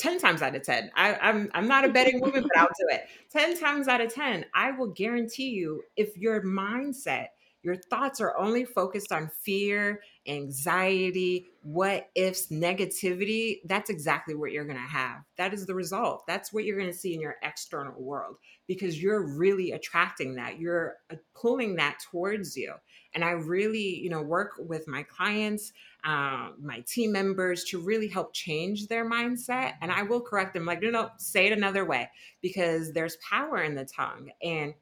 10 0.00 0.18
times 0.18 0.40
out 0.42 0.56
of 0.56 0.62
10 0.62 0.90
I, 0.96 1.14
I'm, 1.14 1.50
I'm 1.54 1.68
not 1.68 1.84
a 1.84 1.90
betting 1.90 2.20
woman 2.20 2.42
but 2.42 2.56
i'll 2.56 2.68
do 2.68 2.86
it. 2.88 3.04
10 3.30 3.58
times 3.60 3.86
out 3.86 4.00
of 4.00 4.12
10 4.12 4.46
i 4.54 4.70
will 4.72 4.88
guarantee 4.88 5.50
you 5.50 5.82
if 5.96 6.16
your 6.16 6.42
mindset 6.42 7.26
your 7.62 7.76
thoughts 7.76 8.20
are 8.20 8.36
only 8.38 8.64
focused 8.64 9.12
on 9.12 9.30
fear 9.44 10.00
anxiety 10.26 11.49
what 11.62 12.08
ifs 12.14 12.46
negativity 12.48 13.58
that's 13.66 13.90
exactly 13.90 14.34
what 14.34 14.50
you're 14.50 14.64
going 14.64 14.76
to 14.76 14.82
have 14.82 15.18
that 15.36 15.52
is 15.52 15.66
the 15.66 15.74
result 15.74 16.24
that's 16.26 16.52
what 16.52 16.64
you're 16.64 16.78
going 16.78 16.90
to 16.90 16.96
see 16.96 17.14
in 17.14 17.20
your 17.20 17.36
external 17.42 18.00
world 18.00 18.36
because 18.66 19.02
you're 19.02 19.36
really 19.36 19.72
attracting 19.72 20.34
that 20.34 20.58
you're 20.58 20.96
uh, 21.12 21.16
pulling 21.34 21.76
that 21.76 21.98
towards 22.10 22.56
you 22.56 22.72
and 23.14 23.24
i 23.24 23.30
really 23.30 23.98
you 23.98 24.08
know 24.08 24.22
work 24.22 24.52
with 24.58 24.88
my 24.88 25.02
clients 25.02 25.72
um, 26.04 26.54
my 26.62 26.80
team 26.86 27.12
members 27.12 27.64
to 27.64 27.78
really 27.78 28.08
help 28.08 28.32
change 28.32 28.86
their 28.86 29.08
mindset. 29.08 29.74
And 29.80 29.92
I 29.92 30.02
will 30.02 30.20
correct 30.20 30.54
them 30.54 30.64
like, 30.64 30.82
no, 30.82 30.90
no, 30.90 31.10
say 31.18 31.46
it 31.46 31.52
another 31.52 31.84
way 31.84 32.10
because 32.40 32.92
there's 32.92 33.16
power 33.16 33.62
in 33.62 33.74
the 33.74 33.84
tongue. 33.84 34.30
And, 34.42 34.74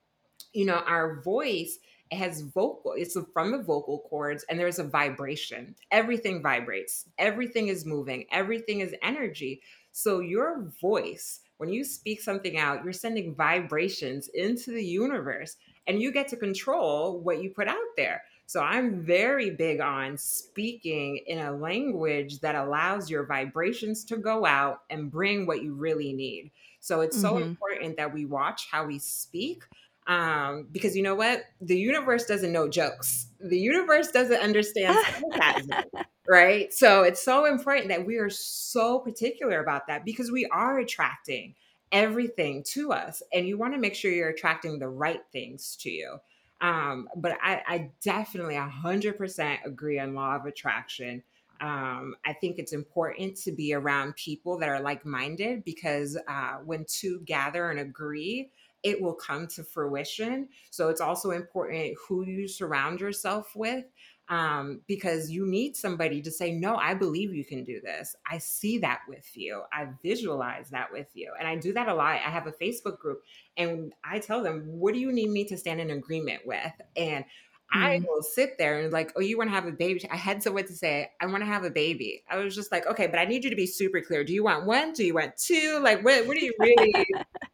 you 0.52 0.64
know, 0.64 0.76
our 0.86 1.20
voice 1.22 1.78
it 2.10 2.16
has 2.16 2.42
vocal 2.42 2.94
it's 2.96 3.16
from 3.32 3.50
the 3.50 3.62
vocal 3.62 4.00
cords 4.08 4.44
and 4.48 4.58
there's 4.58 4.78
a 4.78 4.84
vibration 4.84 5.74
everything 5.90 6.42
vibrates 6.42 7.06
everything 7.18 7.68
is 7.68 7.84
moving 7.84 8.24
everything 8.30 8.80
is 8.80 8.94
energy 9.02 9.60
so 9.92 10.20
your 10.20 10.70
voice 10.80 11.40
when 11.58 11.68
you 11.68 11.84
speak 11.84 12.20
something 12.20 12.58
out 12.58 12.84
you're 12.84 12.92
sending 12.92 13.34
vibrations 13.34 14.28
into 14.34 14.70
the 14.70 14.84
universe 14.84 15.56
and 15.86 16.00
you 16.00 16.12
get 16.12 16.28
to 16.28 16.36
control 16.36 17.20
what 17.20 17.42
you 17.42 17.50
put 17.50 17.68
out 17.68 17.76
there 17.96 18.22
so 18.48 18.62
I'm 18.62 19.04
very 19.04 19.50
big 19.50 19.78
on 19.82 20.16
speaking 20.16 21.18
in 21.26 21.38
a 21.38 21.52
language 21.52 22.40
that 22.40 22.54
allows 22.54 23.10
your 23.10 23.26
vibrations 23.26 24.04
to 24.06 24.16
go 24.16 24.46
out 24.46 24.84
and 24.88 25.10
bring 25.10 25.46
what 25.46 25.62
you 25.62 25.74
really 25.74 26.14
need. 26.14 26.50
So 26.80 27.02
it's 27.02 27.20
so 27.20 27.34
mm-hmm. 27.34 27.42
important 27.42 27.98
that 27.98 28.14
we 28.14 28.24
watch 28.24 28.68
how 28.70 28.86
we 28.86 28.98
speak. 29.00 29.64
Um, 30.08 30.66
because 30.72 30.96
you 30.96 31.02
know 31.02 31.14
what? 31.14 31.44
The 31.60 31.78
universe 31.78 32.24
doesn't 32.24 32.50
know 32.50 32.66
jokes. 32.66 33.26
The 33.40 33.58
universe 33.58 34.10
doesn't 34.10 34.40
understand 34.40 34.98
right? 36.28 36.72
So 36.72 37.02
it's 37.02 37.24
so 37.24 37.46
important 37.46 37.88
that 37.88 38.06
we 38.06 38.16
are 38.16 38.30
so 38.30 38.98
particular 38.98 39.60
about 39.60 39.86
that 39.88 40.04
because 40.04 40.30
we 40.30 40.46
are 40.46 40.78
attracting 40.78 41.54
everything 41.90 42.62
to 42.68 42.92
us. 42.92 43.22
And 43.32 43.48
you 43.48 43.56
want 43.56 43.72
to 43.74 43.80
make 43.80 43.94
sure 43.94 44.12
you're 44.12 44.28
attracting 44.28 44.78
the 44.78 44.88
right 44.88 45.22
things 45.32 45.76
to 45.80 45.90
you. 45.90 46.18
Um, 46.60 47.08
but 47.16 47.38
I, 47.42 47.62
I 47.66 47.90
definitely 48.02 48.56
100% 48.56 49.64
agree 49.64 49.98
on 49.98 50.14
law 50.14 50.36
of 50.36 50.44
attraction. 50.44 51.22
Um, 51.60 52.14
I 52.26 52.34
think 52.34 52.58
it's 52.58 52.72
important 52.72 53.36
to 53.38 53.52
be 53.52 53.72
around 53.72 54.16
people 54.16 54.58
that 54.58 54.68
are 54.68 54.80
like 54.80 55.06
minded 55.06 55.64
because 55.64 56.18
uh, 56.28 56.56
when 56.64 56.84
two 56.86 57.20
gather 57.24 57.70
and 57.70 57.80
agree, 57.80 58.50
it 58.82 59.00
will 59.00 59.14
come 59.14 59.46
to 59.48 59.64
fruition. 59.64 60.48
So 60.70 60.88
it's 60.88 61.00
also 61.00 61.30
important 61.30 61.96
who 62.08 62.24
you 62.24 62.48
surround 62.48 63.00
yourself 63.00 63.54
with 63.54 63.84
um, 64.28 64.82
because 64.86 65.30
you 65.30 65.46
need 65.46 65.76
somebody 65.76 66.20
to 66.22 66.30
say, 66.30 66.52
No, 66.52 66.76
I 66.76 66.94
believe 66.94 67.34
you 67.34 67.44
can 67.44 67.64
do 67.64 67.80
this. 67.80 68.14
I 68.30 68.38
see 68.38 68.78
that 68.78 69.00
with 69.08 69.30
you. 69.34 69.62
I 69.72 69.88
visualize 70.02 70.70
that 70.70 70.92
with 70.92 71.08
you. 71.14 71.32
And 71.38 71.48
I 71.48 71.56
do 71.56 71.72
that 71.72 71.88
a 71.88 71.94
lot. 71.94 72.14
I 72.14 72.30
have 72.30 72.46
a 72.46 72.52
Facebook 72.52 72.98
group 72.98 73.22
and 73.56 73.92
I 74.04 74.18
tell 74.18 74.42
them, 74.42 74.64
What 74.66 74.94
do 74.94 75.00
you 75.00 75.12
need 75.12 75.30
me 75.30 75.44
to 75.46 75.56
stand 75.56 75.80
in 75.80 75.90
agreement 75.90 76.42
with? 76.46 76.72
And 76.96 77.24
I 77.70 78.00
will 78.06 78.22
sit 78.22 78.56
there 78.56 78.80
and 78.80 78.92
like, 78.92 79.12
oh, 79.14 79.20
you 79.20 79.36
want 79.36 79.50
to 79.50 79.54
have 79.54 79.66
a 79.66 79.72
baby? 79.72 80.08
I 80.10 80.16
had 80.16 80.42
someone 80.42 80.66
to 80.66 80.72
say, 80.72 81.10
I 81.20 81.26
want 81.26 81.40
to 81.40 81.46
have 81.46 81.64
a 81.64 81.70
baby. 81.70 82.24
I 82.30 82.38
was 82.38 82.54
just 82.54 82.72
like, 82.72 82.86
okay, 82.86 83.06
but 83.06 83.18
I 83.18 83.26
need 83.26 83.44
you 83.44 83.50
to 83.50 83.56
be 83.56 83.66
super 83.66 84.00
clear. 84.00 84.24
Do 84.24 84.32
you 84.32 84.42
want 84.42 84.64
one? 84.64 84.94
Do 84.94 85.04
you 85.04 85.14
want 85.14 85.36
two? 85.36 85.78
Like, 85.82 86.02
what? 86.02 86.26
What 86.26 86.38
do 86.38 86.44
you 86.44 86.54
really? 86.58 87.06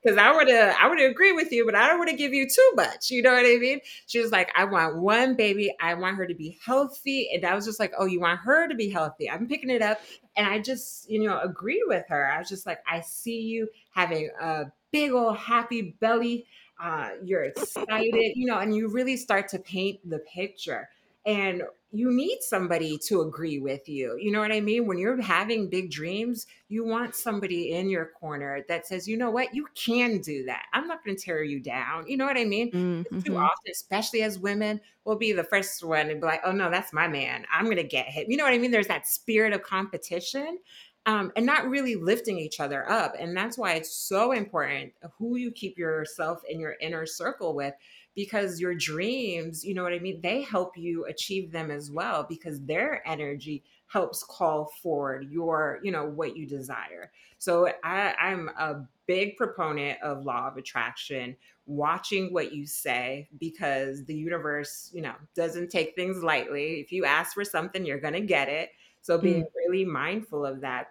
Because 0.05 0.19
I 0.19 0.33
would, 0.33 0.51
I 0.51 0.87
would 0.87 1.01
agree 1.01 1.33
with 1.33 1.51
you, 1.51 1.65
but 1.65 1.75
I 1.75 1.89
don't 1.89 1.99
want 1.99 2.11
to 2.11 2.17
give 2.17 2.35
you 2.35 2.47
too 2.47 2.73
much. 2.75 3.11
You 3.11 3.23
know 3.23 3.33
what 3.33 3.47
I 3.47 3.57
mean? 3.57 3.81
She 4.07 4.21
was 4.21 4.31
like, 4.31 4.53
I 4.55 4.65
want 4.65 4.99
one 4.99 5.35
baby. 5.35 5.75
I 5.81 5.95
want 5.95 6.17
her 6.17 6.27
to 6.27 6.35
be 6.35 6.59
healthy, 6.65 7.31
and 7.33 7.45
I 7.45 7.55
was 7.55 7.65
just 7.65 7.81
like, 7.81 7.93
oh, 7.99 8.05
you 8.05 8.21
want 8.21 8.41
her 8.41 8.69
to 8.69 8.75
be 8.75 8.91
healthy? 8.91 9.31
I'm 9.31 9.49
picking 9.49 9.71
it 9.71 9.81
up, 9.81 10.01
and 10.37 10.47
I 10.47 10.59
just, 10.59 11.09
you 11.11 11.27
know, 11.27 11.41
agreed 11.41 11.85
with 11.87 12.05
her. 12.09 12.31
I 12.31 12.39
was 12.39 12.49
just 12.49 12.67
like, 12.67 12.81
I 12.87 13.01
see 13.01 13.41
you 13.41 13.69
having 13.93 14.29
a 14.41 14.67
big 14.93 15.13
old 15.13 15.39
happy 15.39 15.97
belly 16.01 16.47
uh, 16.81 17.11
you're 17.23 17.45
excited, 17.45 18.33
you 18.35 18.47
know, 18.47 18.59
and 18.59 18.75
you 18.75 18.89
really 18.89 19.17
start 19.17 19.49
to 19.49 19.59
paint 19.59 19.99
the 20.09 20.19
picture. 20.19 20.89
And 21.25 21.63
you 21.95 22.11
need 22.11 22.39
somebody 22.41 22.99
to 22.99 23.21
agree 23.21 23.61
with 23.61 23.89
you. 23.89 24.19
You 24.21 24.33
know 24.33 24.41
what 24.41 24.51
I 24.51 24.61
mean? 24.61 24.87
When 24.87 24.99
you're 24.99 25.23
having 25.23 25.71
big 25.71 25.93
dreams, 25.93 26.49
you 26.69 26.85
want 26.85 27.15
somebody 27.15 27.71
in 27.71 27.89
your 27.89 28.07
corner 28.19 28.65
that 28.69 28.85
says, 28.85 29.07
you 29.07 29.17
know 29.17 29.31
what, 29.31 29.55
you 29.55 29.69
can 29.77 30.19
do 30.21 30.45
that. 30.47 30.65
I'm 30.73 30.89
not 30.89 31.05
going 31.05 31.17
to 31.17 31.23
tear 31.23 31.45
you 31.45 31.61
down. 31.61 32.09
You 32.09 32.17
know 32.17 32.27
what 32.27 32.37
I 32.37 32.45
mean? 32.45 32.73
Mm-hmm. 32.73 33.21
Too 33.21 33.37
often, 33.37 33.71
especially 33.71 34.23
as 34.23 34.41
women, 34.41 34.81
we'll 35.05 35.15
be 35.15 35.33
the 35.33 35.45
first 35.45 35.85
one 35.85 36.11
and 36.11 36.21
be 36.21 36.27
like, 36.27 36.41
oh 36.45 36.51
no, 36.51 36.69
that's 36.69 36.93
my 36.93 37.07
man. 37.07 37.47
I'm 37.53 37.67
going 37.67 37.77
to 37.77 37.85
get 37.85 38.07
him. 38.07 38.27
You 38.29 38.39
know 38.39 38.45
what 38.45 38.55
I 38.55 38.59
mean? 38.59 38.73
There's 38.73 38.89
that 38.89 39.07
spirit 39.07 39.53
of 39.53 39.63
competition 39.63 40.59
um, 41.07 41.31
and 41.37 41.47
not 41.47 41.69
really 41.69 41.95
lifting 41.95 42.39
each 42.39 42.59
other 42.59 42.91
up. 42.91 43.15
And 43.19 43.37
that's 43.37 43.57
why 43.57 43.75
it's 43.75 43.95
so 43.95 44.33
important 44.33 44.95
who 45.19 45.37
you 45.37 45.53
keep 45.53 45.79
yourself 45.79 46.43
in 46.49 46.59
your 46.59 46.75
inner 46.81 47.07
circle 47.07 47.55
with, 47.55 47.75
because 48.15 48.61
your 48.61 48.75
dreams, 48.75 49.65
you 49.65 49.75
know 49.75 49.83
what 49.83 49.93
I 49.93 49.99
mean? 49.99 50.21
They 50.21 50.43
help 50.43 50.77
you 50.77 51.05
achieve 51.07 51.51
them 51.51 51.71
as 51.71 51.91
well, 51.91 52.25
because 52.29 52.61
their 52.63 53.07
energy 53.07 53.65
helps 53.87 54.23
call 54.23 54.71
forward 54.83 55.31
your, 55.31 55.79
you 55.83 55.93
know, 55.93 56.05
what 56.05 56.37
you 56.37 56.47
desire. 56.47 57.13
So 57.39 57.69
I, 57.85 58.15
I'm 58.15 58.49
a 58.59 58.87
big 59.07 59.37
proponent 59.37 60.01
of 60.03 60.25
law 60.25 60.49
of 60.49 60.57
attraction, 60.57 61.37
watching 61.67 62.33
what 62.33 62.53
you 62.53 62.67
say, 62.67 63.29
because 63.39 64.05
the 64.05 64.15
universe, 64.15 64.91
you 64.95 65.03
know, 65.03 65.15
doesn't 65.35 65.71
take 65.71 65.95
things 65.95 66.23
lightly. 66.23 66.81
If 66.81 66.91
you 66.93 67.05
ask 67.05 67.35
for 67.35 67.45
something, 67.45 67.85
you're 67.85 68.01
going 68.01 68.15
to 68.15 68.21
get 68.21 68.49
it. 68.49 68.71
So 69.03 69.19
being 69.19 69.43
mm. 69.43 69.49
really 69.69 69.85
mindful 69.85 70.47
of 70.47 70.63
that. 70.63 70.89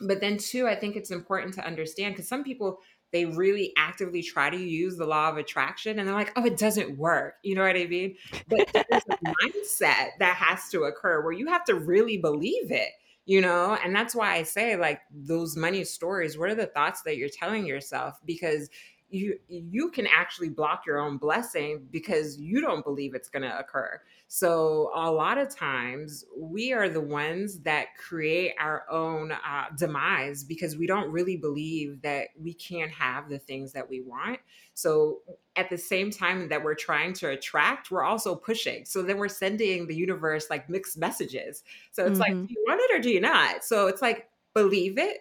But 0.00 0.20
then 0.20 0.38
too, 0.38 0.66
I 0.66 0.74
think 0.74 0.96
it's 0.96 1.10
important 1.10 1.54
to 1.54 1.66
understand 1.66 2.14
because 2.14 2.26
some 2.26 2.42
people 2.42 2.80
they 3.12 3.26
really 3.26 3.72
actively 3.76 4.22
try 4.22 4.48
to 4.48 4.56
use 4.56 4.96
the 4.96 5.06
law 5.06 5.28
of 5.28 5.36
attraction 5.36 5.98
and 5.98 6.08
they're 6.08 6.14
like, 6.14 6.32
oh, 6.34 6.44
it 6.44 6.56
doesn't 6.56 6.96
work. 6.96 7.34
You 7.42 7.54
know 7.54 7.62
what 7.62 7.76
I 7.76 7.86
mean? 7.86 8.16
But 8.48 8.70
there's 8.72 9.04
a 9.10 9.18
mindset 9.26 10.10
that 10.18 10.36
has 10.36 10.68
to 10.70 10.84
occur 10.84 11.22
where 11.22 11.32
you 11.32 11.46
have 11.48 11.64
to 11.66 11.74
really 11.74 12.16
believe 12.16 12.70
it, 12.70 12.88
you 13.26 13.42
know? 13.42 13.76
And 13.84 13.94
that's 13.94 14.14
why 14.14 14.34
I 14.34 14.44
say, 14.44 14.76
like, 14.76 15.00
those 15.10 15.56
money 15.56 15.84
stories, 15.84 16.38
what 16.38 16.48
are 16.48 16.54
the 16.54 16.66
thoughts 16.66 17.02
that 17.02 17.18
you're 17.18 17.28
telling 17.28 17.66
yourself? 17.66 18.18
Because 18.24 18.70
you 19.12 19.38
you 19.48 19.90
can 19.90 20.06
actually 20.06 20.48
block 20.48 20.84
your 20.86 20.98
own 20.98 21.18
blessing 21.18 21.86
because 21.90 22.38
you 22.38 22.60
don't 22.62 22.82
believe 22.82 23.14
it's 23.14 23.28
going 23.28 23.42
to 23.42 23.58
occur. 23.58 24.00
So 24.26 24.90
a 24.94 25.10
lot 25.10 25.36
of 25.36 25.54
times 25.54 26.24
we 26.36 26.72
are 26.72 26.88
the 26.88 27.00
ones 27.00 27.60
that 27.60 27.88
create 27.98 28.54
our 28.58 28.90
own 28.90 29.32
uh, 29.32 29.64
demise 29.76 30.42
because 30.42 30.76
we 30.76 30.86
don't 30.86 31.10
really 31.10 31.36
believe 31.36 32.00
that 32.02 32.28
we 32.40 32.54
can 32.54 32.88
have 32.88 33.28
the 33.28 33.38
things 33.38 33.72
that 33.72 33.88
we 33.88 34.00
want. 34.00 34.40
So 34.72 35.18
at 35.56 35.68
the 35.68 35.76
same 35.76 36.10
time 36.10 36.48
that 36.48 36.64
we're 36.64 36.74
trying 36.74 37.12
to 37.14 37.28
attract 37.28 37.90
we're 37.90 38.04
also 38.04 38.34
pushing. 38.34 38.86
So 38.86 39.02
then 39.02 39.18
we're 39.18 39.28
sending 39.28 39.86
the 39.86 39.94
universe 39.94 40.46
like 40.48 40.70
mixed 40.70 40.96
messages. 40.96 41.62
So 41.90 42.06
it's 42.06 42.18
mm-hmm. 42.18 42.20
like 42.20 42.48
do 42.48 42.54
you 42.54 42.64
want 42.66 42.80
it 42.80 42.98
or 42.98 43.02
do 43.02 43.10
you 43.10 43.20
not? 43.20 43.62
So 43.62 43.88
it's 43.88 44.00
like 44.00 44.30
believe 44.54 44.96
it 44.96 45.18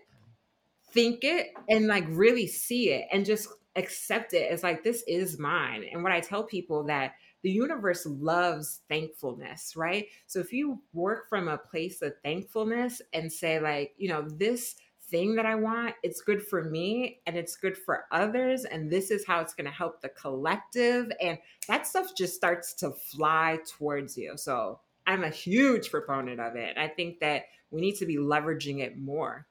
think 0.92 1.24
it 1.24 1.54
and 1.70 1.88
like 1.88 2.06
really 2.10 2.48
see 2.48 2.90
it 2.90 3.08
and 3.12 3.26
just 3.26 3.48
accept 3.76 4.34
it. 4.34 4.52
As 4.52 4.64
like 4.64 4.84
this 4.84 5.04
is 5.08 5.40
mine. 5.40 5.86
And 5.92 6.04
what 6.04 6.12
i 6.12 6.20
tell 6.20 6.44
people 6.44 6.84
that 6.86 7.14
the 7.44 7.52
universe 7.52 8.06
loves 8.06 8.82
thankfulness 8.88 9.76
right? 9.76 10.08
So 10.28 10.40
if 10.40 10.54
you 10.54 10.82
work 10.94 11.28
from 11.30 11.48
a 11.48 11.58
place 11.58 12.02
of 12.02 12.14
thankfulness 12.24 13.02
and 13.14 13.32
say 13.32 13.60
like 13.60 13.94
you 13.98 14.10
know 14.10 14.28
this 14.28 14.76
thing 15.10 15.36
that 15.36 15.46
i 15.46 15.56
want 15.56 15.94
it's 16.04 16.22
good 16.22 16.42
for 16.42 16.64
me 16.64 17.20
and 17.28 17.36
it's 17.36 17.58
good 17.58 17.78
for 17.78 18.06
others 18.14 18.64
and 18.64 18.90
this 18.90 19.12
is 19.12 19.26
how 19.26 19.42
it's 19.42 19.54
going 19.54 19.66
to 19.66 19.72
help 19.72 20.00
the 20.00 20.08
collective 20.08 21.12
and 21.20 21.38
that 21.68 21.86
stuff 21.86 22.16
just 22.16 22.34
starts 22.34 22.74
to 22.74 22.92
fly 22.92 23.60
towards 23.78 24.18
you. 24.18 24.34
So 24.38 24.80
i'm 25.08 25.24
a 25.24 25.30
huge 25.30 25.92
proponent 25.92 26.40
of 26.40 26.56
it. 26.56 26.78
I 26.78 26.88
think 26.88 27.20
that 27.20 27.44
we 27.72 27.82
need 27.82 27.96
to 27.96 28.06
be 28.06 28.18
leveraging 28.18 28.80
it 28.80 28.98
more 28.98 29.48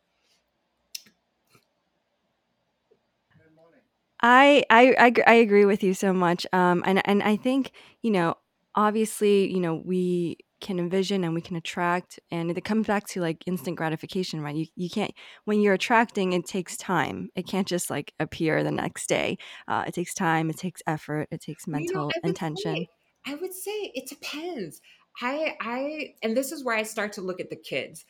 I, 4.23 4.64
I 4.71 4.95
I 4.99 5.12
I 5.27 5.35
agree 5.35 5.64
with 5.64 5.83
you 5.83 5.95
so 5.95 6.12
much. 6.12 6.47
Um, 6.53 6.83
and 6.87 7.07
and 7.07 7.23
I 7.23 7.37
think 7.37 7.73
you 8.03 8.11
know, 8.11 8.37
obviously, 8.75 9.51
you 9.53 9.61
know, 9.61 9.75
we 9.75 10.39
can 10.61 10.79
envision 10.79 11.25
and 11.25 11.35
we 11.35 11.41
can 11.41 11.57
attract, 11.57 12.21
and 12.31 12.51
it 12.51 12.64
comes 12.64 12.87
back 12.87 13.07
to 13.09 13.21
like 13.21 13.43
instant 13.47 13.77
gratification, 13.77 14.43
right? 14.43 14.55
You 14.55 14.66
you 14.77 14.91
can't 14.91 15.12
when 15.45 15.61
you're 15.61 15.75
attracting, 15.75 16.33
it 16.35 16.45
takes 16.47 16.77
time. 16.77 17.31
It 17.35 17.47
can't 17.47 17.66
just 17.66 17.89
like 17.91 18.12
appear 18.21 18.62
the 18.62 18.71
next 18.73 19.09
day. 19.09 19.39
Uh, 19.66 19.85
it 19.87 19.95
takes 19.95 20.12
time. 20.14 20.51
It 20.51 20.59
takes 20.59 20.83
effort. 20.87 21.29
It 21.31 21.41
takes 21.41 21.66
mental 21.66 22.14
you 22.14 22.21
know, 22.23 22.29
intention. 22.29 22.87
Say, 22.87 22.89
I 23.27 23.35
would 23.37 23.55
say 23.55 23.93
it 23.95 24.09
depends. 24.09 24.81
I 25.23 25.57
I 25.61 26.14
and 26.23 26.37
this 26.37 26.53
is 26.53 26.64
where 26.64 26.77
I 26.77 26.83
start 26.83 27.12
to 27.14 27.23
look 27.23 27.41
at 27.41 27.49
the 27.51 27.57
kids, 27.57 28.05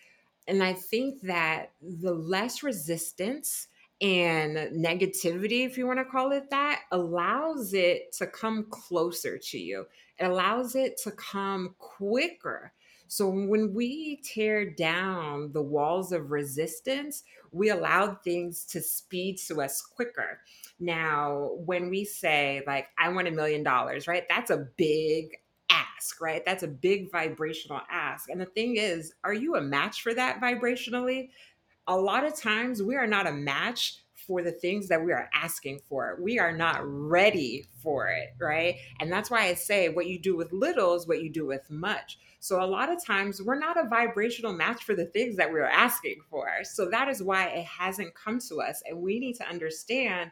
and 0.49 0.63
I 0.63 0.73
think 0.75 1.23
that 1.23 1.73
the 1.81 2.15
less 2.15 2.63
resistance 2.65 3.69
and 4.01 4.57
negativity, 4.75 5.67
if 5.67 5.77
you 5.77 5.87
want 5.87 5.99
to 5.99 6.05
call 6.05 6.33
it 6.33 6.49
that, 6.51 6.83
allows 6.91 7.75
it 7.75 8.13
to 8.15 8.27
come 8.27 8.67
closer 8.71 9.37
to 9.37 9.59
you. 9.59 9.87
It 10.19 10.25
allows 10.25 10.75
it 10.75 10.97
to 11.05 11.11
come 11.11 11.75
quicker. 11.79 12.73
So 13.09 13.29
when 13.29 13.75
we 13.75 14.21
tear 14.23 14.71
down 14.71 15.51
the 15.53 15.61
walls 15.61 16.13
of 16.13 16.31
resistance, 16.31 17.25
we 17.51 17.71
allow 17.71 18.15
things 18.15 18.65
to 18.67 18.81
speed 18.81 19.39
to 19.49 19.61
us 19.61 19.83
quicker. 19.83 20.41
Now, 20.79 21.51
when 21.57 21.91
we 21.91 22.05
say, 22.05 22.63
like, 22.67 22.87
I 22.99 23.09
want 23.09 23.29
a 23.29 23.33
million 23.33 23.65
dollars, 23.65 24.07
right? 24.07 24.25
That's 24.29 24.51
a 24.51 24.69
big 24.77 25.37
ask, 25.71 26.21
right? 26.21 26.45
That's 26.47 26.63
a 26.63 26.69
big 26.69 27.11
vibrational 27.11 27.81
ask. 27.91 28.31
And 28.31 28.41
the 28.41 28.47
thing 28.47 28.77
is, 28.77 29.13
are 29.25 29.35
you 29.35 29.57
a 29.57 29.61
match 29.61 30.03
for 30.03 30.15
that 30.15 30.41
vibrationally? 30.41 31.31
A 31.91 31.97
lot 31.97 32.25
of 32.25 32.37
times 32.37 32.83
we 32.83 32.95
are 32.95 33.07
not 33.07 33.27
a 33.27 33.33
match 33.33 33.97
for 34.15 34.43
the 34.43 34.53
things 34.53 34.87
that 34.87 35.05
we 35.05 35.13
are 35.13 35.29
asking 35.35 35.81
for. 35.89 36.17
We 36.21 36.39
are 36.39 36.57
not 36.57 36.79
ready 36.85 37.67
for 37.83 38.07
it, 38.07 38.29
right? 38.39 38.77
And 39.01 39.11
that's 39.13 39.29
why 39.29 39.47
I 39.47 39.55
say 39.55 39.89
what 39.89 40.07
you 40.07 40.17
do 40.17 40.37
with 40.37 40.53
little 40.53 40.95
is 40.95 41.09
what 41.09 41.21
you 41.21 41.29
do 41.29 41.47
with 41.47 41.69
much. 41.69 42.17
So 42.39 42.63
a 42.63 42.65
lot 42.65 42.93
of 42.93 43.05
times 43.05 43.43
we're 43.43 43.59
not 43.59 43.77
a 43.77 43.89
vibrational 43.89 44.53
match 44.53 44.85
for 44.85 44.95
the 44.95 45.07
things 45.07 45.37
that 45.37 45.51
we're 45.51 45.65
asking 45.65 46.21
for. 46.31 46.49
So 46.63 46.89
that 46.91 47.09
is 47.09 47.25
why 47.25 47.47
it 47.49 47.65
hasn't 47.65 48.15
come 48.15 48.39
to 48.49 48.61
us. 48.61 48.83
And 48.89 49.03
we 49.03 49.19
need 49.19 49.35
to 49.37 49.49
understand 49.49 50.31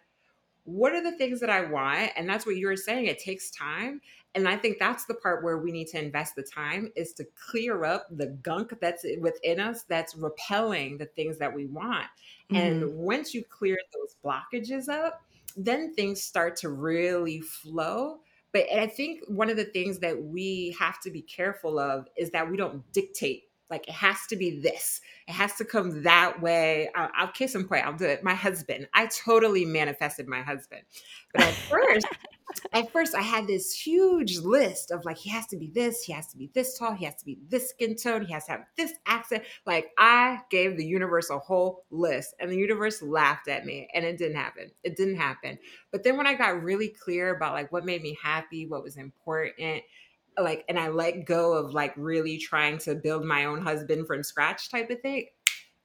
what 0.62 0.92
are 0.92 1.02
the 1.02 1.16
things 1.16 1.40
that 1.40 1.50
I 1.50 1.62
want? 1.62 2.12
And 2.14 2.28
that's 2.28 2.46
what 2.46 2.56
you 2.56 2.68
were 2.68 2.76
saying. 2.76 3.06
It 3.06 3.18
takes 3.18 3.50
time. 3.50 4.00
And 4.34 4.48
I 4.48 4.56
think 4.56 4.78
that's 4.78 5.06
the 5.06 5.14
part 5.14 5.42
where 5.42 5.58
we 5.58 5.72
need 5.72 5.88
to 5.88 5.98
invest 5.98 6.36
the 6.36 6.42
time 6.42 6.92
is 6.94 7.12
to 7.14 7.26
clear 7.50 7.84
up 7.84 8.06
the 8.10 8.26
gunk 8.26 8.74
that's 8.80 9.04
within 9.20 9.58
us 9.58 9.84
that's 9.84 10.14
repelling 10.14 10.98
the 10.98 11.06
things 11.06 11.38
that 11.38 11.52
we 11.52 11.66
want. 11.66 12.06
Mm-hmm. 12.50 12.56
And 12.56 12.94
once 12.94 13.34
you 13.34 13.42
clear 13.44 13.78
those 13.94 14.16
blockages 14.24 14.88
up, 14.88 15.22
then 15.56 15.94
things 15.94 16.22
start 16.22 16.56
to 16.56 16.68
really 16.68 17.40
flow. 17.40 18.18
But 18.52 18.66
I 18.72 18.86
think 18.86 19.20
one 19.26 19.50
of 19.50 19.56
the 19.56 19.64
things 19.64 19.98
that 20.00 20.22
we 20.22 20.76
have 20.78 21.00
to 21.00 21.10
be 21.10 21.22
careful 21.22 21.78
of 21.78 22.06
is 22.16 22.30
that 22.30 22.50
we 22.50 22.56
don't 22.56 22.82
dictate 22.92 23.44
like 23.70 23.86
it 23.86 23.94
has 23.94 24.26
to 24.28 24.36
be 24.36 24.60
this. 24.60 25.00
It 25.26 25.32
has 25.32 25.54
to 25.56 25.64
come 25.64 26.02
that 26.02 26.40
way. 26.40 26.88
I'll, 26.94 27.10
I'll 27.14 27.28
kiss 27.28 27.54
and 27.54 27.68
pray. 27.68 27.82
I'll 27.82 27.92
do 27.96 28.06
it. 28.06 28.24
My 28.24 28.34
husband. 28.34 28.88
I 28.94 29.06
totally 29.06 29.64
manifested 29.64 30.26
my 30.26 30.40
husband. 30.40 30.82
But 31.34 31.42
at 31.42 31.54
first, 31.70 32.06
at 32.72 32.90
first 32.92 33.14
I 33.14 33.22
had 33.22 33.46
this 33.46 33.72
huge 33.72 34.38
list 34.38 34.90
of 34.90 35.04
like 35.04 35.18
he 35.18 35.30
has 35.30 35.46
to 35.48 35.56
be 35.56 35.68
this, 35.68 36.02
he 36.02 36.12
has 36.12 36.26
to 36.28 36.36
be 36.36 36.50
this 36.54 36.78
tall, 36.78 36.94
he 36.94 37.04
has 37.04 37.16
to 37.16 37.24
be 37.24 37.38
this 37.48 37.70
skin 37.70 37.96
tone, 37.96 38.24
he 38.24 38.32
has 38.32 38.46
to 38.46 38.52
have 38.52 38.64
this 38.76 38.94
accent. 39.06 39.44
Like 39.66 39.90
I 39.98 40.40
gave 40.50 40.76
the 40.76 40.86
universe 40.86 41.30
a 41.30 41.38
whole 41.38 41.84
list 41.90 42.34
and 42.40 42.50
the 42.50 42.56
universe 42.56 43.02
laughed 43.02 43.48
at 43.48 43.66
me 43.66 43.88
and 43.94 44.04
it 44.04 44.18
didn't 44.18 44.36
happen. 44.36 44.70
It 44.82 44.96
didn't 44.96 45.16
happen. 45.16 45.58
But 45.90 46.04
then 46.04 46.16
when 46.16 46.26
I 46.26 46.34
got 46.34 46.62
really 46.62 46.88
clear 46.88 47.34
about 47.34 47.54
like 47.54 47.72
what 47.72 47.84
made 47.84 48.02
me 48.02 48.16
happy, 48.22 48.66
what 48.66 48.82
was 48.82 48.96
important, 48.96 49.82
like 50.40 50.64
and 50.68 50.78
I 50.78 50.88
let 50.88 51.24
go 51.24 51.52
of 51.52 51.74
like 51.74 51.94
really 51.96 52.38
trying 52.38 52.78
to 52.78 52.94
build 52.94 53.24
my 53.24 53.44
own 53.44 53.60
husband 53.60 54.06
from 54.06 54.22
scratch 54.22 54.70
type 54.70 54.90
of 54.90 55.00
thing. 55.00 55.26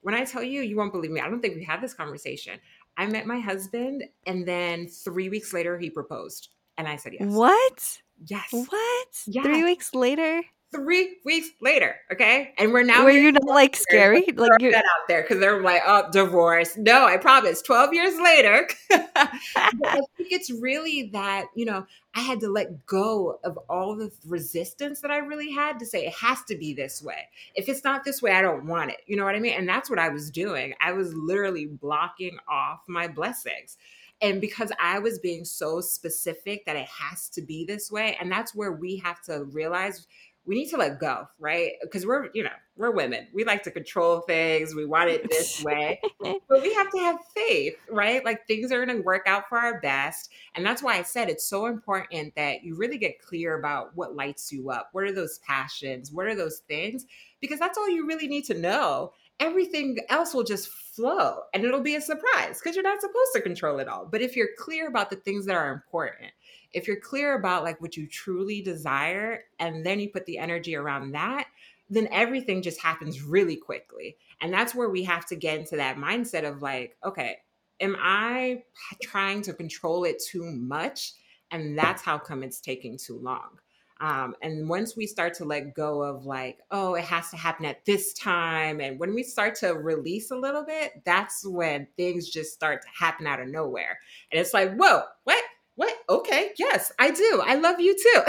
When 0.01 0.15
I 0.15 0.25
tell 0.25 0.43
you, 0.43 0.61
you 0.61 0.75
won't 0.75 0.91
believe 0.91 1.11
me. 1.11 1.21
I 1.21 1.29
don't 1.29 1.41
think 1.41 1.55
we 1.55 1.63
had 1.63 1.81
this 1.81 1.93
conversation. 1.93 2.59
I 2.97 3.05
met 3.07 3.25
my 3.25 3.39
husband, 3.39 4.03
and 4.27 4.47
then 4.47 4.87
three 4.87 5.29
weeks 5.29 5.53
later, 5.53 5.77
he 5.77 5.89
proposed, 5.89 6.49
and 6.77 6.87
I 6.87 6.95
said 6.95 7.13
yes. 7.13 7.27
What? 7.27 8.01
Yes. 8.25 8.47
What? 8.51 9.07
Yes. 9.25 9.45
Three 9.45 9.63
weeks 9.63 9.93
later? 9.95 10.43
Three 10.73 11.17
weeks 11.23 11.49
later, 11.61 11.95
okay, 12.11 12.53
and 12.57 12.73
we're 12.73 12.83
now. 12.83 13.03
Were 13.03 13.11
you 13.11 13.31
not 13.31 13.45
like 13.45 13.75
scary? 13.75 14.25
Like 14.35 14.59
you 14.59 14.71
that 14.71 14.83
out 14.83 15.07
there 15.07 15.21
because 15.21 15.39
they're 15.39 15.61
like, 15.61 15.83
"Oh, 15.85 16.09
divorce." 16.11 16.75
No, 16.77 17.05
I 17.05 17.17
promise. 17.17 17.61
Twelve 17.61 17.93
years 17.93 18.19
later, 18.19 18.67
I 18.91 20.01
think 20.17 20.31
it's 20.31 20.49
really 20.51 21.09
that 21.13 21.45
you 21.55 21.65
know 21.65 21.85
I 22.15 22.21
had 22.21 22.39
to 22.41 22.49
let 22.49 22.85
go 22.85 23.39
of 23.43 23.57
all 23.69 23.95
the 23.95 24.11
resistance 24.25 25.01
that 25.01 25.11
I 25.11 25.17
really 25.17 25.51
had 25.51 25.79
to 25.79 25.85
say 25.85 26.05
it 26.05 26.13
has 26.15 26.43
to 26.45 26.55
be 26.55 26.73
this 26.73 27.01
way. 27.01 27.27
If 27.55 27.69
it's 27.69 27.83
not 27.83 28.03
this 28.03 28.21
way, 28.21 28.31
I 28.31 28.41
don't 28.41 28.65
want 28.65 28.91
it. 28.91 29.01
You 29.05 29.15
know 29.15 29.25
what 29.25 29.35
I 29.35 29.39
mean? 29.39 29.53
And 29.53 29.67
that's 29.67 29.89
what 29.89 29.99
I 29.99 30.09
was 30.09 30.31
doing. 30.31 30.73
I 30.81 30.93
was 30.93 31.13
literally 31.13 31.65
blocking 31.65 32.37
off 32.49 32.81
my 32.87 33.07
blessings. 33.07 33.77
And 34.21 34.39
because 34.39 34.71
I 34.79 34.99
was 34.99 35.19
being 35.19 35.43
so 35.43 35.81
specific 35.81 36.65
that 36.65 36.77
it 36.77 36.87
has 36.87 37.27
to 37.29 37.41
be 37.41 37.65
this 37.65 37.91
way, 37.91 38.15
and 38.21 38.31
that's 38.31 38.55
where 38.55 38.71
we 38.71 38.97
have 38.97 39.21
to 39.23 39.43
realize 39.45 40.07
we 40.45 40.55
need 40.55 40.69
to 40.69 40.77
let 40.77 40.99
go, 40.99 41.27
right? 41.39 41.73
Because 41.81 42.05
we're, 42.05 42.29
you 42.33 42.43
know, 42.43 42.49
we're 42.75 42.91
women. 42.91 43.27
We 43.33 43.45
like 43.45 43.63
to 43.63 43.71
control 43.71 44.21
things. 44.21 44.75
We 44.75 44.85
want 44.85 45.09
it 45.09 45.29
this 45.29 45.63
way. 45.63 46.01
but 46.19 46.61
we 46.61 46.73
have 46.73 46.91
to 46.91 46.97
have 46.99 47.19
faith, 47.33 47.75
right? 47.89 48.23
Like 48.25 48.45
things 48.45 48.71
are 48.71 48.85
going 48.85 48.97
to 48.97 49.03
work 49.03 49.23
out 49.25 49.47
for 49.47 49.57
our 49.57 49.79
best. 49.79 50.31
And 50.55 50.65
that's 50.65 50.83
why 50.83 50.97
I 50.97 51.03
said 51.03 51.29
it's 51.29 51.45
so 51.45 51.67
important 51.67 52.35
that 52.35 52.63
you 52.63 52.75
really 52.75 52.97
get 52.97 53.21
clear 53.21 53.57
about 53.57 53.95
what 53.95 54.15
lights 54.15 54.51
you 54.51 54.69
up. 54.69 54.89
What 54.91 55.05
are 55.05 55.13
those 55.13 55.39
passions? 55.39 56.11
What 56.11 56.25
are 56.25 56.35
those 56.35 56.59
things? 56.67 57.05
Because 57.39 57.59
that's 57.59 57.77
all 57.77 57.89
you 57.89 58.05
really 58.05 58.27
need 58.27 58.45
to 58.45 58.53
know. 58.53 59.13
Everything 59.39 59.97
else 60.09 60.33
will 60.33 60.43
just 60.43 60.69
flow 60.69 61.41
and 61.53 61.63
it'll 61.63 61.81
be 61.81 61.95
a 61.95 62.01
surprise 62.01 62.59
because 62.59 62.75
you're 62.75 62.83
not 62.83 63.01
supposed 63.01 63.31
to 63.33 63.41
control 63.41 63.79
it 63.79 63.87
all. 63.87 64.05
But 64.05 64.21
if 64.21 64.35
you're 64.35 64.49
clear 64.57 64.87
about 64.87 65.09
the 65.09 65.15
things 65.15 65.45
that 65.45 65.55
are 65.55 65.71
important, 65.71 66.31
if 66.73 66.87
you're 66.87 66.99
clear 66.99 67.37
about 67.37 67.63
like 67.63 67.79
what 67.81 67.95
you 67.95 68.07
truly 68.07 68.61
desire 68.61 69.43
and 69.59 69.85
then 69.85 69.99
you 69.99 70.09
put 70.09 70.25
the 70.25 70.37
energy 70.37 70.75
around 70.75 71.11
that 71.11 71.45
then 71.89 72.07
everything 72.11 72.61
just 72.61 72.81
happens 72.81 73.21
really 73.21 73.55
quickly. 73.55 74.17
And 74.41 74.53
that's 74.53 74.73
where 74.73 74.89
we 74.89 75.03
have 75.03 75.25
to 75.27 75.35
get 75.35 75.59
into 75.59 75.75
that 75.77 75.97
mindset 75.97 76.47
of 76.47 76.61
like 76.61 76.97
okay 77.05 77.37
am 77.79 77.95
i 77.99 78.61
trying 79.01 79.41
to 79.41 79.53
control 79.53 80.03
it 80.03 80.21
too 80.23 80.43
much? 80.43 81.13
And 81.51 81.77
that's 81.77 82.01
how 82.01 82.17
come 82.17 82.43
it's 82.43 82.59
taking 82.59 82.97
too 82.97 83.19
long. 83.19 83.59
Um, 84.01 84.35
and 84.41 84.67
once 84.67 84.97
we 84.97 85.05
start 85.05 85.35
to 85.35 85.45
let 85.45 85.75
go 85.75 86.01
of 86.01 86.25
like 86.25 86.59
oh 86.71 86.95
it 86.95 87.05
has 87.05 87.29
to 87.29 87.37
happen 87.37 87.65
at 87.65 87.85
this 87.85 88.13
time 88.13 88.81
and 88.81 88.99
when 88.99 89.13
we 89.13 89.23
start 89.23 89.55
to 89.55 89.69
release 89.73 90.31
a 90.31 90.35
little 90.35 90.65
bit 90.65 91.01
that's 91.05 91.45
when 91.45 91.87
things 91.95 92.27
just 92.27 92.53
start 92.53 92.81
to 92.81 92.87
happen 92.93 93.27
out 93.27 93.39
of 93.39 93.47
nowhere. 93.47 93.99
And 94.31 94.41
it's 94.41 94.53
like 94.53 94.73
whoa 94.75 95.03
what 95.23 95.43
what? 95.75 95.93
Okay. 96.07 96.51
Yes, 96.57 96.91
I 96.99 97.11
do. 97.11 97.41
I 97.43 97.55
love 97.55 97.79
you 97.79 97.95
too. 97.95 98.21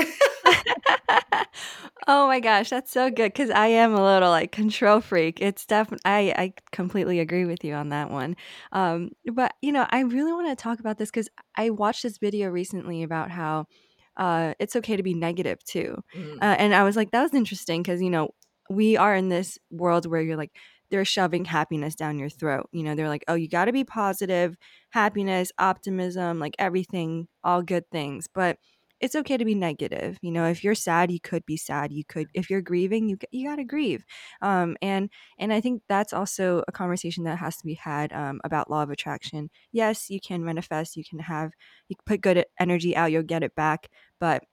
oh 2.07 2.27
my 2.27 2.41
gosh, 2.41 2.71
that's 2.71 2.91
so 2.91 3.11
good 3.11 3.33
because 3.33 3.51
I 3.51 3.67
am 3.67 3.95
a 3.95 4.03
little 4.03 4.31
like 4.31 4.51
control 4.51 5.01
freak. 5.01 5.41
It's 5.43 5.67
definitely 5.67 6.01
I 6.05 6.19
I 6.37 6.53
completely 6.73 7.21
agree 7.21 7.45
with 7.45 7.63
you 7.63 7.75
on 7.75 7.91
that 7.91 8.11
one. 8.11 8.37
Um, 8.73 9.11
but 9.33 9.55
you 9.61 9.73
know, 9.73 9.87
I 9.91 10.01
really 10.01 10.33
want 10.33 10.49
to 10.49 10.63
talk 10.63 10.81
about 10.81 10.97
this 10.97 11.11
because 11.11 11.29
I 11.57 11.71
watched 11.71 12.03
this 12.03 12.19
video 12.19 12.49
recently 12.49 13.03
about 13.03 13.31
how 13.31 13.67
uh, 14.17 14.55
it's 14.59 14.77
okay 14.77 14.97
to 14.97 15.03
be 15.03 15.15
negative 15.15 15.63
too, 15.65 16.03
mm. 16.17 16.37
uh, 16.41 16.57
and 16.59 16.75
I 16.75 16.85
was 16.85 16.97
like, 16.97 17.11
that 17.11 17.23
was 17.23 17.35
interesting 17.35 17.83
because 17.83 18.01
you 18.01 18.11
know 18.11 18.31
we 18.71 18.97
are 18.97 19.15
in 19.15 19.29
this 19.29 19.59
world 19.71 20.07
where 20.07 20.23
you're 20.23 20.37
like 20.37 20.53
they're 20.91 21.05
shoving 21.05 21.45
happiness 21.45 21.95
down 21.95 22.19
your 22.19 22.29
throat. 22.29 22.69
You 22.73 22.83
know, 22.83 22.95
they're 22.95 23.09
like, 23.09 23.25
oh, 23.29 23.35
you 23.35 23.49
got 23.49 23.67
to 23.67 23.73
be 23.73 23.85
positive, 23.85 24.57
happiness, 24.91 25.51
optimism, 25.59 26.39
like 26.39 26.55
everything, 26.59 27.29
all 27.43 27.63
good 27.63 27.91
things. 27.91 28.29
But 28.33 28.59
it's 29.01 29.17
okay 29.17 29.37
to 29.37 29.45
be 29.45 29.55
negative. 29.55 30.19
You 30.23 30.31
know, 30.31 30.47
if 30.47 30.65
you're 30.65 30.75
sad, 30.75 31.11
you 31.11 31.21
could 31.21 31.45
be 31.45 31.57
sad. 31.57 31.93
You 31.93 32.05
could, 32.05 32.29
if 32.33 32.49
you're 32.49 32.63
grieving, 32.63 33.09
you 33.09 33.19
you 33.33 33.49
got 33.49 33.57
to 33.57 33.65
grieve. 33.65 34.05
Um, 34.41 34.77
and 34.81 35.11
and 35.39 35.53
I 35.53 35.61
think 35.61 35.83
that's 35.89 36.13
also 36.13 36.63
a 36.69 36.73
conversation 36.73 37.25
that 37.25 37.39
has 37.39 37.57
to 37.59 37.67
be 37.67 37.75
had 37.75 38.13
um, 38.13 38.41
about 38.45 38.71
law 38.71 38.83
of 38.83 38.91
attraction. 38.91 39.51
Yes, 39.73 40.09
you 40.11 40.21
can 40.21 40.45
manifest. 40.45 40.97
You 40.97 41.05
can 41.09 41.19
have, 41.19 41.51
you 41.89 41.97
put 42.07 42.21
good 42.21 42.45
energy 42.59 42.97
out. 42.97 43.13
You'll 43.13 43.23
get 43.25 43.43
it 43.43 43.55
back. 43.55 43.89
But 44.21 44.45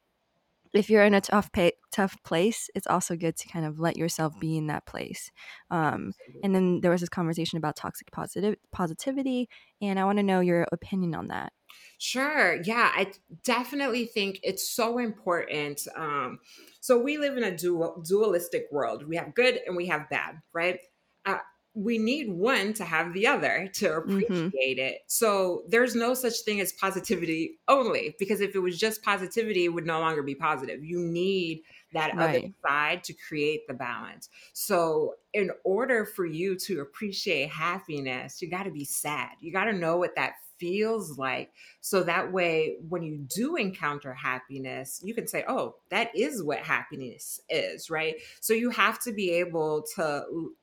if 0.73 0.89
you're 0.89 1.03
in 1.03 1.13
a 1.13 1.21
tough 1.21 1.51
pay, 1.51 1.73
tough 1.91 2.15
place, 2.23 2.69
it's 2.75 2.87
also 2.87 3.15
good 3.15 3.35
to 3.37 3.47
kind 3.47 3.65
of 3.65 3.79
let 3.79 3.97
yourself 3.97 4.39
be 4.39 4.57
in 4.57 4.67
that 4.67 4.85
place. 4.85 5.31
Um, 5.69 6.13
and 6.43 6.55
then 6.55 6.81
there 6.81 6.91
was 6.91 7.01
this 7.01 7.09
conversation 7.09 7.57
about 7.57 7.75
toxic 7.75 8.11
positive 8.11 8.55
positivity, 8.71 9.49
and 9.81 9.99
I 9.99 10.05
want 10.05 10.19
to 10.19 10.23
know 10.23 10.39
your 10.39 10.67
opinion 10.71 11.15
on 11.15 11.27
that. 11.27 11.53
Sure. 11.97 12.61
Yeah, 12.63 12.91
I 12.93 13.11
definitely 13.43 14.05
think 14.05 14.39
it's 14.43 14.67
so 14.67 14.97
important. 14.97 15.87
Um, 15.95 16.39
so 16.79 16.97
we 16.97 17.17
live 17.17 17.37
in 17.37 17.43
a 17.43 17.55
dual, 17.55 18.01
dualistic 18.05 18.67
world. 18.71 19.07
We 19.07 19.15
have 19.17 19.35
good 19.35 19.59
and 19.65 19.75
we 19.75 19.87
have 19.87 20.09
bad, 20.09 20.41
right? 20.53 20.79
Uh, 21.25 21.37
we 21.73 21.97
need 21.97 22.29
one 22.29 22.73
to 22.73 22.83
have 22.83 23.13
the 23.13 23.27
other 23.27 23.69
to 23.73 23.85
mm-hmm. 23.85 24.17
appreciate 24.17 24.77
mm-hmm. 24.77 24.93
it. 24.93 24.99
So 25.07 25.63
there's 25.69 25.95
no 25.95 26.13
such 26.13 26.41
thing 26.41 26.59
as 26.59 26.73
positivity 26.73 27.59
only 27.67 28.15
because 28.19 28.41
if 28.41 28.55
it 28.55 28.59
was 28.59 28.77
just 28.77 29.03
positivity, 29.03 29.65
it 29.65 29.69
would 29.69 29.85
no 29.85 29.99
longer 29.99 30.21
be 30.21 30.35
positive. 30.35 30.83
You 30.83 30.99
need 30.99 31.61
that 31.93 32.15
right. 32.15 32.37
other 32.37 32.47
side 32.67 33.03
to 33.05 33.13
create 33.13 33.67
the 33.67 33.73
balance. 33.73 34.29
So 34.53 35.15
in 35.33 35.51
order 35.63 36.05
for 36.05 36.25
you 36.25 36.57
to 36.59 36.81
appreciate 36.81 37.49
happiness, 37.49 38.41
you 38.41 38.49
got 38.49 38.63
to 38.63 38.71
be 38.71 38.85
sad. 38.85 39.29
You 39.39 39.53
got 39.53 39.65
to 39.65 39.73
know 39.73 39.97
what 39.97 40.15
that 40.15 40.33
feels 40.61 41.17
like. 41.17 41.51
So 41.81 42.03
that 42.03 42.31
way, 42.31 42.77
when 42.87 43.01
you 43.01 43.17
do 43.17 43.55
encounter 43.55 44.13
happiness, 44.13 45.01
you 45.03 45.15
can 45.15 45.27
say, 45.27 45.43
oh, 45.47 45.75
that 45.89 46.15
is 46.15 46.43
what 46.43 46.59
happiness 46.59 47.39
is, 47.49 47.89
right? 47.89 48.15
So 48.41 48.53
you 48.53 48.69
have 48.69 48.99
to 48.99 49.11
be 49.11 49.31
able 49.31 49.83
to 49.95 50.53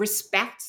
respect 0.00 0.64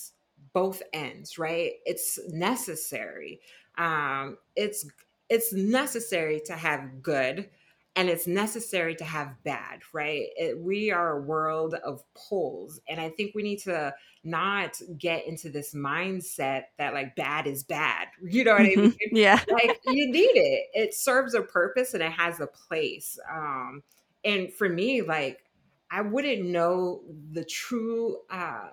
both 0.53 0.83
ends, 0.93 1.39
right? 1.39 1.71
It's 1.85 2.19
necessary. 2.27 3.39
Um, 3.77 4.37
it's 4.55 4.85
it's 5.29 5.53
necessary 5.53 6.41
to 6.45 6.53
have 6.53 7.01
good 7.01 7.49
and 7.95 8.09
it's 8.09 8.27
necessary 8.27 8.95
to 8.95 9.05
have 9.05 9.41
bad, 9.43 9.79
right? 9.93 10.27
It, 10.35 10.59
we 10.59 10.91
are 10.91 11.17
a 11.17 11.21
world 11.21 11.73
of 11.73 12.03
poles. 12.13 12.81
And 12.89 12.99
I 12.99 13.09
think 13.09 13.33
we 13.33 13.43
need 13.43 13.59
to 13.59 13.93
not 14.25 14.77
get 14.97 15.25
into 15.25 15.49
this 15.49 15.73
mindset 15.73 16.63
that 16.77 16.93
like 16.93 17.15
bad 17.15 17.47
is 17.47 17.63
bad. 17.63 18.07
You 18.21 18.43
know 18.43 18.53
what 18.53 18.61
I 18.61 18.75
mean? 18.75 18.95
yeah. 19.11 19.41
Like 19.51 19.79
you 19.87 20.11
need 20.11 20.35
it. 20.35 20.67
It 20.73 20.93
serves 20.93 21.33
a 21.33 21.41
purpose 21.41 21.93
and 21.93 22.03
it 22.03 22.11
has 22.11 22.41
a 22.41 22.47
place. 22.47 23.17
Um, 23.31 23.83
and 24.25 24.51
for 24.53 24.67
me, 24.67 25.01
like 25.01 25.43
I 25.89 26.01
wouldn't 26.01 26.45
know 26.45 27.01
the 27.31 27.43
true 27.43 28.19
uh 28.29 28.69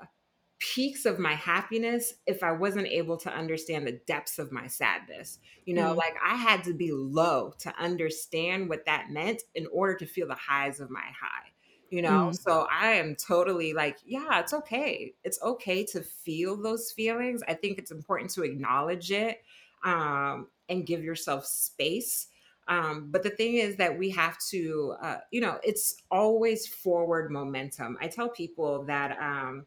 peaks 0.58 1.06
of 1.06 1.18
my 1.18 1.34
happiness 1.34 2.14
if 2.26 2.42
I 2.42 2.52
wasn't 2.52 2.88
able 2.88 3.16
to 3.18 3.32
understand 3.32 3.86
the 3.86 4.00
depths 4.06 4.38
of 4.38 4.50
my 4.50 4.66
sadness. 4.66 5.38
You 5.64 5.74
know, 5.74 5.94
mm. 5.94 5.96
like 5.96 6.14
I 6.24 6.34
had 6.34 6.64
to 6.64 6.74
be 6.74 6.90
low 6.92 7.54
to 7.60 7.72
understand 7.78 8.68
what 8.68 8.84
that 8.86 9.10
meant 9.10 9.42
in 9.54 9.66
order 9.72 9.94
to 9.96 10.06
feel 10.06 10.26
the 10.26 10.34
highs 10.34 10.80
of 10.80 10.90
my 10.90 11.00
high. 11.00 11.52
You 11.90 12.02
know, 12.02 12.30
mm. 12.30 12.38
so 12.38 12.66
I 12.70 12.92
am 12.94 13.14
totally 13.16 13.72
like, 13.72 13.98
yeah, 14.04 14.40
it's 14.40 14.52
okay. 14.52 15.14
It's 15.24 15.40
okay 15.42 15.84
to 15.86 16.02
feel 16.02 16.60
those 16.60 16.92
feelings. 16.92 17.42
I 17.48 17.54
think 17.54 17.78
it's 17.78 17.90
important 17.90 18.30
to 18.32 18.42
acknowledge 18.42 19.10
it 19.10 19.38
um, 19.84 20.48
and 20.68 20.86
give 20.86 21.02
yourself 21.02 21.46
space. 21.46 22.26
Um, 22.66 23.08
but 23.10 23.22
the 23.22 23.30
thing 23.30 23.54
is 23.54 23.76
that 23.76 23.98
we 23.98 24.10
have 24.10 24.36
to, 24.50 24.94
uh, 25.00 25.16
you 25.30 25.40
know, 25.40 25.58
it's 25.62 25.96
always 26.10 26.66
forward 26.66 27.30
momentum. 27.30 27.96
I 28.00 28.08
tell 28.08 28.28
people 28.28 28.84
that, 28.84 29.16
um, 29.18 29.64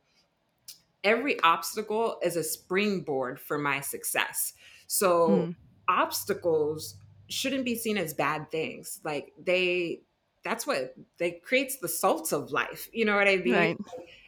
every 1.03 1.39
obstacle 1.41 2.17
is 2.23 2.35
a 2.35 2.43
springboard 2.43 3.39
for 3.39 3.57
my 3.57 3.81
success. 3.81 4.53
So 4.87 5.29
mm. 5.29 5.55
obstacles 5.87 6.95
shouldn't 7.29 7.65
be 7.65 7.75
seen 7.75 7.97
as 7.97 8.13
bad 8.13 8.51
things. 8.51 8.99
Like 9.03 9.33
they 9.41 10.01
that's 10.43 10.65
what 10.65 10.95
they 11.19 11.31
creates 11.31 11.77
the 11.77 11.87
salt 11.87 12.31
of 12.33 12.51
life. 12.51 12.89
You 12.91 13.05
know 13.05 13.15
what 13.15 13.27
I 13.27 13.37
mean? 13.37 13.53
Right. 13.53 13.77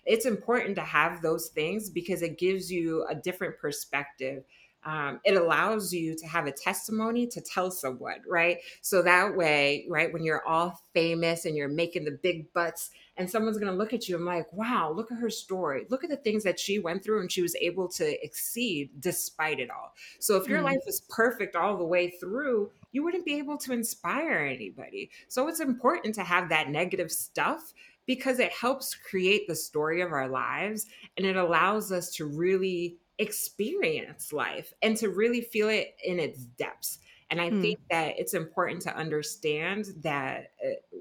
It's 0.06 0.26
important 0.26 0.76
to 0.76 0.82
have 0.82 1.22
those 1.22 1.48
things 1.48 1.90
because 1.90 2.22
it 2.22 2.38
gives 2.38 2.72
you 2.72 3.06
a 3.10 3.16
different 3.16 3.58
perspective 3.58 4.44
um, 4.86 5.20
it 5.24 5.36
allows 5.36 5.94
you 5.94 6.16
to 6.16 6.28
have 6.28 6.46
a 6.46 6.52
testimony 6.52 7.28
to 7.28 7.42
tell 7.42 7.72
someone, 7.72 8.22
right? 8.28 8.58
So 8.82 9.02
that 9.02 9.36
way, 9.36 9.86
right, 9.90 10.12
when 10.12 10.24
you're 10.24 10.46
all 10.48 10.82
famous 10.94 11.46
and 11.46 11.56
you're 11.56 11.70
making 11.70 12.06
the 12.06 12.20
big 12.22 12.52
butts, 12.54 12.92
and 13.16 13.30
someone's 13.30 13.60
gonna 13.60 13.76
look 13.76 13.94
at 13.94 14.10
you 14.10 14.16
and 14.16 14.26
like, 14.26 14.52
wow, 14.54 14.92
look 14.92 15.12
at 15.12 15.20
her 15.20 15.30
story. 15.30 15.86
Look 15.90 16.04
at 16.04 16.10
the 16.10 16.18
things 16.18 16.44
that 16.44 16.60
she 16.60 16.80
went 16.80 17.04
through 17.04 17.22
and 17.22 17.32
she 17.32 17.44
was 17.44 17.56
able 17.56 17.88
to 17.90 18.26
exceed 18.26 18.90
despite 19.00 19.60
it 19.60 19.70
all. 19.70 19.94
So 20.20 20.36
if 20.36 20.48
your 20.48 20.60
mm. 20.60 20.66
life 20.66 20.82
is 20.88 21.02
perfect 21.10 21.56
all 21.56 21.78
the 21.78 21.86
way 21.86 22.10
through, 22.10 22.72
you 22.92 23.04
wouldn't 23.04 23.26
be 23.26 23.38
able 23.38 23.58
to 23.58 23.74
inspire 23.74 24.40
anybody. 24.40 25.12
So 25.28 25.48
it's 25.48 25.60
important 25.60 26.16
to 26.16 26.24
have 26.24 26.50
that 26.50 26.70
negative 26.70 27.12
stuff 27.12 27.74
because 28.06 28.40
it 28.40 28.52
helps 28.52 28.96
create 28.96 29.48
the 29.48 29.56
story 29.56 30.02
of 30.02 30.12
our 30.12 30.28
lives 30.28 30.88
and 31.18 31.26
it 31.26 31.36
allows 31.36 31.92
us 31.92 32.10
to 32.16 32.26
really 32.26 32.98
experience 33.20 34.34
life 34.34 34.74
and 34.82 34.98
to 34.98 35.10
really 35.10 35.42
feel 35.42 35.70
it 35.70 35.96
in 36.04 36.20
its 36.20 36.40
depths. 36.40 37.00
And 37.30 37.42
I 37.42 37.50
mm. 37.50 37.62
think 37.62 37.80
that 37.90 38.16
it's 38.18 38.34
important 38.34 38.82
to 38.84 38.96
understand 38.96 39.86
that 40.04 40.52
uh, 40.64 40.98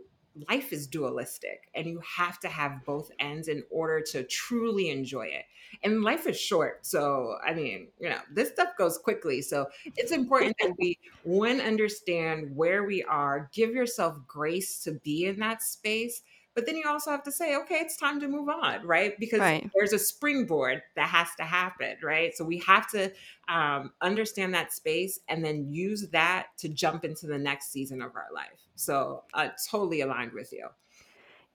life 0.49 0.73
is 0.73 0.87
dualistic 0.87 1.71
and 1.75 1.87
you 1.87 2.01
have 2.17 2.39
to 2.41 2.49
have 2.49 2.85
both 2.85 3.11
ends 3.19 3.49
in 3.49 3.63
order 3.71 4.01
to 4.01 4.25
truly 4.25 4.91
enjoy 4.91 5.27
it. 5.27 5.45
And 5.83 6.03
life 6.03 6.27
is 6.27 6.39
short. 6.39 6.87
So, 6.87 7.37
I 7.47 7.55
mean, 7.55 7.89
you 7.99 8.09
know, 8.09 8.19
this 8.31 8.51
stuff 8.51 8.71
goes 8.77 8.99
quickly. 8.99 9.43
So, 9.43 9.67
it's 9.97 10.13
important 10.13 10.57
that 10.61 10.75
we, 10.79 10.99
one, 11.23 11.61
understand 11.61 12.55
where 12.55 12.85
we 12.85 13.03
are, 13.05 13.51
give 13.55 13.71
yourself 13.71 14.19
grace 14.27 14.83
to 14.85 14.93
be 14.93 15.27
in 15.27 15.39
that 15.41 15.63
space 15.63 16.23
but 16.55 16.67
then 16.67 16.77
you 16.77 16.85
also 16.87 17.11
have 17.11 17.23
to 17.25 17.33
say, 17.33 17.57
okay, 17.57 17.77
it's 17.77 17.97
time 17.97 18.21
to 18.21 18.29
move 18.29 18.49
on, 18.49 18.87
right? 18.87 19.19
Because 19.19 19.41
right. 19.41 19.71
there's 19.75 19.93
a 19.93 19.99
springboard 19.99 20.83
that 20.97 21.09
has 21.09 21.29
to 21.39 21.45
happen, 21.45 21.97
right? 22.03 22.37
So 22.37 22.45
we 22.45 22.59
have 22.59 22.91
to 22.91 23.11
um, 23.49 23.93
understand 24.01 24.55
that 24.55 24.73
space 24.73 25.19
and 25.29 25.45
then 25.45 25.67
use 25.73 26.09
that 26.13 26.49
to 26.59 26.69
jump 26.69 27.05
into 27.05 27.27
the 27.27 27.39
next 27.39 27.73
season 27.73 28.03
of 28.03 28.15
our 28.15 28.29
life. 28.35 28.61
So 28.75 29.25
uh, 29.35 29.49
totally 29.71 30.01
aligned 30.01 30.33
with 30.33 30.53
you. 30.53 30.69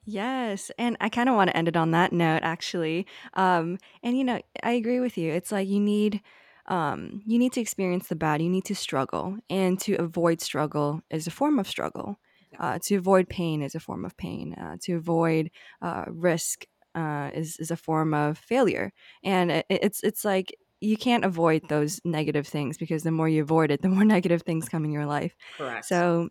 Yes. 0.06 0.72
And 0.80 0.98
I 1.02 1.10
kind 1.10 1.28
of 1.30 1.36
want 1.36 1.50
to 1.50 1.58
end 1.58 1.68
it 1.68 1.76
on 1.76 1.92
that 1.92 2.14
note, 2.14 2.40
actually. 2.44 3.06
Um, 3.34 3.78
and, 4.02 4.18
you 4.18 4.24
know, 4.24 4.40
I 4.64 4.72
agree 4.72 5.00
with 5.00 5.18
you. 5.18 5.34
It's 5.34 5.52
like 5.52 5.68
you 5.68 5.80
need. 5.80 6.22
Um, 6.70 7.22
you 7.26 7.40
need 7.40 7.54
to 7.54 7.62
experience 7.62 8.10
the 8.10 8.16
bad. 8.18 8.42
You 8.42 8.50
need 8.50 8.66
to 8.66 8.76
struggle, 8.76 9.38
and 9.50 9.80
to 9.80 9.96
avoid 9.96 10.42
struggle 10.42 11.02
is 11.10 11.26
a 11.26 11.32
form 11.32 11.60
of 11.60 11.68
struggle. 11.68 12.20
Uh, 12.60 12.80
to 12.84 12.96
avoid 12.96 13.30
pain 13.30 13.62
is 13.62 13.76
a 13.76 13.80
form 13.80 14.06
of 14.06 14.16
pain. 14.18 14.54
Uh, 14.54 14.78
to 14.82 14.94
avoid 14.94 15.52
uh, 15.82 16.06
risk 16.08 16.66
uh, 16.96 17.30
is 17.34 17.58
is 17.58 17.72
a 17.72 17.78
form 17.78 18.14
of 18.14 18.38
failure. 18.38 18.92
And 19.24 19.52
it, 19.52 19.66
it's 19.70 20.04
it's 20.04 20.26
like 20.26 20.56
you 20.80 20.98
can't 20.98 21.26
avoid 21.26 21.68
those 21.70 22.00
negative 22.04 22.48
things 22.48 22.78
because 22.78 23.04
the 23.04 23.12
more 23.12 23.30
you 23.30 23.42
avoid 23.42 23.72
it, 23.72 23.82
the 23.82 23.90
more 23.90 24.06
negative 24.16 24.44
things 24.44 24.70
come 24.70 24.86
in 24.86 24.92
your 24.92 25.06
life. 25.06 25.36
Correct. 25.58 25.86
So, 25.86 26.30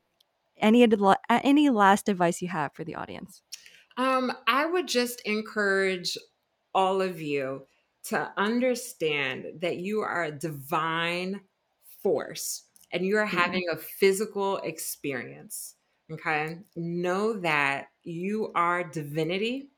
any 0.58 0.86
any 1.30 1.70
last 1.70 2.08
advice 2.08 2.42
you 2.42 2.48
have 2.48 2.72
for 2.74 2.84
the 2.84 2.94
audience? 2.96 3.42
Um, 3.96 4.32
I 4.46 4.66
would 4.66 4.88
just 4.88 5.22
encourage 5.22 6.18
all 6.74 7.00
of 7.00 7.20
you 7.20 7.66
to 8.04 8.30
understand 8.36 9.46
that 9.60 9.78
you 9.78 10.00
are 10.00 10.24
a 10.24 10.30
divine 10.30 11.40
force 12.02 12.64
and 12.92 13.04
you 13.04 13.16
are 13.16 13.26
mm-hmm. 13.26 13.36
having 13.36 13.64
a 13.72 13.76
physical 13.76 14.58
experience. 14.58 15.75
Okay. 16.12 16.58
Know 16.76 17.32
that 17.40 17.88
you 18.04 18.52
are 18.54 18.84
divinity, 18.84 19.70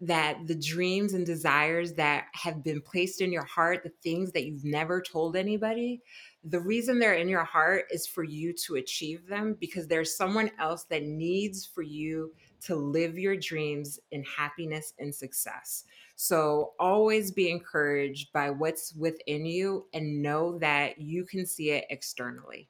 that 0.00 0.46
the 0.46 0.54
dreams 0.54 1.12
and 1.12 1.26
desires 1.26 1.92
that 1.94 2.26
have 2.32 2.64
been 2.64 2.80
placed 2.80 3.20
in 3.20 3.30
your 3.30 3.44
heart, 3.44 3.82
the 3.82 3.92
things 4.02 4.32
that 4.32 4.46
you've 4.46 4.64
never 4.64 5.00
told 5.00 5.36
anybody, 5.36 6.00
the 6.42 6.60
reason 6.60 6.98
they're 6.98 7.14
in 7.14 7.28
your 7.28 7.44
heart 7.44 7.84
is 7.90 8.06
for 8.06 8.24
you 8.24 8.52
to 8.66 8.76
achieve 8.76 9.26
them 9.26 9.56
because 9.60 9.86
there's 9.86 10.16
someone 10.16 10.50
else 10.58 10.84
that 10.84 11.04
needs 11.04 11.66
for 11.66 11.82
you 11.82 12.32
to 12.62 12.76
live 12.76 13.18
your 13.18 13.36
dreams 13.36 13.98
in 14.10 14.22
happiness 14.24 14.94
and 14.98 15.14
success. 15.14 15.84
So 16.16 16.72
always 16.78 17.30
be 17.30 17.50
encouraged 17.50 18.32
by 18.32 18.50
what's 18.50 18.94
within 18.94 19.44
you 19.44 19.86
and 19.92 20.22
know 20.22 20.58
that 20.58 20.98
you 20.98 21.24
can 21.24 21.44
see 21.44 21.70
it 21.70 21.84
externally. 21.90 22.68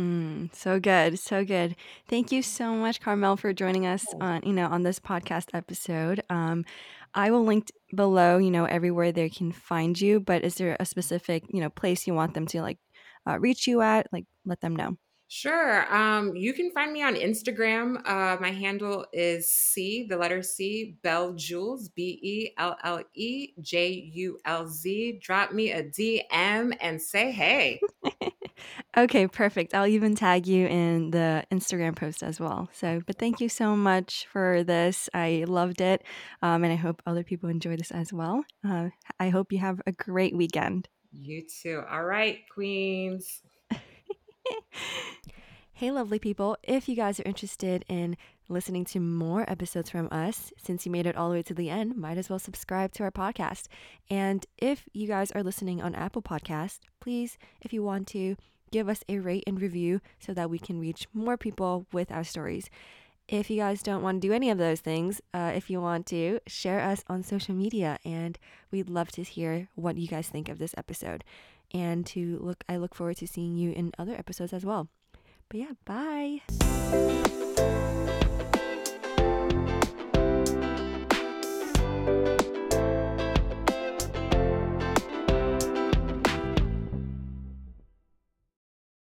Mm, 0.00 0.54
so 0.54 0.80
good, 0.80 1.18
so 1.18 1.44
good. 1.44 1.76
Thank 2.08 2.32
you 2.32 2.40
so 2.40 2.74
much, 2.74 3.00
Carmelle, 3.02 3.36
for 3.36 3.52
joining 3.52 3.84
us 3.84 4.06
on 4.18 4.40
you 4.46 4.54
know 4.54 4.66
on 4.66 4.82
this 4.82 4.98
podcast 4.98 5.48
episode. 5.52 6.22
Um, 6.30 6.64
I 7.12 7.30
will 7.30 7.44
link 7.44 7.70
below, 7.94 8.38
you 8.38 8.50
know, 8.50 8.64
everywhere 8.64 9.12
they 9.12 9.28
can 9.28 9.52
find 9.52 10.00
you. 10.00 10.18
But 10.18 10.42
is 10.42 10.54
there 10.54 10.74
a 10.80 10.86
specific 10.86 11.44
you 11.50 11.60
know 11.60 11.68
place 11.68 12.06
you 12.06 12.14
want 12.14 12.32
them 12.32 12.46
to 12.46 12.62
like 12.62 12.78
uh, 13.28 13.38
reach 13.38 13.66
you 13.66 13.82
at? 13.82 14.06
Like, 14.10 14.24
let 14.46 14.62
them 14.62 14.74
know. 14.74 14.96
Sure. 15.28 15.86
Um, 15.94 16.34
you 16.34 16.54
can 16.54 16.72
find 16.72 16.92
me 16.92 17.02
on 17.02 17.14
Instagram. 17.14 18.00
Uh, 18.04 18.36
my 18.40 18.50
handle 18.50 19.04
is 19.12 19.52
C, 19.52 20.06
the 20.08 20.16
letter 20.16 20.42
C, 20.42 20.96
Belle 21.02 21.34
Julz, 21.34 21.88
B 21.94 22.18
E 22.22 22.50
L 22.58 22.76
L 22.82 23.02
E 23.14 23.52
J 23.60 24.10
U 24.14 24.38
L 24.46 24.66
Z. 24.66 25.20
Drop 25.22 25.52
me 25.52 25.72
a 25.72 25.84
DM 25.84 26.74
and 26.80 27.00
say 27.00 27.30
hey. 27.30 27.80
Okay, 28.96 29.26
perfect. 29.26 29.74
I'll 29.74 29.86
even 29.86 30.14
tag 30.14 30.46
you 30.46 30.66
in 30.66 31.10
the 31.10 31.44
Instagram 31.52 31.96
post 31.96 32.22
as 32.22 32.40
well. 32.40 32.68
So, 32.72 33.00
but 33.06 33.18
thank 33.18 33.40
you 33.40 33.48
so 33.48 33.76
much 33.76 34.26
for 34.32 34.64
this. 34.64 35.08
I 35.14 35.44
loved 35.46 35.80
it. 35.80 36.02
Um, 36.42 36.64
and 36.64 36.72
I 36.72 36.76
hope 36.76 37.02
other 37.06 37.22
people 37.22 37.48
enjoy 37.48 37.76
this 37.76 37.90
as 37.90 38.12
well. 38.12 38.44
Uh, 38.66 38.90
I 39.18 39.28
hope 39.28 39.52
you 39.52 39.58
have 39.58 39.80
a 39.86 39.92
great 39.92 40.36
weekend. 40.36 40.88
You 41.12 41.42
too. 41.46 41.82
All 41.90 42.04
right, 42.04 42.38
Queens. 42.52 43.42
hey, 45.72 45.90
lovely 45.90 46.18
people. 46.18 46.56
If 46.62 46.88
you 46.88 46.96
guys 46.96 47.18
are 47.18 47.24
interested 47.24 47.84
in 47.88 48.16
listening 48.48 48.84
to 48.84 49.00
more 49.00 49.48
episodes 49.48 49.90
from 49.90 50.08
us, 50.10 50.52
since 50.58 50.84
you 50.84 50.92
made 50.92 51.06
it 51.06 51.16
all 51.16 51.28
the 51.28 51.36
way 51.36 51.42
to 51.42 51.54
the 51.54 51.70
end, 51.70 51.96
might 51.96 52.18
as 52.18 52.28
well 52.28 52.38
subscribe 52.38 52.92
to 52.92 53.04
our 53.04 53.10
podcast. 53.10 53.66
And 54.08 54.44
if 54.58 54.88
you 54.92 55.06
guys 55.06 55.30
are 55.32 55.42
listening 55.42 55.80
on 55.80 55.94
Apple 55.94 56.22
Podcast, 56.22 56.80
please, 57.00 57.38
if 57.60 57.72
you 57.72 57.82
want 57.82 58.08
to, 58.08 58.36
give 58.70 58.88
us 58.88 59.04
a 59.08 59.18
rate 59.18 59.44
and 59.46 59.60
review 59.60 60.00
so 60.18 60.32
that 60.34 60.50
we 60.50 60.58
can 60.58 60.80
reach 60.80 61.06
more 61.12 61.36
people 61.36 61.86
with 61.92 62.10
our 62.10 62.24
stories. 62.24 62.70
If 63.28 63.48
you 63.48 63.58
guys 63.58 63.82
don't 63.82 64.02
want 64.02 64.20
to 64.20 64.28
do 64.28 64.32
any 64.34 64.50
of 64.50 64.58
those 64.58 64.80
things, 64.80 65.20
uh, 65.32 65.52
if 65.54 65.70
you 65.70 65.80
want 65.80 66.06
to, 66.06 66.40
share 66.48 66.80
us 66.80 67.04
on 67.06 67.22
social 67.22 67.54
media, 67.54 67.98
and 68.04 68.36
we'd 68.72 68.90
love 68.90 69.12
to 69.12 69.22
hear 69.22 69.68
what 69.76 69.96
you 69.96 70.08
guys 70.08 70.28
think 70.28 70.48
of 70.48 70.58
this 70.58 70.74
episode. 70.76 71.22
And 71.72 72.04
to 72.06 72.38
look, 72.40 72.64
I 72.68 72.76
look 72.76 72.94
forward 72.94 73.18
to 73.18 73.28
seeing 73.28 73.56
you 73.56 73.70
in 73.70 73.92
other 73.98 74.14
episodes 74.14 74.52
as 74.52 74.64
well. 74.64 74.88
But 75.48 75.60
yeah, 75.60 75.72
bye. 75.84 76.40